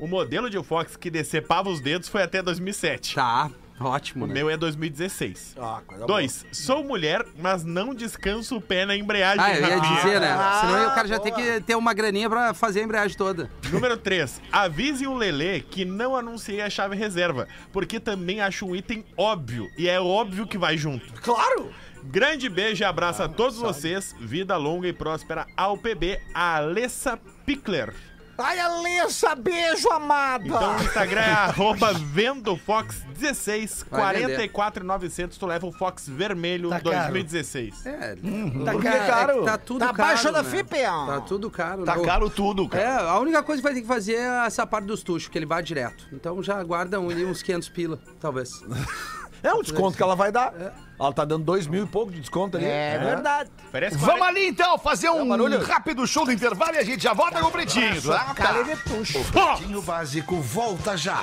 o 0.00 0.06
modelo 0.06 0.48
de 0.50 0.62
Fox 0.62 0.96
que 0.96 1.10
decepava 1.10 1.68
os 1.68 1.80
dedos 1.80 2.08
foi 2.08 2.22
até 2.22 2.42
2007. 2.42 3.14
Tá, 3.14 3.50
ótimo, 3.80 4.24
O 4.24 4.28
né? 4.28 4.34
meu 4.34 4.48
é 4.50 4.56
2016. 4.56 5.54
Ah, 5.58 5.80
coisa 5.86 6.06
2. 6.06 6.46
Sou 6.52 6.82
mulher, 6.84 7.24
mas 7.38 7.64
não 7.64 7.94
descanso 7.94 8.56
o 8.56 8.60
pé 8.60 8.86
na 8.86 8.96
embreagem. 8.96 9.40
Ah, 9.44 9.54
eu 9.54 9.68
ia 9.68 9.80
dizer, 9.80 10.20
né? 10.20 10.30
Ah, 10.30 10.60
Senão 10.62 10.88
o 10.88 10.94
cara 10.94 11.08
já 11.08 11.18
tem 11.18 11.32
que 11.32 11.60
ter 11.60 11.74
uma 11.74 11.92
graninha 11.92 12.28
pra 12.30 12.54
fazer 12.54 12.80
a 12.80 12.84
embreagem 12.84 13.16
toda. 13.16 13.50
Número 13.70 13.96
3. 13.96 14.40
Avise 14.50 15.06
o 15.06 15.14
Lelê 15.14 15.60
que 15.60 15.84
não 15.84 16.16
anunciei 16.16 16.60
a 16.60 16.70
chave 16.70 16.96
reserva, 16.96 17.46
porque 17.72 18.00
também 18.00 18.40
acho 18.40 18.66
um 18.66 18.74
item 18.74 19.04
óbvio, 19.16 19.68
e 19.76 19.88
é 19.88 20.00
óbvio 20.00 20.46
que 20.46 20.56
vai 20.58 20.76
junto. 20.76 21.12
Claro! 21.20 21.70
Grande 22.08 22.48
beijo 22.48 22.82
e 22.82 22.84
abraço 22.84 23.22
a 23.22 23.28
todos 23.28 23.58
vocês. 23.58 24.14
Vida 24.20 24.56
longa 24.56 24.86
e 24.86 24.92
próspera 24.92 25.44
ao 25.56 25.76
PB, 25.76 26.20
a 26.32 26.56
Alessa 26.58 27.18
Pickler. 27.44 27.92
Ai, 28.38 28.58
Alessa, 28.60 29.34
beijo, 29.34 29.88
amada. 29.90 30.46
Então 30.46 30.76
o 30.76 30.82
Instagram 30.82 31.20
é 31.22 31.32
arroba 31.48 31.94
vendofox16, 31.94 33.86
Vai 33.90 34.16
vender. 34.16 34.48
44,900. 34.50 35.38
Tu 35.38 35.46
leva 35.46 35.66
o 35.66 35.72
Fox 35.72 36.06
vermelho 36.08 36.68
Tá 36.68 36.80
caro. 36.80 36.90
2016. 37.12 37.86
É, 37.86 38.14
Por 38.16 38.80
que 38.82 38.88
é 38.88 39.06
caro? 39.06 39.38
que 39.40 39.44
tá 39.46 39.58
tudo 39.58 39.78
Tá 39.80 39.86
caro. 39.92 40.02
abaixo 40.02 40.32
da 40.32 40.42
né? 40.42 40.50
FIP, 40.50 40.76
ó. 40.86 41.06
Tá 41.06 41.20
tudo 41.22 41.50
caro. 41.50 41.84
Tá 41.84 41.96
né? 41.96 42.04
caro 42.04 42.28
tudo, 42.28 42.68
cara. 42.68 42.82
É, 42.84 42.96
a 43.08 43.18
única 43.18 43.42
coisa 43.42 43.60
que 43.60 43.64
vai 43.66 43.74
ter 43.74 43.80
que 43.80 43.86
fazer 43.88 44.16
é 44.16 44.46
essa 44.46 44.66
parte 44.66 44.84
dos 44.86 45.02
tuchos, 45.02 45.28
que 45.28 45.38
ele 45.38 45.46
vai 45.46 45.62
direto. 45.62 46.06
Então 46.12 46.42
já 46.42 46.62
guarda 46.62 47.00
um- 47.00 47.08
ali 47.08 47.24
uns 47.24 47.42
500 47.42 47.68
pila, 47.70 47.98
talvez. 48.20 48.50
É 49.46 49.54
um 49.54 49.62
desconto 49.62 49.96
que 49.96 50.02
ela 50.02 50.16
vai 50.16 50.32
dar. 50.32 50.52
Ela 50.98 51.12
tá 51.12 51.24
dando 51.24 51.44
dois 51.44 51.66
mil 51.68 51.84
e 51.84 51.86
pouco 51.86 52.10
de 52.10 52.20
desconto 52.20 52.56
ali. 52.56 52.66
É 52.66 52.98
verdade. 52.98 53.50
Oferece 53.68 53.96
Vamos 53.96 54.18
40. 54.18 54.26
ali 54.26 54.48
então 54.48 54.76
fazer 54.78 55.08
um 55.10 55.28
barulho. 55.28 55.62
rápido 55.64 56.04
show 56.06 56.24
do 56.24 56.32
intervalo 56.32 56.74
e 56.74 56.78
a 56.78 56.82
gente 56.84 57.02
já 57.02 57.12
volta 57.12 57.40
com 57.40 57.46
o 57.46 57.50
pretinho. 57.52 58.00
Tá? 58.02 58.34
Cara 58.34 58.64
de 58.64 58.76
tucho. 58.82 59.24
Ó, 59.34 59.54
Pretinho 59.56 59.80
Básico 59.82 60.36
volta 60.40 60.96
já. 60.96 61.22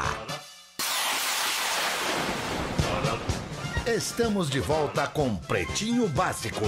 Estamos 3.85 4.49
de 4.49 4.59
volta 4.61 5.05
com 5.07 5.35
Pretinho 5.35 6.07
Básico. 6.07 6.63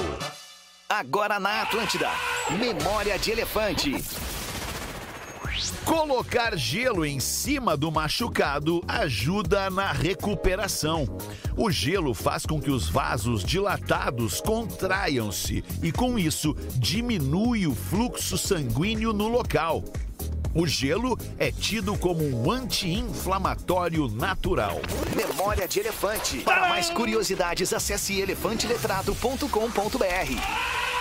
Agora 0.90 1.40
na 1.40 1.62
Atlântida. 1.62 2.10
Memória 2.60 3.18
de 3.18 3.32
Elefante. 3.32 4.04
Colocar 5.86 6.58
gelo 6.58 7.06
em 7.06 7.20
cima 7.20 7.78
do 7.78 7.92
machucado 7.92 8.84
ajuda 8.88 9.70
na 9.70 9.92
recuperação. 9.92 11.08
O 11.56 11.70
gelo 11.72 12.14
faz 12.14 12.46
com 12.46 12.62
que 12.62 12.72
os 12.72 12.90
vasos 12.90 13.44
dilatados 13.44 14.42
contraiam-se 14.42 15.64
e, 15.82 15.92
com 15.92 16.20
isso, 16.20 16.56
diminui 16.76 17.68
o 17.68 17.76
fluxo 17.76 18.38
sanguíneo 18.38 19.14
no 19.14 19.28
local. 19.28 19.84
O 20.54 20.66
gelo 20.66 21.20
é 21.38 21.52
tido 21.52 21.98
como 21.98 22.24
um 22.24 22.50
anti-inflamatório 22.50 24.08
natural. 24.08 24.80
Memória 25.16 25.68
de 25.68 25.82
Elefante. 25.82 26.38
Para 26.40 26.70
mais 26.70 26.90
curiosidades, 26.90 27.74
acesse 27.74 28.18
elefanteletrado.com.br. 28.20 30.95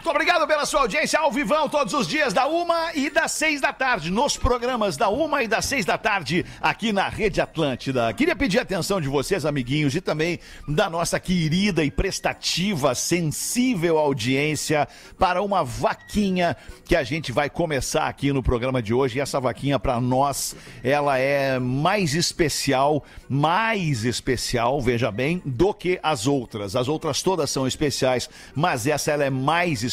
Muito 0.00 0.12
obrigado 0.12 0.46
pela 0.46 0.64
sua 0.64 0.80
audiência 0.80 1.20
ao 1.20 1.30
vivão 1.30 1.68
todos 1.68 1.92
os 1.92 2.08
dias 2.08 2.32
da 2.32 2.46
uma 2.46 2.94
e 2.94 3.10
das 3.10 3.32
seis 3.32 3.60
da 3.60 3.70
tarde, 3.70 4.10
nos 4.10 4.34
programas 4.34 4.96
da 4.96 5.10
uma 5.10 5.42
e 5.42 5.46
das 5.46 5.66
seis 5.66 5.84
da 5.84 5.98
tarde 5.98 6.42
aqui 6.58 6.90
na 6.90 7.06
Rede 7.06 7.38
Atlântida. 7.38 8.10
Queria 8.14 8.34
pedir 8.34 8.60
a 8.60 8.62
atenção 8.62 8.98
de 8.98 9.08
vocês, 9.08 9.44
amiguinhos, 9.44 9.94
e 9.94 10.00
também 10.00 10.38
da 10.66 10.88
nossa 10.88 11.20
querida 11.20 11.84
e 11.84 11.90
prestativa, 11.90 12.94
sensível 12.94 13.98
audiência 13.98 14.88
para 15.18 15.42
uma 15.42 15.62
vaquinha 15.62 16.56
que 16.86 16.96
a 16.96 17.02
gente 17.02 17.30
vai 17.30 17.50
começar 17.50 18.06
aqui 18.06 18.32
no 18.32 18.42
programa 18.42 18.80
de 18.80 18.94
hoje. 18.94 19.18
E 19.18 19.20
essa 19.20 19.38
vaquinha 19.38 19.78
para 19.78 20.00
nós, 20.00 20.56
ela 20.82 21.18
é 21.18 21.58
mais 21.58 22.14
especial, 22.14 23.04
mais 23.28 24.06
especial, 24.06 24.80
veja 24.80 25.10
bem, 25.10 25.42
do 25.44 25.74
que 25.74 26.00
as 26.02 26.26
outras. 26.26 26.74
As 26.74 26.88
outras 26.88 27.22
todas 27.22 27.50
são 27.50 27.66
especiais, 27.66 28.30
mas 28.54 28.86
essa 28.86 29.10
ela 29.10 29.24
é 29.26 29.30
mais 29.30 29.82
especial 29.82 29.89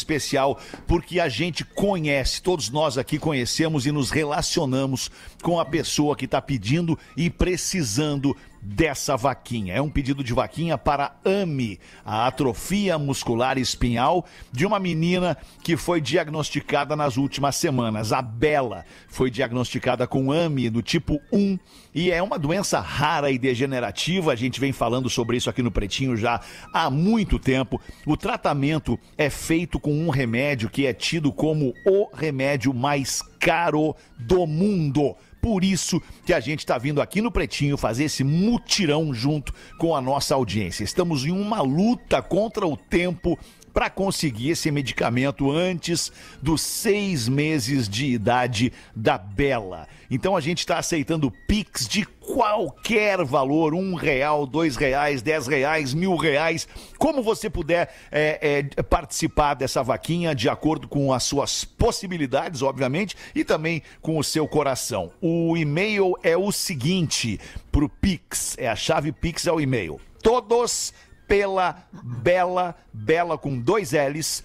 porque 0.86 1.20
a 1.20 1.28
gente 1.28 1.64
conhece, 1.64 2.42
todos 2.42 2.70
nós 2.70 2.98
aqui 2.98 3.18
conhecemos 3.18 3.86
e 3.86 3.92
nos 3.92 4.10
relacionamos 4.10 5.10
com 5.42 5.58
a 5.60 5.64
pessoa 5.64 6.16
que 6.16 6.24
está 6.24 6.40
pedindo 6.40 6.98
e 7.16 7.30
precisando 7.30 8.36
dessa 8.60 9.16
vaquinha. 9.16 9.74
É 9.74 9.80
um 9.80 9.88
pedido 9.88 10.22
de 10.22 10.32
vaquinha 10.32 10.76
para 10.76 11.16
AMI, 11.24 11.78
a 12.04 12.26
atrofia 12.26 12.98
muscular 12.98 13.56
espinhal 13.58 14.26
de 14.52 14.66
uma 14.66 14.78
menina 14.78 15.36
que 15.62 15.76
foi 15.76 16.00
diagnosticada 16.00 16.96
nas 16.96 17.16
últimas 17.16 17.56
semanas. 17.56 18.12
A 18.12 18.20
Bela 18.20 18.84
foi 19.08 19.30
diagnosticada 19.30 20.06
com 20.06 20.32
AMI 20.32 20.70
do 20.70 20.82
tipo 20.82 21.20
1 21.32 21.58
e 21.94 22.10
é 22.10 22.22
uma 22.22 22.38
doença 22.38 22.80
rara 22.80 23.30
e 23.30 23.38
degenerativa. 23.38 24.32
A 24.32 24.36
gente 24.36 24.60
vem 24.60 24.72
falando 24.72 25.08
sobre 25.08 25.36
isso 25.36 25.48
aqui 25.48 25.62
no 25.62 25.70
Pretinho 25.70 26.16
já 26.16 26.40
há 26.72 26.90
muito 26.90 27.38
tempo. 27.38 27.80
O 28.04 28.16
tratamento 28.16 28.98
é 29.16 29.30
feito 29.30 29.78
com 29.78 29.92
um 29.92 30.10
remédio 30.10 30.68
que 30.68 30.86
é 30.86 30.92
tido 30.92 31.32
como 31.32 31.72
o 31.86 32.08
remédio 32.14 32.74
mais 32.74 33.22
caro 33.38 33.94
do 34.18 34.46
mundo. 34.46 35.16
Por 35.40 35.62
isso 35.62 36.02
que 36.26 36.32
a 36.32 36.40
gente 36.40 36.60
está 36.60 36.76
vindo 36.78 37.00
aqui 37.00 37.20
no 37.20 37.30
Pretinho 37.30 37.76
fazer 37.76 38.04
esse 38.04 38.24
mutirão 38.24 39.14
junto 39.14 39.54
com 39.78 39.94
a 39.94 40.00
nossa 40.00 40.34
audiência. 40.34 40.82
Estamos 40.84 41.24
em 41.24 41.30
uma 41.30 41.60
luta 41.60 42.20
contra 42.20 42.66
o 42.66 42.76
tempo 42.76 43.38
para 43.78 43.88
conseguir 43.88 44.50
esse 44.50 44.72
medicamento 44.72 45.52
antes 45.52 46.10
dos 46.42 46.60
seis 46.62 47.28
meses 47.28 47.88
de 47.88 48.06
idade 48.06 48.72
da 48.92 49.16
Bela. 49.16 49.86
Então 50.10 50.36
a 50.36 50.40
gente 50.40 50.58
está 50.58 50.78
aceitando 50.78 51.30
Pix 51.30 51.86
de 51.86 52.04
qualquer 52.04 53.24
valor, 53.24 53.74
um 53.74 53.94
real, 53.94 54.48
dois 54.48 54.74
reais, 54.74 55.22
dez 55.22 55.46
reais, 55.46 55.94
mil 55.94 56.16
reais, 56.16 56.66
como 56.98 57.22
você 57.22 57.48
puder 57.48 57.94
é, 58.10 58.64
é, 58.76 58.82
participar 58.82 59.54
dessa 59.54 59.80
vaquinha 59.80 60.34
de 60.34 60.48
acordo 60.48 60.88
com 60.88 61.12
as 61.12 61.22
suas 61.22 61.64
possibilidades, 61.64 62.62
obviamente, 62.62 63.14
e 63.32 63.44
também 63.44 63.80
com 64.02 64.18
o 64.18 64.24
seu 64.24 64.48
coração. 64.48 65.12
O 65.22 65.56
e-mail 65.56 66.16
é 66.24 66.36
o 66.36 66.50
seguinte 66.50 67.38
para 67.70 67.84
o 67.84 67.88
Pix, 67.88 68.56
é 68.58 68.68
a 68.68 68.74
chave 68.74 69.12
Pix 69.12 69.46
é 69.46 69.52
o 69.52 69.60
e-mail. 69.60 70.00
Todos 70.20 70.92
pela 71.28 71.84
Bela, 71.92 72.74
Bela 72.92 73.38
com 73.38 73.60
dois 73.60 73.92
L's, 73.92 74.42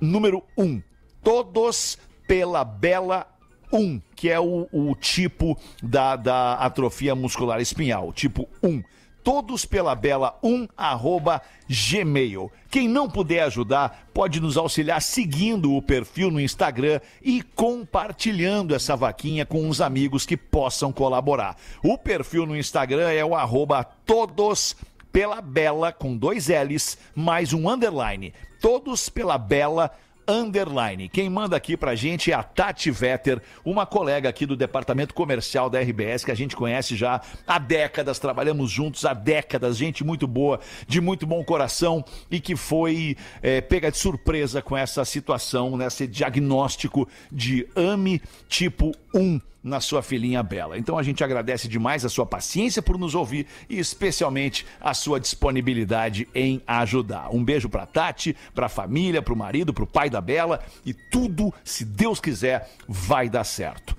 número 0.00 0.42
um. 0.56 0.82
Todos 1.22 1.98
pela 2.26 2.64
Bela 2.64 3.26
1, 3.72 4.00
que 4.16 4.30
é 4.30 4.40
o, 4.40 4.66
o 4.72 4.94
tipo 4.94 5.56
da, 5.82 6.16
da 6.16 6.54
atrofia 6.54 7.14
muscular 7.14 7.60
espinhal, 7.60 8.12
tipo 8.12 8.48
1. 8.62 8.82
Todos 9.22 9.66
pela 9.66 9.94
Bela 9.94 10.38
1, 10.42 10.68
arroba 10.74 11.42
Gmail. 11.68 12.50
Quem 12.70 12.88
não 12.88 13.10
puder 13.10 13.42
ajudar, 13.42 14.08
pode 14.14 14.40
nos 14.40 14.56
auxiliar 14.56 15.02
seguindo 15.02 15.74
o 15.74 15.82
perfil 15.82 16.30
no 16.30 16.40
Instagram 16.40 16.98
e 17.20 17.42
compartilhando 17.42 18.74
essa 18.74 18.96
vaquinha 18.96 19.44
com 19.44 19.68
os 19.68 19.82
amigos 19.82 20.24
que 20.24 20.36
possam 20.36 20.90
colaborar. 20.90 21.56
O 21.82 21.98
perfil 21.98 22.46
no 22.46 22.56
Instagram 22.56 23.10
é 23.10 23.22
o 23.22 23.34
arroba 23.34 23.84
todos 23.84 24.74
pela 25.12 25.40
Bela, 25.40 25.92
com 25.92 26.16
dois 26.16 26.48
L's, 26.48 26.98
mais 27.14 27.52
um 27.52 27.68
underline. 27.68 28.32
Todos 28.60 29.08
pela 29.08 29.38
Bela, 29.38 29.92
underline. 30.28 31.08
Quem 31.08 31.30
manda 31.30 31.56
aqui 31.56 31.74
pra 31.74 31.94
gente 31.94 32.30
é 32.30 32.34
a 32.34 32.42
Tati 32.42 32.90
Vetter, 32.90 33.40
uma 33.64 33.86
colega 33.86 34.28
aqui 34.28 34.44
do 34.44 34.54
departamento 34.54 35.14
comercial 35.14 35.70
da 35.70 35.80
RBS, 35.80 36.22
que 36.22 36.30
a 36.30 36.36
gente 36.36 36.54
conhece 36.54 36.94
já 36.94 37.22
há 37.46 37.58
décadas, 37.58 38.18
trabalhamos 38.18 38.70
juntos 38.70 39.06
há 39.06 39.14
décadas, 39.14 39.78
gente 39.78 40.04
muito 40.04 40.26
boa, 40.26 40.60
de 40.86 41.00
muito 41.00 41.26
bom 41.26 41.42
coração 41.42 42.04
e 42.30 42.38
que 42.38 42.54
foi 42.54 43.16
eh, 43.42 43.62
pega 43.62 43.90
de 43.90 43.96
surpresa 43.96 44.60
com 44.60 44.76
essa 44.76 45.02
situação, 45.04 45.78
nesse 45.78 46.06
diagnóstico 46.06 47.08
de 47.32 47.66
AMI 47.74 48.20
tipo 48.48 48.92
1 49.14 49.40
na 49.62 49.80
sua 49.80 50.02
filhinha 50.02 50.42
Bela. 50.42 50.78
Então 50.78 50.98
a 50.98 51.02
gente 51.02 51.22
agradece 51.22 51.68
demais 51.68 52.04
a 52.04 52.08
sua 52.08 52.24
paciência 52.24 52.80
por 52.80 52.98
nos 52.98 53.14
ouvir 53.14 53.46
e 53.68 53.78
especialmente 53.78 54.64
a 54.80 54.94
sua 54.94 55.20
disponibilidade 55.20 56.28
em 56.34 56.62
ajudar. 56.66 57.34
Um 57.34 57.44
beijo 57.44 57.68
pra 57.68 57.86
Tati, 57.86 58.36
pra 58.54 58.68
família, 58.68 59.22
pro 59.22 59.36
marido, 59.36 59.74
pro 59.74 59.86
pai 59.86 60.08
da 60.08 60.20
Bela 60.20 60.64
e 60.84 60.92
tudo, 60.92 61.52
se 61.64 61.84
Deus 61.84 62.20
quiser, 62.20 62.70
vai 62.86 63.28
dar 63.28 63.44
certo. 63.44 63.96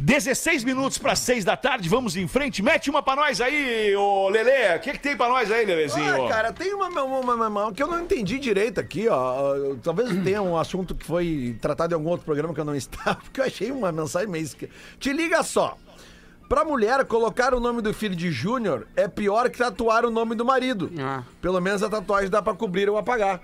16 0.00 0.64
minutos 0.64 0.98
para 0.98 1.14
6 1.14 1.44
da 1.44 1.56
tarde, 1.56 1.88
vamos 1.88 2.16
em 2.16 2.26
frente. 2.26 2.62
Mete 2.62 2.90
uma 2.90 3.02
pra 3.02 3.14
nós 3.16 3.40
aí, 3.40 3.94
ô 3.96 4.28
Lelê. 4.28 4.76
O 4.76 4.80
que, 4.80 4.92
que 4.92 4.98
tem 4.98 5.16
pra 5.16 5.28
nós 5.28 5.50
aí, 5.50 5.64
Lelezinho? 5.64 6.24
Ah, 6.24 6.28
cara, 6.28 6.52
tem 6.52 6.74
uma, 6.74 6.88
uma, 6.88 7.04
uma- 7.34 7.48
uma- 7.48 7.72
que 7.72 7.82
eu 7.82 7.86
não 7.86 8.00
entendi 8.00 8.38
direito 8.38 8.80
aqui, 8.80 9.08
ó. 9.08 9.74
Talvez 9.82 10.08
tenha 10.24 10.42
um 10.42 10.56
assunto 10.56 10.94
que 10.94 11.04
foi 11.04 11.56
tratado 11.60 11.92
em 11.92 11.96
algum 11.96 12.08
outro 12.10 12.24
programa 12.26 12.52
que 12.54 12.60
eu 12.60 12.64
não 12.64 12.74
estava, 12.76 13.16
porque 13.16 13.40
eu 13.40 13.44
achei 13.44 13.70
uma 13.70 13.92
mensagem 13.92 14.28
meio 14.28 14.48
Te 14.98 15.12
liga 15.12 15.42
só. 15.42 15.76
Pra 16.48 16.64
mulher, 16.64 17.04
colocar 17.04 17.52
o 17.52 17.60
nome 17.60 17.82
do 17.82 17.92
filho 17.92 18.16
de 18.16 18.30
Júnior 18.32 18.86
é 18.96 19.06
pior 19.06 19.50
que 19.50 19.58
tatuar 19.58 20.06
o 20.06 20.10
nome 20.10 20.34
do 20.34 20.44
marido. 20.46 20.90
Ah, 20.98 21.22
Pelo 21.42 21.60
menos 21.60 21.82
a 21.82 21.90
tatuagem 21.90 22.30
dá 22.30 22.40
pra 22.40 22.54
cobrir 22.54 22.88
ou 22.88 22.96
apagar. 22.96 23.40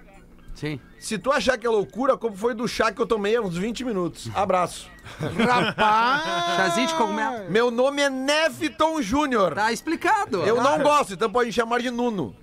Sim. 0.54 0.80
Se 0.98 1.18
tu 1.18 1.30
achar 1.30 1.58
que 1.58 1.66
é 1.66 1.70
loucura, 1.70 2.16
como 2.16 2.36
foi 2.36 2.54
do 2.54 2.66
chá 2.66 2.90
que 2.90 3.00
eu 3.00 3.06
tomei 3.06 3.36
há 3.36 3.40
uns 3.42 3.56
20 3.56 3.84
minutos. 3.84 4.30
Abraço. 4.34 4.88
Rapaz! 5.18 6.56
Chazinho 6.56 6.88
de 6.88 6.94
cogumelo. 6.94 7.50
Meu 7.50 7.70
nome 7.70 8.02
é 8.02 8.08
Neviton 8.08 9.02
Júnior. 9.02 9.54
Tá 9.54 9.70
explicado. 9.72 10.42
Eu 10.42 10.62
não 10.62 10.82
gosto, 10.82 11.12
então 11.12 11.30
pode 11.30 11.48
me 11.48 11.52
chamar 11.52 11.80
de 11.80 11.90
Nuno. 11.90 12.34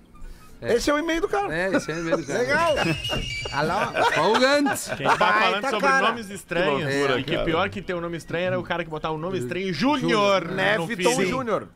Esse 0.61 0.91
é 0.91 0.93
o 0.93 0.99
e-mail 0.99 1.21
do 1.21 1.27
cara. 1.27 1.53
É, 1.53 1.75
isso 1.75 1.89
aí 1.91 2.01
mesmo, 2.01 2.23
cara. 2.23 2.39
Legal! 2.39 2.75
Alô? 3.51 4.11
Folgante. 4.13 4.95
Quem 4.95 5.07
tá 5.07 5.17
falando 5.17 5.69
sobre 5.71 5.87
cara. 5.87 6.07
nomes 6.09 6.29
estranhos. 6.29 6.77
Que 6.87 6.97
loucura, 6.97 7.19
e 7.19 7.23
que 7.23 7.31
cara. 7.31 7.45
pior 7.45 7.69
que 7.69 7.81
ter 7.81 7.95
um 7.95 8.01
nome 8.01 8.17
estranho 8.17 8.45
era 8.45 8.59
o 8.59 8.63
cara 8.63 8.83
que 8.83 8.89
botava 8.89 9.15
o 9.15 9.17
nome 9.17 9.39
estranho 9.39 9.73
Júnior. 9.73 10.45
no 10.47 10.55
Neviton. 10.55 11.25
Júnior. 11.25 11.67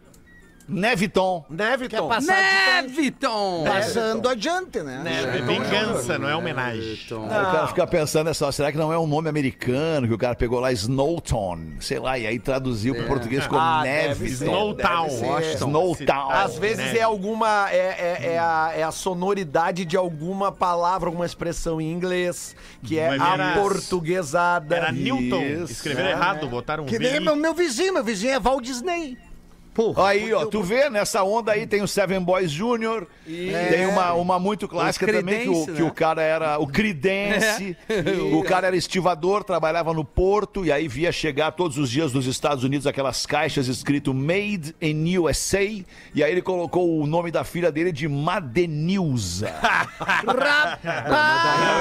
Neviton. 0.67 1.45
Quer 1.47 1.54
Neviton. 1.56 2.08
passar 2.08 2.82
de 2.84 2.88
Neviton. 2.89 3.63
Passando 3.67 4.28
adiante, 4.30 4.80
né? 4.82 5.04
É 5.36 5.41
vingança, 5.41 6.17
não 6.17 6.28
é 6.28 6.36
homenagem. 6.36 6.82
Neviton. 6.82 7.23
Aí 7.30 7.41
o 7.41 7.51
cara 7.51 7.67
fica 7.67 7.88
pensando 7.88 8.28
nessa, 8.28 8.51
será 8.51 8.71
que 8.71 8.78
não 8.78 8.91
é 8.91 8.97
um 8.97 9.06
nome 9.08 9.30
americano 9.30 10.08
que 10.08 10.13
o 10.13 10.17
cara 10.17 10.36
pegou 10.36 10.60
lá 10.60 10.71
Snowton, 10.71 11.60
sei 11.80 11.99
lá, 11.99 12.17
e 12.17 12.25
aí 12.25 12.39
traduziu 12.39 12.95
pro 12.95 13.06
português 13.06 13.43
ficou 13.43 13.60
Ah, 13.60 13.82
deve 13.84 14.28
ser, 14.30 14.45
Snowtown. 14.45 15.04
deve 15.08 15.17
ser. 15.17 15.25
Washington. 15.25 15.67
Snowtown. 15.67 16.30
Às 16.32 16.58
vezes 16.58 16.95
é 16.95 17.01
alguma. 17.01 17.69
É, 17.71 17.78
é- 17.78 18.34
é 18.34 18.39
a, 18.39 18.72
é 18.76 18.84
a 18.84 18.91
sonoridade 18.91 19.86
de 19.86 19.95
alguma 19.97 20.51
palavra, 20.51 21.07
alguma 21.09 21.26
expressão 21.26 21.80
em 21.80 21.91
inglês, 21.91 22.55
que 22.84 22.97
é 22.97 23.16
Mas 23.18 23.34
era- 23.34 23.53
aportuguesada. 23.53 24.76
Era 24.76 24.91
Newton. 24.91 25.41
Isso, 25.41 25.74
Escreveram 25.74 26.09
é. 26.09 26.11
errado, 26.11 26.47
botaram 26.47 26.84
um 26.84 26.88
Que 26.88 26.97
nem 26.99 27.13
V. 27.13 27.20
meu, 27.20 27.36
meu 27.36 27.53
vizinho, 27.53 27.93
meu 27.93 28.03
vizinho 28.03 28.34
é 28.34 28.39
Walt 28.39 28.63
Disney. 28.63 29.18
Porra. 29.76 30.07
Aí, 30.07 30.34
ó, 30.34 30.45
tu 30.45 30.63
vê, 30.63 30.89
nessa 30.89 31.21
onda 31.21 31.51
aí 31.51 31.67
tem 31.67 31.82
o 31.82 31.88
Seven 31.88 32.21
Boys 32.21 32.49
Jr., 32.49 33.05
tem 33.26 33.86
uma, 33.88 34.13
uma 34.13 34.39
muito 34.39 34.69
clássica 34.69 35.05
também, 35.05 35.41
que 35.41 35.49
o, 35.49 35.51
Creedence, 35.51 35.71
que 35.73 35.82
o 35.82 35.88
né? 35.88 35.91
cara 35.93 36.21
era 36.21 36.57
o 36.59 36.65
Creedence, 36.65 37.78
o 38.32 38.41
cara 38.41 38.67
era 38.67 38.78
estivador, 38.78 39.43
trabalhava 39.43 39.93
no 39.93 40.05
porto, 40.05 40.63
e 40.63 40.71
aí 40.71 40.88
via 40.88 41.11
chegar 41.11 41.51
todos 41.51 41.78
os 41.78 41.91
dias 41.91 42.13
dos 42.13 42.26
Estados 42.26 42.63
Unidos 42.63 42.88
aquelas 42.88 43.26
caixas 43.26 43.67
escrito 43.67 44.13
Made 44.13 44.73
in 44.82 45.17
USA, 45.17 45.61
e 45.61 46.23
aí 46.23 46.32
ele 46.32 46.41
colocou 46.41 46.97
o 46.97 47.05
nome 47.05 47.30
da 47.30 47.43
filha 47.43 47.69
dele 47.69 47.91
de 47.91 48.07
Madenilza. 48.07 49.49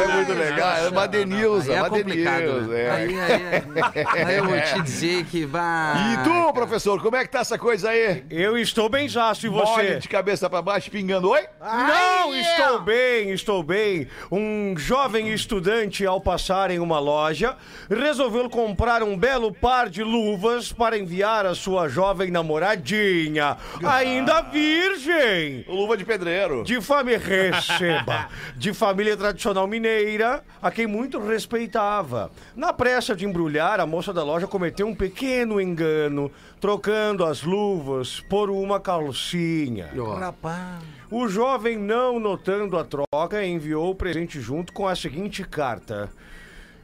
é 0.03 0.15
muito 0.17 0.33
legal, 0.33 0.77
é 0.79 0.91
Madenilza, 0.91 1.73
Aí 1.73 1.79
é. 1.79 1.81
Madenilza. 1.81 2.73
né? 2.73 2.83
é. 2.83 2.91
Aí, 2.91 3.21
aí, 3.21 4.03
aí 4.27 4.37
eu 4.37 4.47
vou 4.47 4.61
te 4.61 4.83
dizer 4.83 5.25
que 5.27 5.47
vai. 5.47 6.15
E 6.15 6.25
tu, 6.25 6.53
professor, 6.53 7.01
como 7.01 7.15
é 7.15 7.23
que 7.23 7.31
tá 7.31 7.39
essa 7.39 7.57
coisa 7.57 7.84
aí? 7.85 8.25
Eu 8.31 8.57
estou 8.57 8.89
bem 8.89 9.09
zaço 9.09 9.47
e 9.47 9.51
Mole 9.51 9.67
você? 9.67 9.99
de 9.99 10.09
cabeça 10.09 10.49
pra 10.49 10.63
baixo, 10.63 10.91
pingando. 10.91 11.31
Oi? 11.31 11.43
Não, 11.61 12.35
estou 12.35 12.81
bem, 12.81 13.31
estou 13.31 13.63
bem. 13.63 14.09
Um 14.31 14.75
jovem 14.77 15.33
estudante, 15.33 16.05
ao 16.07 16.21
passar 16.21 16.71
em 16.71 16.79
uma 16.79 16.99
loja, 16.99 17.57
resolveu 17.89 18.49
comprar 18.49 19.03
um 19.03 19.17
belo 19.17 19.53
par 19.53 19.89
de 19.89 20.03
luvas 20.03 20.73
para 20.73 20.99
enviar 20.99 21.47
a 21.47 21.55
sua 21.55 21.89
jovem 21.89 22.31
namoradinha, 22.31 23.57
ainda 23.85 24.41
virgem. 24.43 25.65
Luva 25.69 25.97
de 25.97 26.05
pedreiro. 26.05 26.65
De 26.65 26.81
família 26.81 27.19
receba, 27.19 28.29
de 28.57 28.73
família 28.73 29.17
tradicional 29.17 29.67
mineira, 29.67 30.43
a 30.61 30.71
quem 30.71 30.87
muito 30.87 31.19
respeitava. 31.19 32.31
Na 32.55 32.73
pressa 32.73 33.15
de 33.15 33.25
embrulhar, 33.25 33.81
a 33.81 33.87
moça 33.87 34.13
da 34.13 34.23
loja 34.23 34.47
cometeu 34.47 34.87
um 34.87 34.95
pequeno 34.95 35.61
engano, 35.61 36.31
trocando 36.65 37.27
as 37.27 37.43
luvas 37.43 38.21
por 38.21 38.49
uma 38.49 38.81
calcinha. 38.81 39.91
Rapaz. 40.19 40.83
O 41.11 41.29
jovem, 41.29 41.77
não 41.77 42.19
notando 42.19 42.79
a 42.79 42.85
troca, 42.85 43.45
enviou 43.45 43.91
o 43.91 43.95
presente 43.95 44.41
junto 44.41 44.73
com 44.73 44.89
a 44.89 44.97
seguinte 44.97 45.45
carta: 45.45 46.11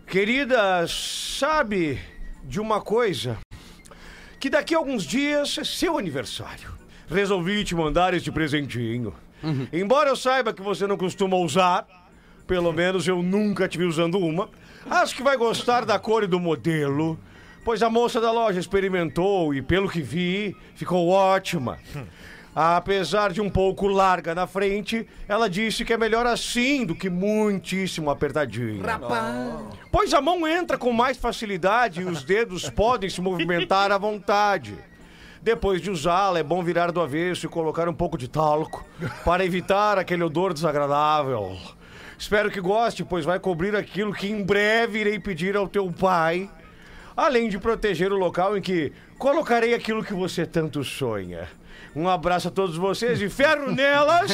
Querida, 0.07 0.87
sabe 0.87 1.99
de 2.45 2.61
uma 2.61 2.83
coisa? 2.83 3.39
Que 4.39 4.51
daqui 4.51 4.75
a 4.75 4.77
alguns 4.79 5.03
dias 5.05 5.57
é 5.57 5.65
seu 5.65 5.97
aniversário. 5.97 6.75
Resolvi 7.09 7.65
te 7.65 7.75
mandar 7.75 8.13
este 8.13 8.31
presentinho. 8.31 9.15
Embora 9.73 10.11
eu 10.11 10.17
saiba 10.17 10.53
que 10.53 10.61
você 10.61 10.87
não 10.87 10.99
costuma 10.99 11.39
usar, 11.39 11.87
pelo 12.47 12.71
menos 12.71 13.09
eu 13.09 13.23
nunca 13.23 13.67
te 13.67 13.79
vi 13.79 13.85
usando 13.85 14.19
uma, 14.19 14.51
acho 14.91 15.17
que 15.17 15.23
vai 15.23 15.39
gostar 15.39 15.87
da 15.87 15.99
cor 15.99 16.23
e 16.23 16.27
do 16.27 16.39
modelo, 16.39 17.19
pois 17.65 17.83
a 17.83 17.91
moça 17.91 18.21
da 18.21 18.31
loja 18.31 18.61
experimentou 18.61 19.55
e, 19.55 19.63
pelo 19.63 19.89
que 19.89 20.01
vi, 20.01 20.57
ficou 20.75 21.09
ótima. 21.09 21.79
Apesar 22.55 23.33
de 23.33 23.41
um 23.41 23.49
pouco 23.49 23.87
larga 23.87 24.35
na 24.35 24.47
frente, 24.47 25.07
ela 25.29 25.49
disse 25.49 25.85
que 25.85 25.93
é 25.93 25.97
melhor 25.97 26.27
assim 26.27 26.85
do 26.85 26.97
que 26.97 27.09
muitíssimo 27.09 28.11
apertadinha. 28.11 28.83
Pois 29.93 30.13
a 30.13 30.21
mão 30.21 30.47
entra 30.47 30.77
com 30.77 30.93
mais 30.93 31.17
facilidade 31.17 32.01
e 32.01 32.05
os 32.05 32.25
dedos 32.25 32.69
podem 32.71 33.09
se 33.09 33.21
movimentar 33.21 33.93
à 33.93 33.99
vontade. 33.99 34.77
Depois 35.43 35.81
de 35.81 35.91
usá-la, 35.91 36.41
é 36.41 36.43
bom 36.43 36.63
virar 36.63 36.91
do 36.93 37.01
avesso 37.01 37.47
e 37.47 37.49
colocar 37.49 37.89
um 37.89 37.95
pouco 37.95 38.19
de 38.19 38.29
talco 38.29 38.85
para 39.25 39.45
evitar 39.45 39.97
aquele 39.97 40.23
odor 40.23 40.53
desagradável. 40.53 41.57
Espero 42.19 42.51
que 42.51 42.61
goste, 42.61 43.03
pois 43.05 43.25
vai 43.25 43.39
cobrir 43.41 43.75
aquilo 43.75 44.13
que 44.13 44.29
em 44.29 44.43
breve 44.45 44.99
irei 44.99 45.19
pedir 45.19 45.57
ao 45.57 45.67
teu 45.67 45.91
pai, 45.91 46.51
além 47.17 47.49
de 47.49 47.59
proteger 47.59 48.13
o 48.13 48.17
local 48.17 48.57
em 48.57 48.61
que 48.61 48.93
colocarei 49.19 49.75
aquilo 49.75 50.05
que 50.05 50.15
você 50.15 50.47
tanto 50.47 50.83
sonha. 50.85 51.49
Um 51.95 52.09
abraço 52.09 52.47
a 52.49 52.51
todos 52.53 52.77
vocês 52.77 53.21
e 53.21 53.29
ferro 53.29 53.71
nelas! 53.75 54.31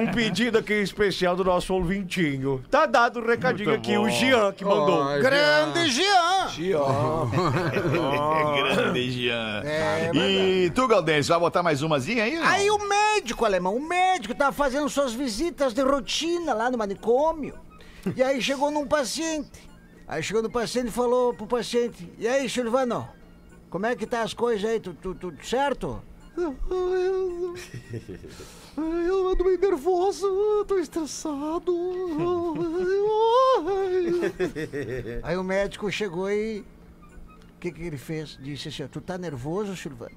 Um 0.00 0.12
pedido 0.12 0.58
aqui 0.58 0.74
especial 0.74 1.34
do 1.34 1.42
nosso 1.42 1.74
ouvintinho. 1.74 2.62
Tá 2.70 2.86
dado 2.86 3.18
o 3.18 3.26
recadinho 3.26 3.74
aqui, 3.74 3.96
o 3.98 4.08
Jean 4.08 4.52
que 4.52 4.64
mandou. 4.64 5.04
Grande 5.20 5.90
Jean. 5.90 6.46
Grande 8.56 9.10
Jean. 9.10 9.62
É, 9.64 10.10
E 10.14 10.70
tu, 10.70 10.86
Galdense, 10.86 11.28
vai 11.28 11.38
botar 11.40 11.62
mais 11.62 11.82
umazinha 11.82 12.24
aí? 12.24 12.36
não? 12.36 12.46
Aí 12.46 12.70
o 12.70 12.78
médico, 12.88 13.44
alemão, 13.44 13.74
o 13.76 13.88
médico 13.88 14.34
tava 14.34 14.52
fazendo 14.52 14.88
suas 14.88 15.12
visitas 15.12 15.72
de 15.74 15.82
rotina 15.82 16.54
lá 16.54 16.70
no 16.70 16.78
manicômio. 16.78 17.54
E 18.14 18.22
aí 18.22 18.40
chegou 18.40 18.70
num 18.70 18.86
paciente. 18.86 19.66
Aí 20.08 20.22
chegou 20.22 20.42
no 20.42 20.50
paciente 20.50 20.88
e 20.88 20.92
falou 20.92 21.32
pro 21.34 21.46
paciente: 21.46 22.10
E 22.18 22.26
aí, 22.28 22.48
Silvano, 22.48 23.08
como 23.70 23.86
é 23.86 23.96
que 23.96 24.06
tá 24.06 24.22
as 24.22 24.32
coisas 24.34 24.68
aí? 24.68 24.78
Tu- 24.80 24.94
tu- 24.94 25.14
Tudo 25.14 25.44
certo? 25.44 26.02
Eu 28.76 29.28
ando 29.30 29.42
meio 29.44 29.58
nervoso, 29.58 30.64
tô 30.68 30.78
estressado. 30.78 31.72
Aí 35.22 35.36
o 35.36 35.42
médico 35.44 35.90
chegou 35.90 36.30
e. 36.30 36.60
O 36.60 37.58
que, 37.58 37.72
que 37.72 37.82
ele 37.82 37.96
fez? 37.96 38.38
Disse 38.40 38.68
assim: 38.68 38.82
ó, 38.84 38.88
Tu 38.88 39.00
tá 39.00 39.16
nervoso, 39.16 39.74
Silvano? 39.76 40.14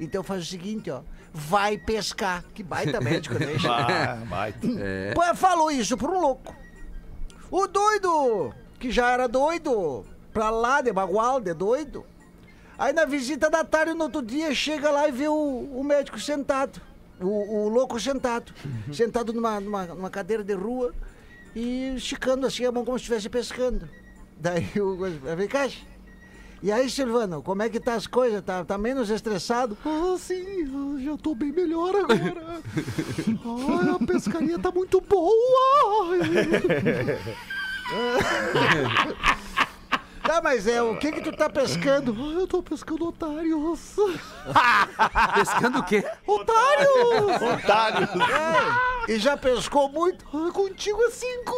Então 0.00 0.22
faz 0.22 0.42
o 0.42 0.46
seguinte, 0.46 0.90
ó. 0.90 1.02
Vai 1.32 1.78
pescar. 1.78 2.44
Que 2.52 2.62
baita 2.64 3.00
médico, 3.04 3.36
né? 3.38 3.46
Ah, 3.68 4.16
vai. 4.28 4.52
Pô, 5.14 5.34
falou 5.36 5.70
isso 5.70 5.96
pro 5.96 6.18
louco. 6.20 6.54
O 7.50 7.66
doido, 7.68 8.52
que 8.80 8.90
já 8.90 9.10
era 9.10 9.28
doido, 9.28 10.06
pra 10.32 10.48
lá 10.48 10.80
de 10.80 10.90
bagual, 10.90 11.38
de 11.38 11.52
doido. 11.52 12.04
Aí 12.78 12.94
na 12.94 13.04
visita 13.04 13.50
da 13.50 13.62
tarde, 13.62 13.92
no 13.92 14.04
outro 14.04 14.22
dia, 14.22 14.54
chega 14.54 14.90
lá 14.90 15.06
e 15.06 15.12
vê 15.12 15.28
o, 15.28 15.34
o 15.34 15.84
médico 15.84 16.18
sentado. 16.18 16.80
O, 17.20 17.66
o 17.66 17.68
louco 17.68 18.00
sentado. 18.00 18.54
sentado 18.90 19.34
numa, 19.34 19.60
numa, 19.60 19.84
numa 19.84 20.08
cadeira 20.08 20.42
de 20.42 20.54
rua 20.54 20.94
e 21.54 21.94
esticando 21.94 22.46
assim 22.46 22.64
a 22.64 22.72
mão 22.72 22.82
como 22.82 22.98
se 22.98 23.02
estivesse 23.02 23.28
pescando. 23.28 23.86
Daí 24.38 24.66
o. 24.80 24.96
Vem 25.36 25.46
cá. 25.46 25.68
E 26.62 26.72
aí, 26.72 26.88
Silvano, 26.88 27.42
como 27.42 27.62
é 27.62 27.68
que 27.68 27.80
tá 27.80 27.94
as 27.94 28.06
coisas? 28.06 28.42
Tá, 28.42 28.64
tá 28.64 28.78
menos 28.78 29.10
estressado? 29.10 29.76
Ah, 29.84 30.16
sim, 30.18 30.66
já 31.04 31.16
tô 31.18 31.34
bem 31.34 31.52
melhor 31.52 31.94
agora. 31.96 32.60
Ah, 33.44 33.96
a 34.00 34.06
pescaria 34.06 34.58
tá 34.58 34.70
muito 34.70 35.00
boa. 35.02 35.32
Tá, 40.22 40.40
mas 40.40 40.66
é 40.68 40.80
o 40.80 40.96
que 40.96 41.10
que 41.10 41.20
tu 41.22 41.32
tá 41.32 41.50
pescando? 41.50 42.14
Ah, 42.16 42.40
eu 42.40 42.46
tô 42.46 42.62
pescando 42.62 43.08
otários. 43.08 43.96
Pescando 45.34 45.80
o 45.80 45.82
quê? 45.82 46.04
Otários! 46.24 47.42
Otário. 47.42 48.08
E 49.08 49.18
já 49.18 49.36
pescou 49.36 49.88
muito? 49.88 50.24
Ah, 50.32 50.52
contigo 50.52 51.02
é 51.02 51.10
cinco. 51.10 51.56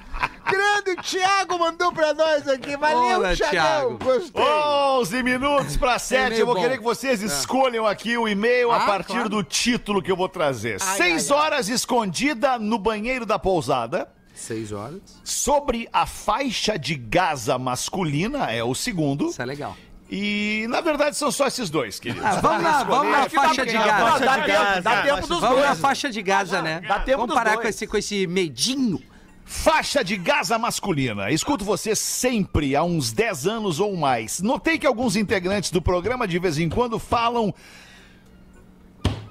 Grande 0.48 0.96
Thiago 1.02 1.58
mandou 1.58 1.92
pra 1.92 2.12
nós 2.14 2.46
aqui. 2.46 2.76
Valeu, 2.76 3.18
Olá, 3.18 3.34
Thiagão. 3.34 3.50
Thiago. 3.50 3.98
Gostei. 3.98 4.42
11 4.44 5.22
minutos 5.22 5.76
para 5.76 5.98
7. 5.98 6.30
meio 6.30 6.40
Eu 6.42 6.46
vou 6.46 6.54
bom. 6.54 6.60
querer 6.60 6.78
que 6.78 6.84
vocês 6.84 7.22
escolham 7.22 7.86
aqui 7.86 8.16
o 8.16 8.28
e-mail 8.28 8.70
a 8.70 8.76
Ah, 8.76 8.86
partir 8.86 9.12
claro. 9.14 9.28
do 9.28 9.42
título 9.42 10.02
que 10.02 10.10
eu 10.12 10.16
vou 10.16 10.28
trazer. 10.28 10.78
Ai, 10.82 10.96
Seis 10.96 11.30
ai, 11.30 11.36
ai. 11.38 11.44
horas 11.44 11.68
escondida 11.68 12.58
no 12.58 12.78
banheiro 12.78 13.24
da 13.24 13.38
pousada. 13.38 14.08
Seis 14.34 14.72
horas. 14.72 15.00
Sobre 15.22 15.88
a 15.92 16.06
faixa 16.06 16.78
de 16.78 16.94
Gaza 16.96 17.56
masculina, 17.58 18.50
é 18.50 18.62
o 18.64 18.74
segundo. 18.74 19.28
Isso 19.30 19.40
é 19.40 19.46
legal. 19.46 19.76
E 20.10 20.66
na 20.68 20.80
verdade 20.82 21.16
são 21.16 21.30
só 21.32 21.46
esses 21.46 21.70
dois, 21.70 21.98
queridos. 21.98 22.24
Ah, 22.26 22.40
vamos 22.40 22.62
lá, 22.62 22.82
vamos 22.84 23.10
na 23.12 23.28
faixa 23.30 23.64
de 23.64 23.72
Gaza. 23.72 24.80
Dá 24.82 25.02
tempo, 25.02 25.26
dos 25.26 25.40
Vamos 25.40 25.60
na 25.60 25.66
dois. 25.68 25.78
faixa 25.80 26.10
de 26.10 26.22
Gaza, 26.22 26.60
né? 26.60 26.82
Dá 26.86 27.00
tempo 27.00 27.18
Vamos 27.18 27.28
dos 27.28 27.34
parar 27.36 27.52
dois. 27.54 27.62
com 27.62 27.68
esse, 27.68 27.86
com 27.86 27.96
esse 27.96 28.26
medinho. 28.26 29.00
Faixa 29.44 30.02
de 30.02 30.16
Gaza 30.16 30.58
masculina. 30.58 31.30
Escuto 31.30 31.64
você 31.64 31.94
sempre 31.94 32.74
há 32.74 32.82
uns 32.82 33.12
10 33.12 33.46
anos 33.46 33.78
ou 33.78 33.96
mais. 33.96 34.40
Notei 34.40 34.78
que 34.78 34.86
alguns 34.86 35.16
integrantes 35.16 35.70
do 35.70 35.82
programa 35.82 36.26
de 36.26 36.38
vez 36.38 36.58
em 36.58 36.68
quando 36.68 36.98
falam. 36.98 37.52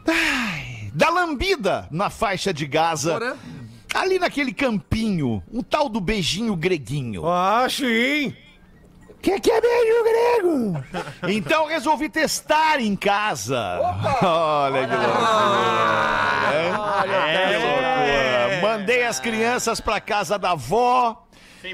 Ai, 0.08 0.92
da 0.94 1.10
lambida 1.10 1.88
na 1.92 2.10
faixa 2.10 2.54
de 2.54 2.66
Gaza. 2.68 3.16
Ora. 3.16 3.38
Ali 3.94 4.18
naquele 4.18 4.52
campinho, 4.54 5.44
um 5.52 5.62
tal 5.62 5.88
do 5.88 6.00
beijinho 6.02 6.56
greguinho. 6.56 7.28
Ah, 7.28 7.68
sim! 7.70 8.36
Que 9.22 9.40
que 9.40 9.52
é 9.52 9.62
beijo 9.62 10.04
grego? 10.04 10.84
Então 11.30 11.68
resolvi 11.68 12.10
testar 12.10 12.82
em 12.82 12.94
casa. 12.96 13.80
Olha 14.22 14.88
que 14.88 14.96
loucura. 14.96 15.32
né? 17.16 17.48
Que 17.48 17.58
loucura. 17.58 17.83
As 19.14 19.20
crianças 19.20 19.80
pra 19.80 20.02
casa 20.02 20.40
da 20.40 20.54
avó. 20.54 21.28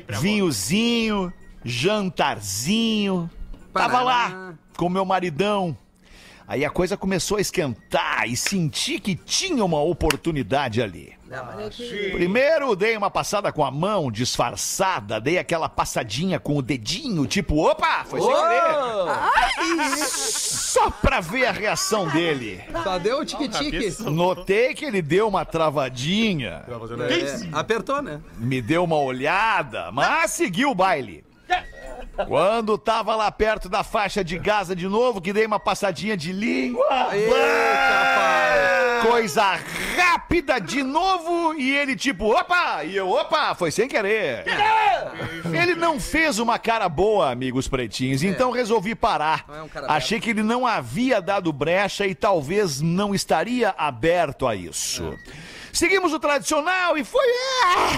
Vinhozinho, 0.10 1.32
jantarzinho. 1.64 3.32
Tava 3.72 4.04
Parará. 4.04 4.04
lá 4.04 4.54
com 4.76 4.90
meu 4.90 5.06
maridão. 5.06 5.78
Aí 6.46 6.66
a 6.66 6.70
coisa 6.70 6.98
começou 6.98 7.38
a 7.38 7.42
esquentar 7.42 8.28
e 8.28 8.36
senti 8.36 9.00
que 9.00 9.16
tinha 9.16 9.64
uma 9.64 9.82
oportunidade 9.82 10.82
ali. 10.82 11.14
Primeiro 12.14 12.76
dei 12.76 12.98
uma 12.98 13.10
passada 13.12 13.52
com 13.52 13.64
a 13.64 13.70
mão 13.72 14.12
disfarçada, 14.12 15.22
dei 15.22 15.38
aquela 15.38 15.70
passadinha 15.70 16.40
com 16.40 16.58
o 16.58 16.62
dedinho, 16.62 17.26
tipo, 17.28 17.56
opa, 17.70 18.04
foi 18.06 18.20
sem 18.22 18.30
querer. 18.32 20.08
Só 20.08 20.90
pra 20.90 21.20
ver 21.20 21.46
a 21.48 21.52
reação 21.52 22.08
dele. 22.08 22.64
Só 22.84 22.98
deu 22.98 23.20
o 23.20 23.26
tique-tique. 23.26 24.02
Notei 24.04 24.74
que 24.74 24.86
ele 24.86 25.02
deu 25.02 25.28
uma 25.28 25.46
travadinha, 25.46 26.64
É, 26.72 27.50
apertou, 27.52 28.02
né? 28.02 28.20
me 28.38 28.62
deu 28.62 28.84
uma 28.84 28.98
olhada, 28.98 29.92
mas 29.92 30.32
seguiu 30.32 30.72
o 30.72 30.76
baile. 30.76 31.24
Quando 32.28 32.78
tava 32.78 33.16
lá 33.16 33.32
perto 33.32 33.70
da 33.70 33.84
faixa 33.84 34.24
de 34.24 34.38
Gaza 34.38 34.76
de 34.76 34.88
novo, 34.88 35.22
que 35.22 35.34
dei 35.34 35.46
uma 35.46 35.60
passadinha 35.60 36.18
de 36.18 36.32
língua. 36.32 36.86
bah, 36.90 37.10
Coisa 39.10 39.58
rápida 39.96 40.60
de 40.60 40.84
novo 40.84 41.54
e 41.54 41.74
ele 41.76 41.96
tipo, 41.96 42.34
opa! 42.34 42.84
E 42.84 42.96
eu, 42.96 43.10
opa, 43.10 43.56
foi 43.56 43.72
sem 43.72 43.88
querer. 43.88 44.44
Ele 45.54 45.76
não 45.76 46.00
fez 46.00 46.40
uma 46.40 46.60
cara 46.60 46.90
boa, 46.90 47.32
amigos 47.32 47.68
pretinhos, 47.68 48.24
então 48.24 48.52
resolvi 48.52 48.94
parar. 48.96 49.46
É 49.50 49.86
Achei 49.88 50.20
que 50.20 50.32
ele 50.32 50.44
não 50.44 50.68
havia 50.68 51.22
dado 51.22 51.52
brecha 51.54 52.06
e 52.06 52.14
talvez 52.14 52.82
não 52.82 53.16
estaria 53.16 53.74
aberto 53.78 54.46
a 54.48 54.56
isso. 54.56 55.18
Seguimos 55.80 56.12
o 56.14 56.20
tradicional 56.20 56.98
e 56.98 57.06
foi 57.06 57.26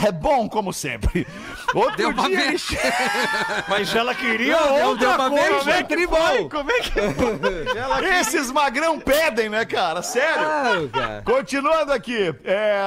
é, 0.05 0.11
bom 0.11 0.47
como 0.47 0.71
sempre. 0.71 1.25
Outro 1.73 1.95
Deu 1.97 2.13
dia 2.13 2.41
ele 2.49 2.59
che- 2.59 2.77
Mas 3.67 3.95
ela 3.95 4.13
queria 4.13 4.55
Não, 4.55 4.75
deu- 4.75 4.87
outra 4.89 5.17
deu 5.17 5.31
ver, 5.31 5.49
coisa. 5.49 5.71
foi 5.73 5.83
tribal. 5.85 6.49
Como 6.49 6.71
é 6.71 6.79
que 6.81 6.91
Esses 8.21 8.51
magrão 8.51 8.99
pedem, 8.99 9.49
né, 9.49 9.65
cara? 9.65 10.03
Sério. 10.03 10.41
Ah, 10.45 10.73
cara. 10.93 11.21
Continuando 11.25 11.91
aqui, 11.91 12.31
é, 12.43 12.77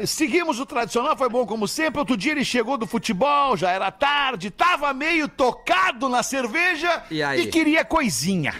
é, 0.00 0.06
seguimos 0.06 0.58
o 0.58 0.64
tradicional, 0.64 1.14
foi 1.14 1.28
bom 1.28 1.44
como 1.44 1.68
sempre. 1.68 1.98
Outro 1.98 2.16
dia 2.16 2.32
ele 2.32 2.46
chegou 2.46 2.78
do 2.78 2.86
futebol, 2.86 3.58
já 3.58 3.72
era 3.72 3.90
tarde, 3.90 4.50
tava 4.50 4.90
meio 4.94 5.28
tocado 5.28 6.08
na 6.08 6.22
cerveja 6.22 7.02
E 7.10 7.22
aí? 7.22 7.46
queria 7.48 7.84
coisinha. 7.84 8.54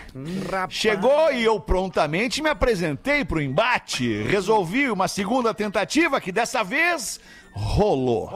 Chegou 0.69 1.33
e 1.33 1.43
eu 1.43 1.59
prontamente 1.59 2.43
me 2.43 2.51
apresentei 2.51 3.25
pro 3.25 3.41
embate. 3.41 4.25
Resolvi 4.25 4.91
uma 4.91 5.09
segunda 5.09 5.22
tentativa 5.55 6.21
que 6.21 6.33
dessa 6.33 6.63
vez 6.63 7.21
rolou. 7.53 8.31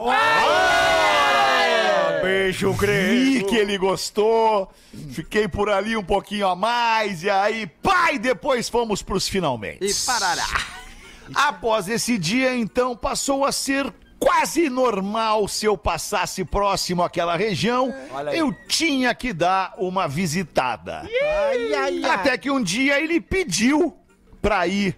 Beijo 2.21 2.71
Vi 2.73 2.77
grego. 2.77 3.47
que 3.47 3.55
ele 3.55 3.77
gostou, 3.77 4.71
fiquei 5.11 5.47
por 5.47 5.69
ali 5.69 5.95
um 5.95 6.03
pouquinho 6.03 6.47
a 6.47 6.55
mais, 6.55 7.23
e 7.23 7.29
aí, 7.29 7.67
pai, 7.67 8.17
depois 8.17 8.69
fomos 8.69 9.01
pros 9.01 9.27
finalmente. 9.27 9.85
E 9.85 9.93
parará. 10.05 10.45
Após 11.33 11.87
esse 11.87 12.17
dia, 12.17 12.55
então, 12.55 12.95
passou 12.95 13.45
a 13.45 13.51
ser 13.51 13.93
quase 14.19 14.69
normal 14.69 15.47
se 15.47 15.65
eu 15.65 15.77
passasse 15.77 16.43
próximo 16.43 17.03
àquela 17.03 17.35
região, 17.35 17.93
eu 18.33 18.53
tinha 18.67 19.13
que 19.13 19.31
dar 19.33 19.73
uma 19.77 20.07
visitada. 20.07 21.03
Ai, 21.03 21.73
ai, 21.73 22.03
ai. 22.03 22.11
Até 22.11 22.37
que 22.37 22.49
um 22.49 22.61
dia 22.61 22.99
ele 22.99 23.21
pediu 23.21 23.95
pra 24.41 24.67
ir 24.67 24.97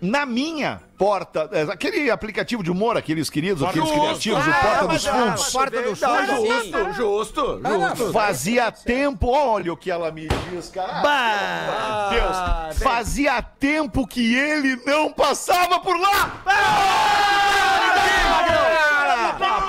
na 0.00 0.26
minha 0.26 0.82
porta, 0.98 1.48
é, 1.52 1.62
aquele 1.62 2.10
aplicativo 2.10 2.62
de 2.62 2.70
humor, 2.72 2.96
aqueles 2.96 3.30
queridos, 3.30 3.62
aqueles 3.62 3.88
criativos, 3.88 4.44
o 4.44 4.50
Porta 4.50 4.88
dos 4.88 5.06
Fundos. 5.06 5.50
Porta 5.50 5.82
do 5.82 5.88
Não, 5.90 5.96
Sul. 5.96 6.46
justo, 6.46 6.92
justo, 6.92 7.60
justo. 7.62 8.12
Fazia 8.12 8.72
tempo, 8.72 9.28
olha 9.28 9.72
o 9.72 9.76
que 9.76 9.90
ela 9.90 10.10
me 10.10 10.26
diz, 10.50 10.68
cara. 10.70 11.00
Bah, 11.00 12.08
Deus, 12.10 12.78
fazia 12.82 13.40
tempo 13.40 14.06
que 14.06 14.34
ele 14.34 14.76
não 14.84 15.12
passava 15.12 15.78
por 15.78 15.98
lá. 16.00 16.42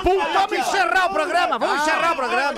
Vamos 0.02 0.52
encerrar 0.52 1.06
o 1.06 1.10
programa, 1.10 1.58
vamos 1.58 1.82
encerrar 1.82 2.12
o 2.12 2.16
programa. 2.16 2.54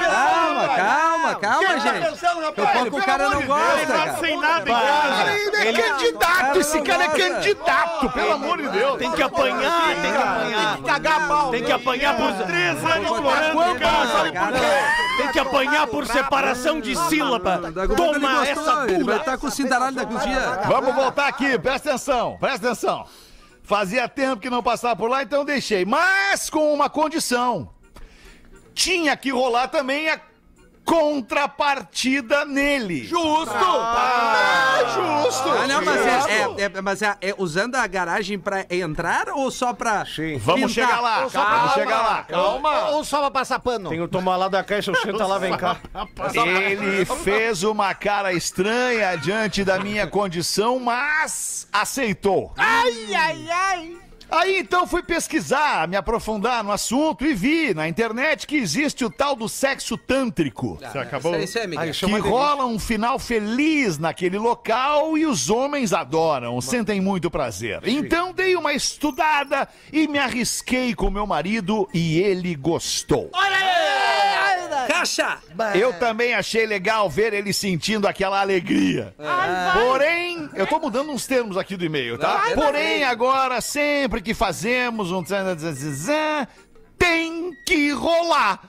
Calma, 0.00 0.68
calma, 0.76 1.34
calma, 1.36 1.80
gente. 1.80 2.00
Daqui 2.00 2.60
a 2.60 2.66
pouco 2.66 2.98
o 2.98 3.04
cara 3.04 3.28
não 3.28 3.42
gosta, 3.42 3.86
Tá 3.86 3.92
cara. 3.92 4.16
sem 4.18 4.40
nada 4.40 4.70
em 4.70 4.72
casa. 4.72 5.32
Ele 5.64 5.80
é 5.80 5.88
candidato, 5.90 6.58
esse 6.58 6.80
cara 6.82 7.04
é 7.04 7.08
candidato, 7.08 8.10
pelo 8.10 8.32
amor 8.32 8.58
de 8.58 8.68
Deus. 8.68 8.98
Tem 8.98 9.10
que 9.12 9.22
apanhar, 9.22 9.86
tem 10.02 10.12
que 10.12 10.18
apanhar. 10.18 10.74
Tem 10.74 10.82
que 10.82 10.90
cagar 10.90 11.28
pau. 11.28 11.50
Tem 11.50 11.64
que 11.64 11.72
apanhar 11.72 12.16
por 12.16 12.32
três 12.46 12.84
anos 12.84 13.10
explorando 13.10 13.80
casa. 13.80 14.32
Tem 15.16 15.28
que 15.32 15.38
apanhar 15.38 15.86
por 15.86 16.06
separação 16.06 16.80
de 16.80 16.96
sílaba. 17.08 17.60
Toma 17.96 18.46
essa 18.46 18.86
Ele 18.88 19.04
vai 19.04 19.16
estar 19.16 19.38
com 19.38 19.46
o 19.46 19.50
cintaralho 19.50 19.94
daqui 19.94 20.14
uns 20.14 20.22
dias. 20.22 20.44
Vamos 20.66 20.94
voltar 20.94 21.28
aqui, 21.28 21.58
presta 21.58 21.90
atenção, 21.90 22.36
presta 22.40 22.68
atenção. 22.68 23.06
Fazia 23.70 24.08
tempo 24.08 24.42
que 24.42 24.50
não 24.50 24.64
passava 24.64 24.96
por 24.96 25.08
lá, 25.08 25.22
então 25.22 25.44
deixei. 25.44 25.84
Mas 25.84 26.50
com 26.50 26.74
uma 26.74 26.90
condição. 26.90 27.72
Tinha 28.74 29.16
que 29.16 29.30
rolar 29.30 29.68
também 29.68 30.08
a 30.08 30.20
contrapartida 30.84 32.44
nele. 32.44 33.04
Justo! 33.04 33.54
Ah, 33.54 35.22
justo! 35.24 35.48
Ah, 35.48 35.66
não, 35.66 35.84
mas 35.84 36.06
é, 36.06 36.10
é- 36.10 36.62
é- 36.76 36.80
mas 36.82 37.02
é, 37.02 37.16
é 37.20 37.34
usando 37.38 37.76
a 37.76 37.86
garagem 37.86 38.38
pra 38.38 38.66
entrar 38.70 39.28
ou 39.30 39.50
só 39.50 39.72
pra. 39.72 40.04
Sim. 40.06 40.36
Vamos 40.38 40.72
pintar? 40.74 40.88
chegar 40.88 41.00
lá, 41.00 41.26
vamos 41.26 41.72
chegar 41.74 42.02
lá. 42.02 42.22
Calma. 42.24 42.88
Ou 42.90 43.04
só 43.04 43.20
pra 43.20 43.30
passar 43.30 43.58
pano. 43.60 43.88
Tem 43.90 44.00
o 44.00 44.08
tomar 44.08 44.36
lá 44.36 44.48
da 44.48 44.62
caixa, 44.64 44.90
eu 44.90 44.96
senta 44.96 45.26
lá, 45.26 45.38
vem 45.38 45.56
cá. 45.56 45.76
Ele 46.34 47.04
fez 47.04 47.62
uma 47.62 47.94
cara 47.94 48.32
estranha 48.32 49.16
diante 49.16 49.64
da 49.64 49.78
minha 49.78 50.06
condição, 50.06 50.78
mas 50.78 51.66
aceitou. 51.72 52.52
Ai, 52.56 53.14
ai, 53.14 53.46
ai. 53.50 53.96
Aí 54.30 54.58
então 54.58 54.86
fui 54.86 55.02
pesquisar, 55.02 55.88
me 55.88 55.96
aprofundar 55.96 56.62
no 56.62 56.70
assunto 56.70 57.24
e 57.26 57.34
vi 57.34 57.74
na 57.74 57.88
internet 57.88 58.46
que 58.46 58.56
existe 58.56 59.04
o 59.04 59.10
tal 59.10 59.34
do 59.34 59.48
sexo 59.48 59.98
tântrico. 59.98 60.78
Você 60.80 60.98
acabou? 60.98 61.36
Isso 61.40 61.58
aí, 61.58 61.66
Miguel. 61.66 61.92
Que 61.92 62.18
rola 62.18 62.64
um 62.64 62.78
final 62.78 63.18
feliz 63.18 63.98
naquele 63.98 64.38
local 64.38 65.18
e 65.18 65.26
os 65.26 65.50
homens 65.50 65.92
adoram, 65.92 66.60
sentem 66.60 67.00
muito 67.00 67.30
prazer. 67.30 67.80
Então 67.84 68.32
dei 68.32 68.54
uma 68.54 68.72
estudada 68.72 69.68
e 69.92 70.06
me 70.06 70.18
arrisquei 70.18 70.94
com 70.94 71.10
meu 71.10 71.26
marido 71.26 71.88
e 71.92 72.20
ele 72.20 72.54
gostou. 72.54 73.30
Caixa! 74.86 75.38
Eu 75.74 75.92
também 75.94 76.34
achei 76.34 76.66
legal 76.66 77.08
ver 77.08 77.32
ele 77.32 77.52
sentindo 77.52 78.06
aquela 78.06 78.40
alegria. 78.40 79.14
Porém, 79.74 80.48
eu 80.54 80.66
tô 80.66 80.78
mudando 80.78 81.10
uns 81.10 81.26
termos 81.26 81.56
aqui 81.56 81.76
do 81.76 81.84
e-mail, 81.84 82.18
tá? 82.18 82.42
Porém, 82.54 83.04
agora, 83.04 83.60
sempre 83.60 84.20
que 84.20 84.34
fazemos 84.34 85.10
um 85.10 85.22
tem 86.98 87.52
que 87.66 87.90
rolar. 87.92 88.60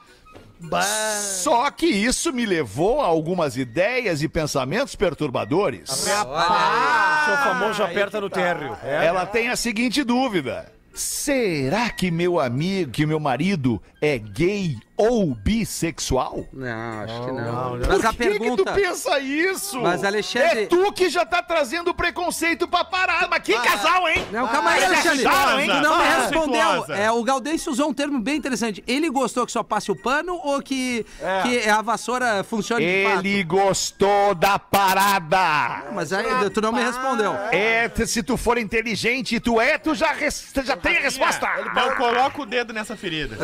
Só 1.42 1.72
que 1.72 1.88
isso 1.88 2.32
me 2.32 2.46
levou 2.46 3.02
a 3.02 3.06
algumas 3.06 3.58
ideias 3.58 4.22
e 4.22 4.30
pensamentos 4.30 4.96
perturbadores. 4.96 5.90
Seu 5.90 7.38
famoso 7.38 7.84
aperta 7.84 8.22
no 8.22 8.30
térreo. 8.30 8.78
Ela 8.84 9.26
tem 9.26 9.50
a 9.50 9.56
seguinte 9.56 10.04
dúvida: 10.04 10.72
será 10.94 11.90
que 11.90 12.12
meu 12.12 12.40
amigo, 12.40 12.92
que 12.92 13.06
meu 13.06 13.20
marido 13.20 13.82
é 14.00 14.18
gay 14.18 14.78
ou 15.02 15.34
bissexual? 15.34 16.46
Não, 16.54 17.02
acho 17.02 17.22
que 17.26 17.32
não. 17.32 17.80
Por 17.80 17.88
Mas 17.88 18.06
a 18.06 18.10
que 18.12 18.18
pergunta. 18.18 18.64
que 18.64 18.70
tu 18.72 18.74
pensa 18.88 19.20
isso? 19.20 19.82
Mas, 19.82 20.04
Alexandre- 20.04 20.64
É 20.64 20.66
tu 20.68 20.92
que 20.94 21.10
já 21.10 21.26
tá 21.26 21.42
trazendo 21.42 21.94
preconceito 21.94 22.68
pra 22.68 22.84
parar. 22.84 23.28
Mas 23.30 23.42
que 23.44 23.54
casal, 23.60 24.08
hein? 24.08 24.26
Não, 24.32 24.48
calma 24.48 24.72
aí, 24.72 24.84
Ah, 24.84 24.88
Alexandre. 24.88 25.24
Tu 25.24 25.82
não 25.82 25.98
me 25.98 26.04
Ah, 26.04 26.18
respondeu. 26.22 26.96
É, 26.96 27.12
o 27.12 27.24
Gaudêncio 27.24 27.72
usou 27.72 27.90
um 27.90 27.94
termo 27.94 28.20
bem 28.20 28.36
interessante. 28.38 28.84
Ele 28.88 29.10
gostou 29.10 29.46
que 29.46 29.52
só 29.52 29.64
passe 29.64 29.92
o 29.92 29.96
pano 29.96 30.40
ou 30.44 30.62
que, 30.62 31.06
que 31.44 31.70
a 31.70 31.82
vassoura 31.82 32.44
funcione? 32.44 32.84
Ele 32.84 33.44
gostou 33.44 34.36
da 34.36 34.60
parada. 34.60 35.86
Mas 35.94 36.14
aí 36.14 36.26
tu 36.52 36.62
não 36.62 36.72
me 36.72 36.84
respondeu. 36.84 37.34
É, 37.52 37.90
se 38.06 38.22
tu 38.24 38.38
for 38.38 38.58
inteligente 38.58 39.36
e 39.36 39.40
tu 39.40 39.60
é, 39.60 39.78
tu 39.78 39.96
já, 39.96 40.12
res- 40.14 40.52
já 40.64 40.76
tem 40.78 40.98
a 40.98 41.02
resposta. 41.02 41.48
Não 41.74 41.96
coloca 41.96 42.42
o 42.42 42.46
dedo 42.46 42.74
nessa 42.74 42.96
ferida. 42.96 43.38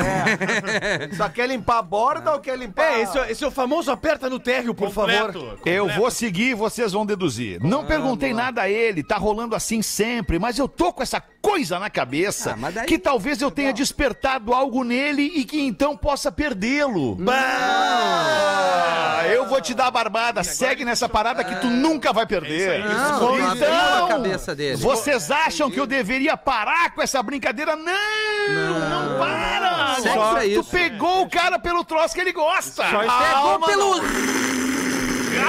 Só 1.16 1.30
quer 1.30 1.47
limpar 1.48 1.80
a 1.80 1.82
borda 1.82 2.34
ou 2.34 2.40
quer 2.40 2.58
limpar... 2.58 2.84
É, 2.84 3.02
esse, 3.02 3.18
é- 3.18 3.32
esse 3.32 3.44
é 3.44 3.48
o 3.48 3.52
famoso 3.52 3.90
aperta 3.92 4.30
no 4.30 4.40
térreo, 4.40 4.74
por 4.76 4.90
favor. 4.92 5.32
Completo, 5.34 5.60
Eu 5.66 5.84
completo. 5.84 6.00
vou 6.02 6.12
seguir 6.12 6.50
e 6.50 6.54
vocês 6.54 6.92
vão 6.92 7.06
deduzir. 7.06 7.62
Não 7.64 7.86
perguntei 7.86 8.34
nada 8.34 8.62
a 8.64 8.70
ele, 8.70 9.04
tá 9.04 9.18
rolando 9.18 9.56
assim 9.56 9.82
sempre, 9.82 10.38
mas 10.40 10.58
eu 10.60 10.68
tô 10.68 10.92
com 10.94 11.02
essa 11.02 11.20
coisa 11.42 11.80
na 11.80 11.90
cabeça 11.90 12.58
Ah, 12.62 12.72
daí- 12.72 12.86
que 12.86 12.98
talvez 13.00 13.42
eu 13.42 13.50
tenha 13.52 13.72
despertado 13.74 14.54
algo 14.54 14.84
nele 14.84 15.24
e 15.36 15.46
que 15.46 15.60
então 15.60 15.96
possa 15.96 16.32
perdê-lo. 16.32 17.16
Bah! 17.16 19.24
Eu 19.34 19.48
vou 19.48 19.60
te 19.62 19.74
dar 19.74 19.88
a 19.88 19.92
barbada, 19.92 20.44
segue 20.44 20.86
nessa 20.86 21.08
parada 21.10 21.44
que 21.44 21.56
tu 21.56 21.68
nunca 21.68 22.14
vai 22.14 22.26
perder. 22.26 22.84
Não, 22.86 23.36
a 23.36 23.56
Então, 23.56 24.08
cabeça 24.08 24.56
dele. 24.56 24.78
vocês 24.78 25.30
acham 25.32 25.70
que 25.70 25.80
eu 25.80 25.86
deveria 25.86 26.38
parar 26.38 26.94
com 26.94 27.02
essa 27.02 27.22
brincadeira? 27.22 27.76
Não, 27.76 28.80
não, 28.90 29.20
para! 29.20 29.96
Sexo 29.96 30.14
Só 30.16 30.38
é 30.38 30.50
tu 30.54 30.64
pegou 30.64 31.24
o 31.24 31.30
cara 31.30 31.60
pelo 31.60 31.84
troço 31.84 32.14
que 32.14 32.22
ele 32.22 32.32
gosta. 32.34 32.84
Pegou 32.86 33.60
pelo. 33.66 34.02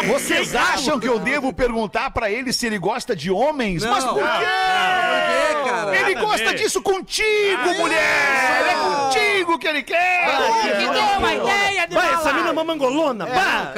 Vocês 0.06 0.54
acham 0.54 0.98
que 0.98 1.08
eu 1.08 1.18
devo 1.18 1.52
perguntar 1.52 2.10
pra 2.10 2.30
ele 2.30 2.52
se 2.52 2.66
ele 2.66 2.78
gosta 2.78 3.14
de 3.14 3.30
homens? 3.30 3.84
Mas 3.84 4.04
por 4.04 4.14
quê? 4.14 4.20
Por 4.20 5.62
quê, 5.64 5.70
cara? 5.70 5.96
Ele 5.96 6.14
a 6.16 6.20
gosta 6.20 6.54
disso 6.54 6.82
contigo, 6.82 7.74
mulher! 7.78 8.60
Ele 8.60 8.70
é 8.70 8.74
contigo 8.74 9.58
que 9.58 9.66
ele 9.68 9.82
quer! 9.82 10.26
Que 10.62 10.86
deu 10.90 11.18
uma 11.18 11.34
ideia 11.34 11.86
de 11.86 11.94
Vai, 11.94 12.14
essa 12.14 12.32
mina 12.32 12.52
mamangolona, 12.52 13.26
pá! 13.26 13.72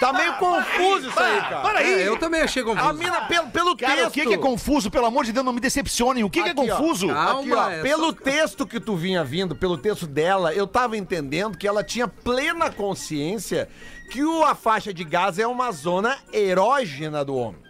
Tá 0.00 0.14
meio 0.14 0.32
confuso 0.34 1.08
isso 1.10 1.20
aí, 1.20 1.40
cara. 1.42 1.82
É, 1.82 2.08
eu 2.08 2.16
também 2.16 2.40
achei 2.40 2.62
A 2.62 2.64
confuso. 2.64 2.94
mina, 2.94 3.20
pelo, 3.22 3.48
pelo 3.48 3.76
Cara, 3.76 3.96
texto. 3.96 4.08
o 4.08 4.12
que, 4.12 4.26
que 4.26 4.34
é 4.34 4.38
confuso? 4.38 4.90
Pelo 4.90 5.04
amor 5.04 5.26
de 5.26 5.32
Deus, 5.32 5.44
não 5.44 5.52
me 5.52 5.60
decepcionem. 5.60 6.24
O 6.24 6.30
que, 6.30 6.42
que 6.42 6.48
é 6.48 6.52
Aqui, 6.52 6.70
ó. 6.70 6.76
confuso? 6.76 7.08
Calma, 7.08 7.40
Aqui, 7.40 7.52
ó, 7.52 7.70
é 7.70 7.82
pelo 7.82 8.10
texto 8.12 8.66
que 8.66 8.80
tu 8.80 8.96
vinha 8.96 9.22
vindo, 9.22 9.54
pelo 9.54 9.76
texto 9.76 10.06
dela, 10.06 10.54
eu 10.54 10.66
tava 10.66 10.96
entendendo 10.96 11.58
que 11.58 11.68
ela 11.68 11.84
tinha 11.84 12.08
plena 12.08 12.70
consciência 12.70 13.68
que 14.10 14.22
o, 14.24 14.44
a 14.44 14.54
faixa 14.54 14.92
de 14.92 15.04
gás 15.04 15.38
é 15.38 15.46
uma 15.46 15.70
zona 15.72 16.18
erógena 16.32 17.24
do 17.24 17.34
homem. 17.36 17.60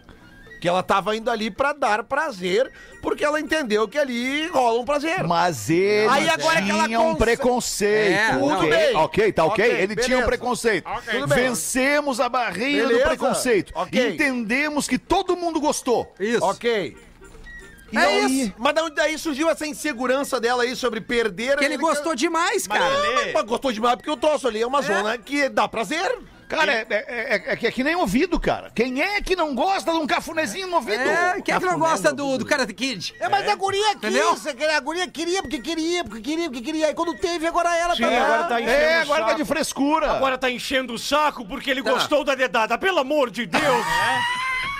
Que 0.59 0.67
ela 0.67 0.83
tava 0.83 1.15
indo 1.15 1.31
ali 1.31 1.49
pra 1.49 1.73
dar 1.73 2.03
prazer, 2.03 2.71
porque 3.01 3.25
ela 3.25 3.39
entendeu 3.41 3.87
que 3.87 3.97
ali 3.97 4.45
rola 4.47 4.79
um 4.79 4.85
prazer. 4.85 5.23
Mas 5.23 5.71
ele 5.71 6.07
Aí 6.07 6.29
agora 6.29 6.59
é 6.59 6.61
que 6.61 6.69
ela 6.69 6.85
tinha 6.85 6.99
um 6.99 7.15
preconceito. 7.15 8.13
É, 8.13 8.35
ok, 8.35 8.39
tudo 8.57 8.69
bem. 8.69 8.95
ok, 8.95 9.31
tá 9.33 9.45
ok? 9.45 9.65
Ok, 9.65 9.81
ele 9.81 9.95
tinha 9.95 10.05
um 10.17 10.21
beleza. 10.21 10.25
preconceito. 10.27 10.89
Bem. 11.07 11.25
Vencemos 11.25 12.19
a 12.19 12.29
barreira 12.29 12.87
Beleza. 12.89 13.03
do 13.03 13.07
preconceito. 13.09 13.73
Entendemos 13.91 14.87
que 14.87 14.99
todo 14.99 15.35
mundo 15.35 15.59
gostou. 15.59 16.13
Isso. 16.19 16.45
Ok. 16.45 16.95
E 17.91 17.97
É 17.97 17.99
aí- 18.05 18.41
isso. 18.43 18.53
Mas 18.57 18.75
daí 18.95 19.17
surgiu 19.17 19.49
essa 19.49 19.65
insegurança 19.65 20.39
dela 20.39 20.61
aí 20.63 20.75
sobre 20.75 21.01
perder? 21.01 21.57
Que 21.57 21.65
ele 21.65 21.75
gostou 21.77 22.15
demais, 22.15 22.67
Mas 22.67 22.77
cara. 22.79 23.07
ele- 23.21 23.33
Mas 23.33 23.43
gostou 23.45 23.71
demais 23.71 23.95
porque 23.95 24.11
o 24.11 24.15
troço 24.15 24.47
ali 24.47 24.61
é 24.61 24.67
uma 24.67 24.81
zona 24.83 25.17
que 25.17 25.49
dá 25.49 25.67
prazer. 25.67 26.19
Cara, 26.57 26.73
é, 26.73 26.85
é, 26.89 26.95
é- 27.35 27.43
é 27.53 27.55
que- 27.55 27.67
é 27.67 27.71
que 27.71 27.83
nem 27.83 27.95
ouvido, 27.95 28.39
cara. 28.39 28.71
Quem 28.75 29.01
é 29.01 29.21
que 29.21 29.35
não 29.35 29.55
gosta 29.55 29.91
de 29.91 29.97
um 29.97 30.05
cafunézinho 30.05 30.67
no 30.67 30.75
ouvido? 30.75 31.01
É, 31.01 31.41
quem 31.41 31.55
é 31.55 31.59
que 31.59 31.65
não 31.65 31.79
gosta 31.79 32.13
do, 32.13 32.37
do 32.37 32.45
Karate 32.45 32.73
Kid? 32.73 33.15
É, 33.19 33.29
mas 33.29 33.47
a 33.47 33.55
guria 33.55 33.93
Entendeu? 33.93 34.33
quis, 34.33 34.47
a 34.47 34.79
guria 34.79 35.07
queria, 35.07 35.41
porque 35.41 35.59
queria, 35.59 36.03
porque 36.03 36.21
queria, 36.21 36.49
porque 36.49 36.61
queria. 36.61 36.87
Aí 36.87 36.93
quando 36.93 37.15
teve, 37.17 37.47
agora 37.47 37.75
ela 37.75 37.95
Sim, 37.95 38.03
tá 38.03 38.23
agora 38.23 38.43
tá 38.43 38.61
enchendo 38.61 38.75
É, 38.77 39.01
agora 39.01 39.25
tá 39.25 39.33
de 39.33 39.45
frescura. 39.45 40.11
Agora 40.11 40.37
tá 40.37 40.49
enchendo 40.51 40.93
o 40.93 40.99
saco 40.99 41.45
porque 41.45 41.69
ele 41.71 41.81
gostou 41.81 42.23
da 42.23 42.35
dedada. 42.35 42.77
Pelo 42.77 42.99
amor 42.99 43.29
de 43.31 43.45
Deus! 43.45 43.85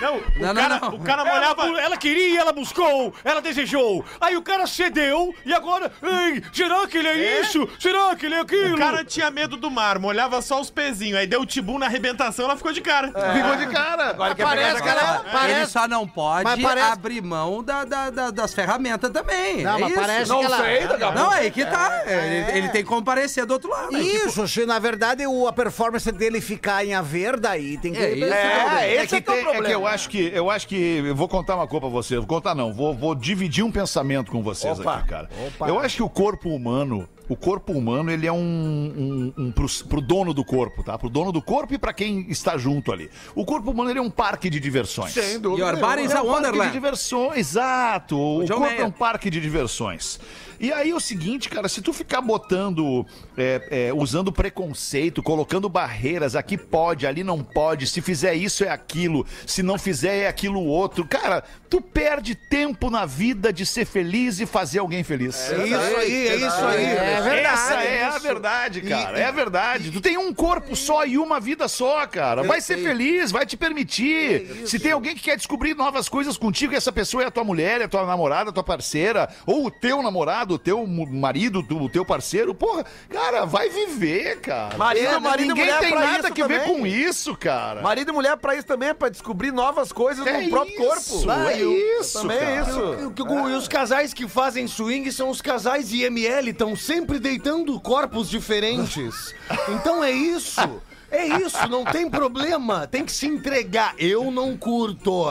Não, 0.02 0.16
o 0.16 0.22
Não, 0.36 0.54
não, 0.54 0.62
cara, 0.62 0.78
não. 0.80 0.88
o 0.96 1.00
cara 1.02 1.22
Ela, 1.22 1.34
molhava. 1.54 1.80
ela 1.80 1.96
queria, 1.96 2.40
ela 2.40 2.52
buscou, 2.52 3.14
ela 3.24 3.40
desejou. 3.40 4.04
Aí 4.20 4.36
o 4.36 4.42
cara 4.42 4.66
cedeu 4.66 5.34
e 5.44 5.52
agora, 5.52 5.90
ei, 6.02 6.42
será 6.52 6.86
que 6.86 6.98
ele 6.98 7.08
é, 7.08 7.40
isso? 7.40 7.68
Será 7.78 8.14
que 8.16 8.26
ele 8.26 8.34
é 8.34 8.40
aquilo? 8.40 8.74
O 8.74 8.78
cara 8.78 9.04
tinha 9.04 9.30
medo 9.30 9.56
do 9.56 9.70
mar, 9.70 9.98
molhava 9.98 10.42
só 10.42 10.60
os 10.60 10.70
pezinhos. 10.70 11.18
Aí 11.18 11.26
deu 11.26 11.40
o 11.40 11.46
tibum 11.46 11.78
na 11.78 11.86
arrebentação, 11.86 12.44
ela 12.46 12.56
ficou 12.56 12.72
de 12.72 12.80
cara. 12.80 13.08
Ficou 13.08 13.56
de 13.56 13.66
cara. 13.66 14.10
Agora 14.10 14.34
Parece 14.34 14.82
que 14.82 14.88
ela. 14.88 15.20
Ele 15.22 15.30
Parece, 15.32 15.72
só 15.72 15.86
não 15.88 16.06
pode 16.06 16.62
parece- 16.62 16.92
abrir 16.92 17.22
mão 17.22 17.62
da, 17.62 17.84
da- 17.84 18.10
da- 18.10 18.30
das 18.30 18.52
ferramentas 18.52 19.10
também. 19.10 19.62
Não, 19.62 19.76
é 19.76 19.80
mas 19.80 19.90
isso. 19.92 20.00
parece 20.00 20.28
Não 20.30 20.38
que 20.40 20.44
ela. 20.46 20.56
sei, 20.58 20.86
daqui 20.86 21.14
Não, 21.14 21.30
aí 21.30 21.50
que 21.50 21.64
tá. 21.64 22.02
Ele, 22.06 22.58
ele 22.58 22.68
tem 22.70 22.82
que 22.82 22.88
comparecer 22.88 23.46
do 23.46 23.52
outro 23.52 23.70
lado. 23.70 23.88
tipo, 23.90 23.98
Isso, 24.26 24.48
se 24.48 24.66
na 24.66 24.78
verdade 24.78 25.26
o, 25.26 25.46
a 25.46 25.52
performance 25.52 26.10
dele 26.10 26.40
ficar 26.40 26.84
em 26.84 26.94
haver, 26.94 27.38
daí 27.38 27.78
tem 27.78 27.92
que. 27.92 27.98
É 28.02 28.12
isso. 28.12 28.32
É, 28.32 28.86
É 28.88 28.94
esse 28.96 29.06
que, 29.08 29.14
é, 29.16 29.20
que 29.20 29.30
é 29.30 29.32
o 29.32 29.34
tem- 29.34 29.40
é 29.40 29.42
problema. 29.42 29.66
que 29.66 29.74
eu 29.74 29.86
acho 29.92 30.08
que 30.08 30.30
eu 30.34 30.50
acho 30.50 30.66
que 30.68 30.76
eu 30.76 31.14
vou 31.14 31.28
contar 31.28 31.56
uma 31.56 31.66
coisa 31.66 31.80
pra 31.82 31.88
vocês. 31.90 32.18
Vou 32.18 32.26
contar 32.26 32.54
não, 32.54 32.72
vou, 32.72 32.94
vou 32.94 33.14
dividir 33.14 33.64
um 33.64 33.70
pensamento 33.70 34.30
com 34.30 34.42
vocês 34.42 34.78
Opa. 34.78 34.96
aqui, 34.96 35.08
cara. 35.08 35.28
Eu 35.60 35.78
acho 35.78 35.96
que 35.96 36.02
o 36.02 36.08
corpo 36.08 36.48
humano, 36.50 37.08
o 37.28 37.36
corpo 37.36 37.72
humano, 37.72 38.10
ele 38.10 38.26
é 38.26 38.32
um, 38.32 39.32
um, 39.36 39.44
um 39.44 39.52
pro, 39.52 39.66
pro 39.88 40.00
dono 40.00 40.34
do 40.34 40.44
corpo, 40.44 40.82
tá? 40.82 40.98
Pro 40.98 41.08
dono 41.08 41.30
do 41.32 41.40
corpo 41.40 41.74
e 41.74 41.78
pra 41.78 41.92
quem 41.92 42.26
está 42.30 42.56
junto 42.58 42.92
ali. 42.92 43.10
O 43.34 43.44
corpo 43.44 43.70
humano 43.70 43.90
ele 43.90 43.98
é 43.98 44.02
um 44.02 44.10
parque 44.10 44.50
de 44.50 44.58
diversões. 44.60 45.12
Sem 45.12 45.38
dúvida. 45.38 45.62
Your 45.62 45.72
nenhuma. 45.74 45.88
body 45.96 46.04
is 46.06 46.12
É 46.12 46.16
a 46.16 46.22
um 46.22 46.26
parque 46.26 46.40
de 46.40 46.46
wonderland. 46.48 46.72
diversões, 46.72 47.38
exato. 47.38 48.18
O, 48.18 48.44
John 48.44 48.54
corpo 48.54 48.66
Mayer. 48.68 48.80
é 48.80 48.84
um 48.86 48.90
parque 48.90 49.30
de 49.30 49.40
diversões. 49.40 50.18
E 50.62 50.72
aí 50.72 50.90
é 50.90 50.94
o 50.94 51.00
seguinte, 51.00 51.48
cara, 51.48 51.68
se 51.68 51.82
tu 51.82 51.92
ficar 51.92 52.20
botando, 52.20 53.04
é, 53.36 53.88
é, 53.88 53.92
usando 53.92 54.30
preconceito, 54.30 55.20
colocando 55.20 55.68
barreiras, 55.68 56.36
aqui 56.36 56.56
pode, 56.56 57.04
ali 57.04 57.24
não 57.24 57.42
pode, 57.42 57.84
se 57.88 58.00
fizer 58.00 58.34
isso 58.34 58.62
é 58.62 58.68
aquilo, 58.68 59.26
se 59.44 59.60
não 59.60 59.76
fizer 59.76 60.18
é 60.18 60.28
aquilo 60.28 60.64
outro, 60.64 61.04
cara, 61.04 61.42
tu 61.68 61.80
perde 61.80 62.36
tempo 62.36 62.90
na 62.90 63.04
vida 63.04 63.52
de 63.52 63.66
ser 63.66 63.84
feliz 63.84 64.38
e 64.38 64.46
fazer 64.46 64.78
alguém 64.78 65.02
feliz. 65.02 65.50
É 65.50 65.66
isso 65.66 65.96
aí, 65.96 66.28
é 66.28 66.36
isso 66.36 66.64
aí. 66.64 66.84
É 66.84 67.20
verdade. 67.20 67.46
Essa 67.46 67.82
é 67.82 68.04
a 68.04 68.18
verdade, 68.18 68.80
cara. 68.82 69.18
É 69.18 69.24
a 69.24 69.30
verdade. 69.32 69.90
Tu 69.90 70.00
tem 70.00 70.16
um 70.16 70.32
corpo 70.32 70.76
só 70.76 71.04
e 71.04 71.18
uma 71.18 71.40
vida 71.40 71.66
só, 71.66 72.06
cara. 72.06 72.44
Vai 72.44 72.60
ser 72.60 72.76
feliz, 72.76 73.32
vai 73.32 73.44
te 73.44 73.56
permitir. 73.56 74.64
Se 74.64 74.78
tem 74.78 74.92
alguém 74.92 75.16
que 75.16 75.22
quer 75.22 75.36
descobrir 75.36 75.74
novas 75.74 76.08
coisas 76.08 76.36
contigo, 76.36 76.72
e 76.72 76.76
essa 76.76 76.92
pessoa 76.92 77.24
é 77.24 77.26
a 77.26 77.30
tua 77.32 77.42
mulher, 77.42 77.80
é 77.80 77.84
a 77.84 77.88
tua 77.88 78.06
namorada, 78.06 78.50
a 78.50 78.52
tua 78.52 78.62
parceira, 78.62 79.28
ou 79.44 79.66
o 79.66 79.70
teu 79.70 80.02
namorado, 80.02 80.51
o 80.54 80.58
teu 80.58 80.86
marido, 80.86 81.62
tu- 81.62 81.78
o 81.82 81.88
teu 81.88 82.04
parceiro, 82.04 82.54
porra, 82.54 82.84
cara, 83.08 83.44
vai 83.44 83.68
viver, 83.68 84.40
cara. 84.40 84.76
Marido- 84.76 85.06
É, 85.06 85.18
marido 85.18 85.44
e 85.44 85.48
Ninguém 85.48 85.64
mulher 85.64 85.80
tem 85.80 85.90
pra 85.90 86.00
nada 86.00 86.18
isso 86.28 86.32
que 86.34 86.44
ver 86.44 86.60
também. 86.62 86.78
com 86.80 86.86
isso, 86.86 87.36
cara. 87.36 87.82
Marido 87.82 88.10
e 88.10 88.12
mulher 88.12 88.36
pra 88.36 88.54
isso 88.54 88.66
também, 88.66 88.90
é 88.90 88.94
pra 88.94 89.08
descobrir 89.08 89.52
novas 89.52 89.92
coisas 89.92 90.26
É 90.26 90.42
no 90.42 90.50
próprio 90.50 90.74
isso, 90.74 91.24
corpo. 91.24 91.30
é 91.48 91.62
isso, 91.62 92.20
Também 92.20 92.36
é 92.38 92.40
cara. 92.40 92.60
isso. 92.70 92.94
E 93.10 93.14
que- 93.14 93.22
E 93.22 93.54
os 93.54 93.68
casais 93.68 94.14
que 94.14 94.28
fazem 94.28 94.66
swing 94.66 95.10
são 95.12 95.28
os 95.30 95.40
casais 95.40 95.92
IML, 95.92 96.50
estão 96.50 96.76
sempre 96.76 97.18
deitando 97.18 97.78
corpos 97.80 98.28
diferentes. 98.30 99.34
Então 99.68 100.02
é 100.02 100.10
isso. 100.12 100.60
É 101.10 101.26
isso, 101.26 101.68
não 101.68 101.84
tem 101.84 102.08
problema. 102.08 102.86
Tem 102.86 103.04
que 103.04 103.12
se 103.12 103.26
entregar. 103.26 103.94
Eu 103.98 104.30
não 104.30 104.56
curto. 104.56 105.24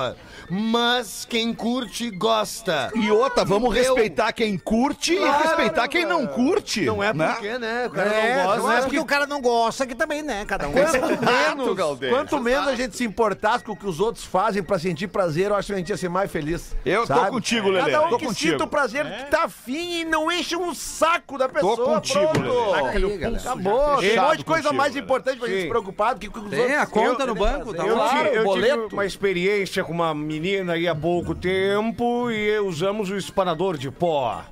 Mas 0.53 1.25
quem 1.29 1.53
curte, 1.53 2.09
gosta. 2.09 2.91
E 2.93 3.09
outra, 3.09 3.45
vamos 3.45 3.73
Eu- 3.73 3.83
respeitar 3.95 4.33
quem 4.33 4.57
curte 4.57 5.15
Claro, 5.15 5.39
e 5.43 5.47
respeitar 5.47 5.87
quem 5.87 6.05
não 6.05 6.27
curte. 6.27 6.81
Não 6.81 7.01
é 7.01 7.13
né? 7.13 7.27
porque, 7.31 7.57
né? 7.57 7.87
O 7.87 7.89
cara 7.91 8.09
É, 8.13 8.35
não 8.43 8.49
não 8.57 8.61
gosta. 8.63 8.73
é 8.77 8.81
porque 8.81 8.99
o 8.99 9.05
cara 9.05 9.25
não 9.25 9.39
gosta, 9.41 9.87
que 9.87 9.95
também, 9.95 10.21
né? 10.21 10.43
Cada 10.45 10.67
um. 10.67 10.73
Quanto 10.73 11.25
menos, 11.25 11.73
Galdês. 11.77 12.11
quanto 12.13 12.39
menos 12.41 12.67
a 12.67 12.75
gente 12.75 12.97
se 12.97 13.05
importasse 13.05 13.63
com 13.63 13.71
o 13.71 13.77
que 13.77 13.87
os 13.87 14.01
outros 14.01 14.25
fazem 14.25 14.61
pra 14.61 14.77
sentir 14.77 15.07
prazer, 15.07 15.51
eu 15.51 15.55
acho 15.55 15.67
que 15.67 15.73
a 15.73 15.77
gente 15.77 15.89
ia 15.89 15.95
ser 15.95 16.09
mais 16.09 16.29
feliz. 16.29 16.75
Eu 16.85 17.01
tô 17.07 17.07
sabe? 17.07 17.29
contigo, 17.29 17.69
Lelê. 17.69 17.89
Cada 17.89 18.05
um 18.07 18.09
Tô 18.09 18.17
que 18.17 18.25
contigo. 18.25 18.51
sinta 18.51 18.63
o 18.65 18.67
prazer 18.67 19.05
que 19.05 19.31
tá 19.31 19.43
afim 19.45 20.01
e 20.01 20.05
não 20.05 20.29
enche 20.29 20.57
um 20.57 20.73
saco 20.75 21.37
da 21.37 21.47
pessoa. 21.47 21.77
contigo, 21.95 22.27
pronto. 22.27 22.83
Lelê. 22.93 23.25
Aí. 23.25 23.35
Acabou. 23.37 23.97
Tem 23.99 24.19
um 24.19 24.23
monte 24.23 24.37
de 24.39 24.43
coisa 24.43 24.63
contigo, 24.63 24.75
mais 24.77 24.93
Lelê. 24.93 25.05
importante 25.05 25.39
pra 25.39 25.47
gente 25.47 25.61
se 25.61 25.67
preocupar 25.69 26.13
do 26.15 26.19
que 26.19 26.27
com 26.29 26.41
os 26.41 26.49
Tem 26.49 26.75
a 26.75 26.81
outros. 26.81 26.89
conta 26.89 27.23
Eu- 27.23 27.27
no 27.27 27.35
banco, 27.35 27.73
tá 27.73 27.85
Eu, 27.85 27.95
lá. 27.95 28.09
tive, 28.09 28.21
eu 28.21 28.31
tive 28.31 28.43
boleto. 28.43 28.89
uma 28.91 29.05
experiência 29.05 29.81
com 29.85 29.93
uma 29.93 30.13
menina 30.13 30.40
aí 30.71 30.87
há 30.87 30.95
pouco 30.95 31.35
tempo 31.35 32.29
e 32.31 32.59
usamos 32.59 33.09
o 33.09 33.15
espanador 33.17 33.77
de 33.77 33.91
pó. 33.91 34.43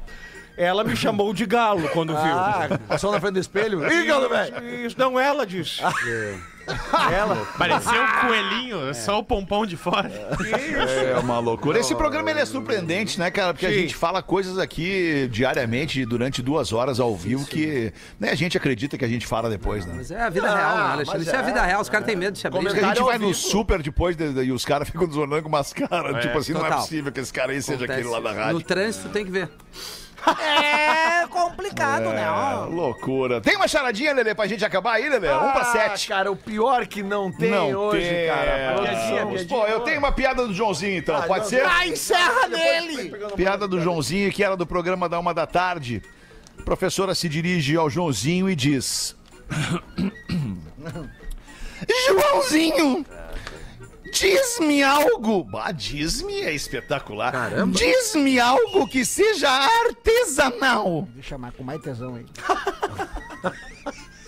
Ela 0.57 0.83
me 0.83 0.95
chamou 0.95 1.33
de 1.33 1.45
galo 1.45 1.87
quando 1.89 2.15
Ah, 2.15 2.67
viu. 2.67 2.79
passou 2.79 3.11
na 3.13 3.19
frente 3.19 3.33
do 3.35 3.39
espelho. 3.39 3.85
Ih, 3.89 4.05
Galo, 4.05 4.27
velho. 4.27 4.85
Isso, 4.85 4.95
não, 4.99 5.17
ela 5.19 5.45
disse. 5.45 5.81
Ela. 7.11 7.35
Parecia 7.57 8.01
um 8.01 8.27
coelhinho, 8.27 8.93
só 8.95 9.19
o 9.19 9.23
pompom 9.23 9.65
de 9.65 9.75
fora. 9.77 10.09
É 10.09 11.17
uma 11.19 11.39
loucura. 11.39 11.79
Esse 11.79 11.95
programa 11.95 12.29
ele 12.31 12.39
é 12.39 12.45
surpreendente, 12.45 13.19
né, 13.19 13.29
cara? 13.31 13.53
Porque 13.53 13.65
a 13.65 13.69
Sim. 13.69 13.75
gente 13.81 13.95
fala 13.95 14.21
coisas 14.21 14.57
aqui 14.57 15.27
diariamente, 15.31 16.05
durante 16.05 16.41
duas 16.41 16.71
horas 16.73 16.99
ao 16.99 17.15
vivo, 17.15 17.45
que 17.45 17.93
né, 18.19 18.29
a 18.31 18.35
gente 18.35 18.57
acredita 18.57 18.97
que 18.97 19.05
a 19.05 19.07
gente 19.07 19.25
fala 19.25 19.49
depois, 19.49 19.85
né? 19.85 19.93
Mas 19.97 20.11
é 20.11 20.21
a 20.21 20.29
vida 20.29 20.47
real, 20.55 20.77
né, 20.77 20.83
Alexandre? 20.93 21.21
Isso 21.21 21.35
é 21.35 21.39
a 21.39 21.41
vida 21.41 21.61
real, 21.63 21.81
os 21.81 21.89
caras 21.89 22.05
têm 22.05 22.15
medo 22.15 22.33
de 22.33 22.39
se 22.39 22.47
abrir. 22.47 22.59
A 22.59 22.61
gente 22.61 22.71
Comentário 22.75 23.05
vai 23.05 23.13
ao 23.15 23.19
no 23.21 23.27
vivo. 23.27 23.39
super 23.39 23.81
depois 23.81 24.15
de- 24.15 24.33
de- 24.33 24.43
e 24.43 24.51
os 24.51 24.65
caras 24.65 24.87
ficam 24.89 25.07
nos 25.07 25.17
olhando 25.17 25.41
com 25.43 25.49
umas 25.49 25.73
caras. 25.73 26.21
tipo 26.23 26.37
assim, 26.37 26.53
não 26.53 26.61
é 26.61 26.63
total. 26.63 26.79
possível 26.81 27.11
que 27.11 27.19
esse 27.19 27.33
cara 27.33 27.51
aí 27.51 27.61
seja 27.61 27.85
Acontece. 27.85 27.99
aquele 27.99 28.13
lá 28.13 28.19
da 28.19 28.33
No 28.33 28.39
rádio. 28.45 28.61
trânsito 28.61 29.09
tem 29.09 29.25
que 29.25 29.31
ver. 29.31 29.49
É 30.41 31.27
complicado, 31.27 32.05
né? 32.09 32.23
É, 32.23 32.29
Ó. 32.29 32.65
loucura. 32.65 33.39
Tem 33.41 33.55
uma 33.55 33.67
charadinha, 33.67 34.13
Lelê, 34.13 34.33
pra 34.35 34.47
gente 34.47 34.63
acabar 34.65 34.93
aí, 34.93 35.07
Lelê? 35.09 35.29
Um 35.31 35.51
pra 35.51 35.61
Ah, 35.61 35.65
sete. 35.65 36.07
cara, 36.07 36.31
o 36.31 36.35
pior 36.35 36.85
que 36.87 37.01
não 37.03 37.31
tem 37.31 37.51
não 37.51 37.71
hoje, 37.73 38.07
tem. 38.07 38.27
cara. 38.27 38.75
Vamos- 39.23 39.43
Pô, 39.45 39.65
eu 39.65 39.79
tenho 39.81 39.99
uma 39.99 40.11
piada 40.11 40.45
do 40.47 40.53
Joãozinho, 40.53 40.97
então. 40.97 41.21
Pode 41.23 41.47
ser? 41.47 41.63
Ah, 41.65 41.87
encerra 41.87 42.47
nele! 42.47 43.11
Piada 43.35 43.67
do 43.67 43.79
Joãozinho, 43.79 44.31
que 44.31 44.43
era 44.43 44.55
do 44.57 44.65
programa 44.65 45.07
da 45.09 45.19
Uma 45.19 45.33
da 45.33 45.45
Tarde. 45.47 46.01
A 46.59 46.63
professora 46.63 47.13
se 47.15 47.29
dirige 47.29 47.75
ao 47.77 47.89
Joãozinho 47.89 48.49
e 48.49 48.55
diz: 48.55 49.15
Joãozinho, 52.07 53.05
diz-me 54.11 54.83
algo. 54.83 55.47
Ah, 55.57 55.71
diz-me 55.71 56.41
é 56.41 56.53
espetacular. 56.53 57.31
Caramba. 57.31 57.77
Diz-me 57.77 58.39
algo 58.39 58.87
que 58.87 59.05
seja 59.05 59.49
artesanal. 59.49 61.07
Deixa 61.13 61.19
eu 61.19 61.23
chamar 61.23 61.51
com 61.53 61.63
mais 61.63 61.81
tesão 61.81 62.15
aí. 62.15 62.25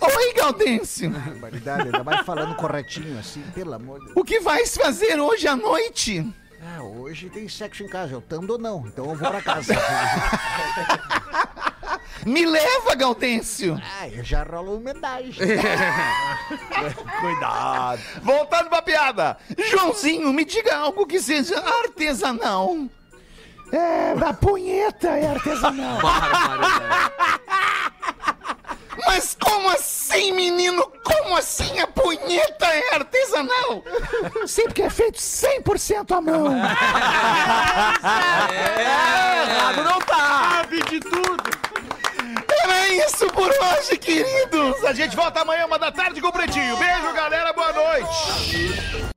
Oi, 0.00 0.34
Gaudêncio. 0.34 1.10
Barbaridade, 1.10 1.82
ainda 1.82 2.02
mais 2.02 2.26
falando 2.26 2.56
corretinho 2.56 3.18
assim, 3.18 3.42
pelo 3.54 3.74
amor 3.74 4.00
de 4.00 4.06
Deus. 4.06 4.16
O 4.16 4.24
que 4.24 4.40
vais 4.40 4.76
fazer 4.76 5.20
hoje 5.20 5.46
à 5.46 5.54
noite? 5.54 6.26
Ah, 6.60 6.82
hoje 6.82 7.28
tem 7.28 7.48
sexo 7.48 7.82
em 7.82 7.88
casa, 7.88 8.12
eu 8.12 8.20
tando 8.20 8.50
ou 8.50 8.58
não, 8.58 8.86
então 8.86 9.10
eu 9.10 9.16
vou 9.16 9.30
pra 9.30 9.42
casa. 9.42 9.74
Me 12.24 12.46
leva, 12.46 12.94
Gaudêncio. 12.94 13.80
Ah, 13.98 14.08
eu 14.08 14.22
já 14.22 14.44
rolo 14.44 14.76
umidade. 14.76 15.38
Cuidado. 17.20 18.00
Voltando 18.22 18.68
pra 18.68 18.82
piada. 18.82 19.36
Joãozinho, 19.70 20.32
me 20.32 20.44
diga 20.44 20.76
algo 20.76 21.06
que 21.06 21.20
seja 21.20 21.58
artesanal. 21.58 22.76
É, 23.72 24.14
da 24.14 24.32
punheta 24.34 25.08
é 25.08 25.30
artesanal. 25.30 25.98
Mas 29.06 29.36
como 29.42 29.70
assim, 29.70 30.32
menino? 30.32 30.82
Como 31.02 31.36
assim 31.36 31.80
a 31.80 31.86
punheta 31.86 32.66
é 32.66 32.94
artesanal? 32.94 33.82
Sim, 34.46 34.64
porque 34.64 34.82
é 34.82 34.90
feito 34.90 35.18
100% 35.18 36.12
à 36.16 36.20
mão. 36.20 36.46
Errado 38.78 39.84
não 39.84 39.98
tá. 40.00 40.50
Sabe 40.56 40.82
de 40.84 41.00
tudo. 41.00 41.61
Era 42.62 42.88
isso 42.90 43.26
por 43.32 43.50
hoje, 43.50 43.98
queridos. 43.98 44.84
A 44.84 44.92
gente 44.92 45.16
volta 45.16 45.40
amanhã, 45.40 45.66
uma 45.66 45.78
da 45.78 45.90
tarde 45.90 46.20
com 46.20 46.28
o 46.28 46.32
Pretinho. 46.32 46.76
Beijo, 46.76 47.12
galera. 47.12 47.52
Boa 47.52 47.72
noite. 47.72 49.11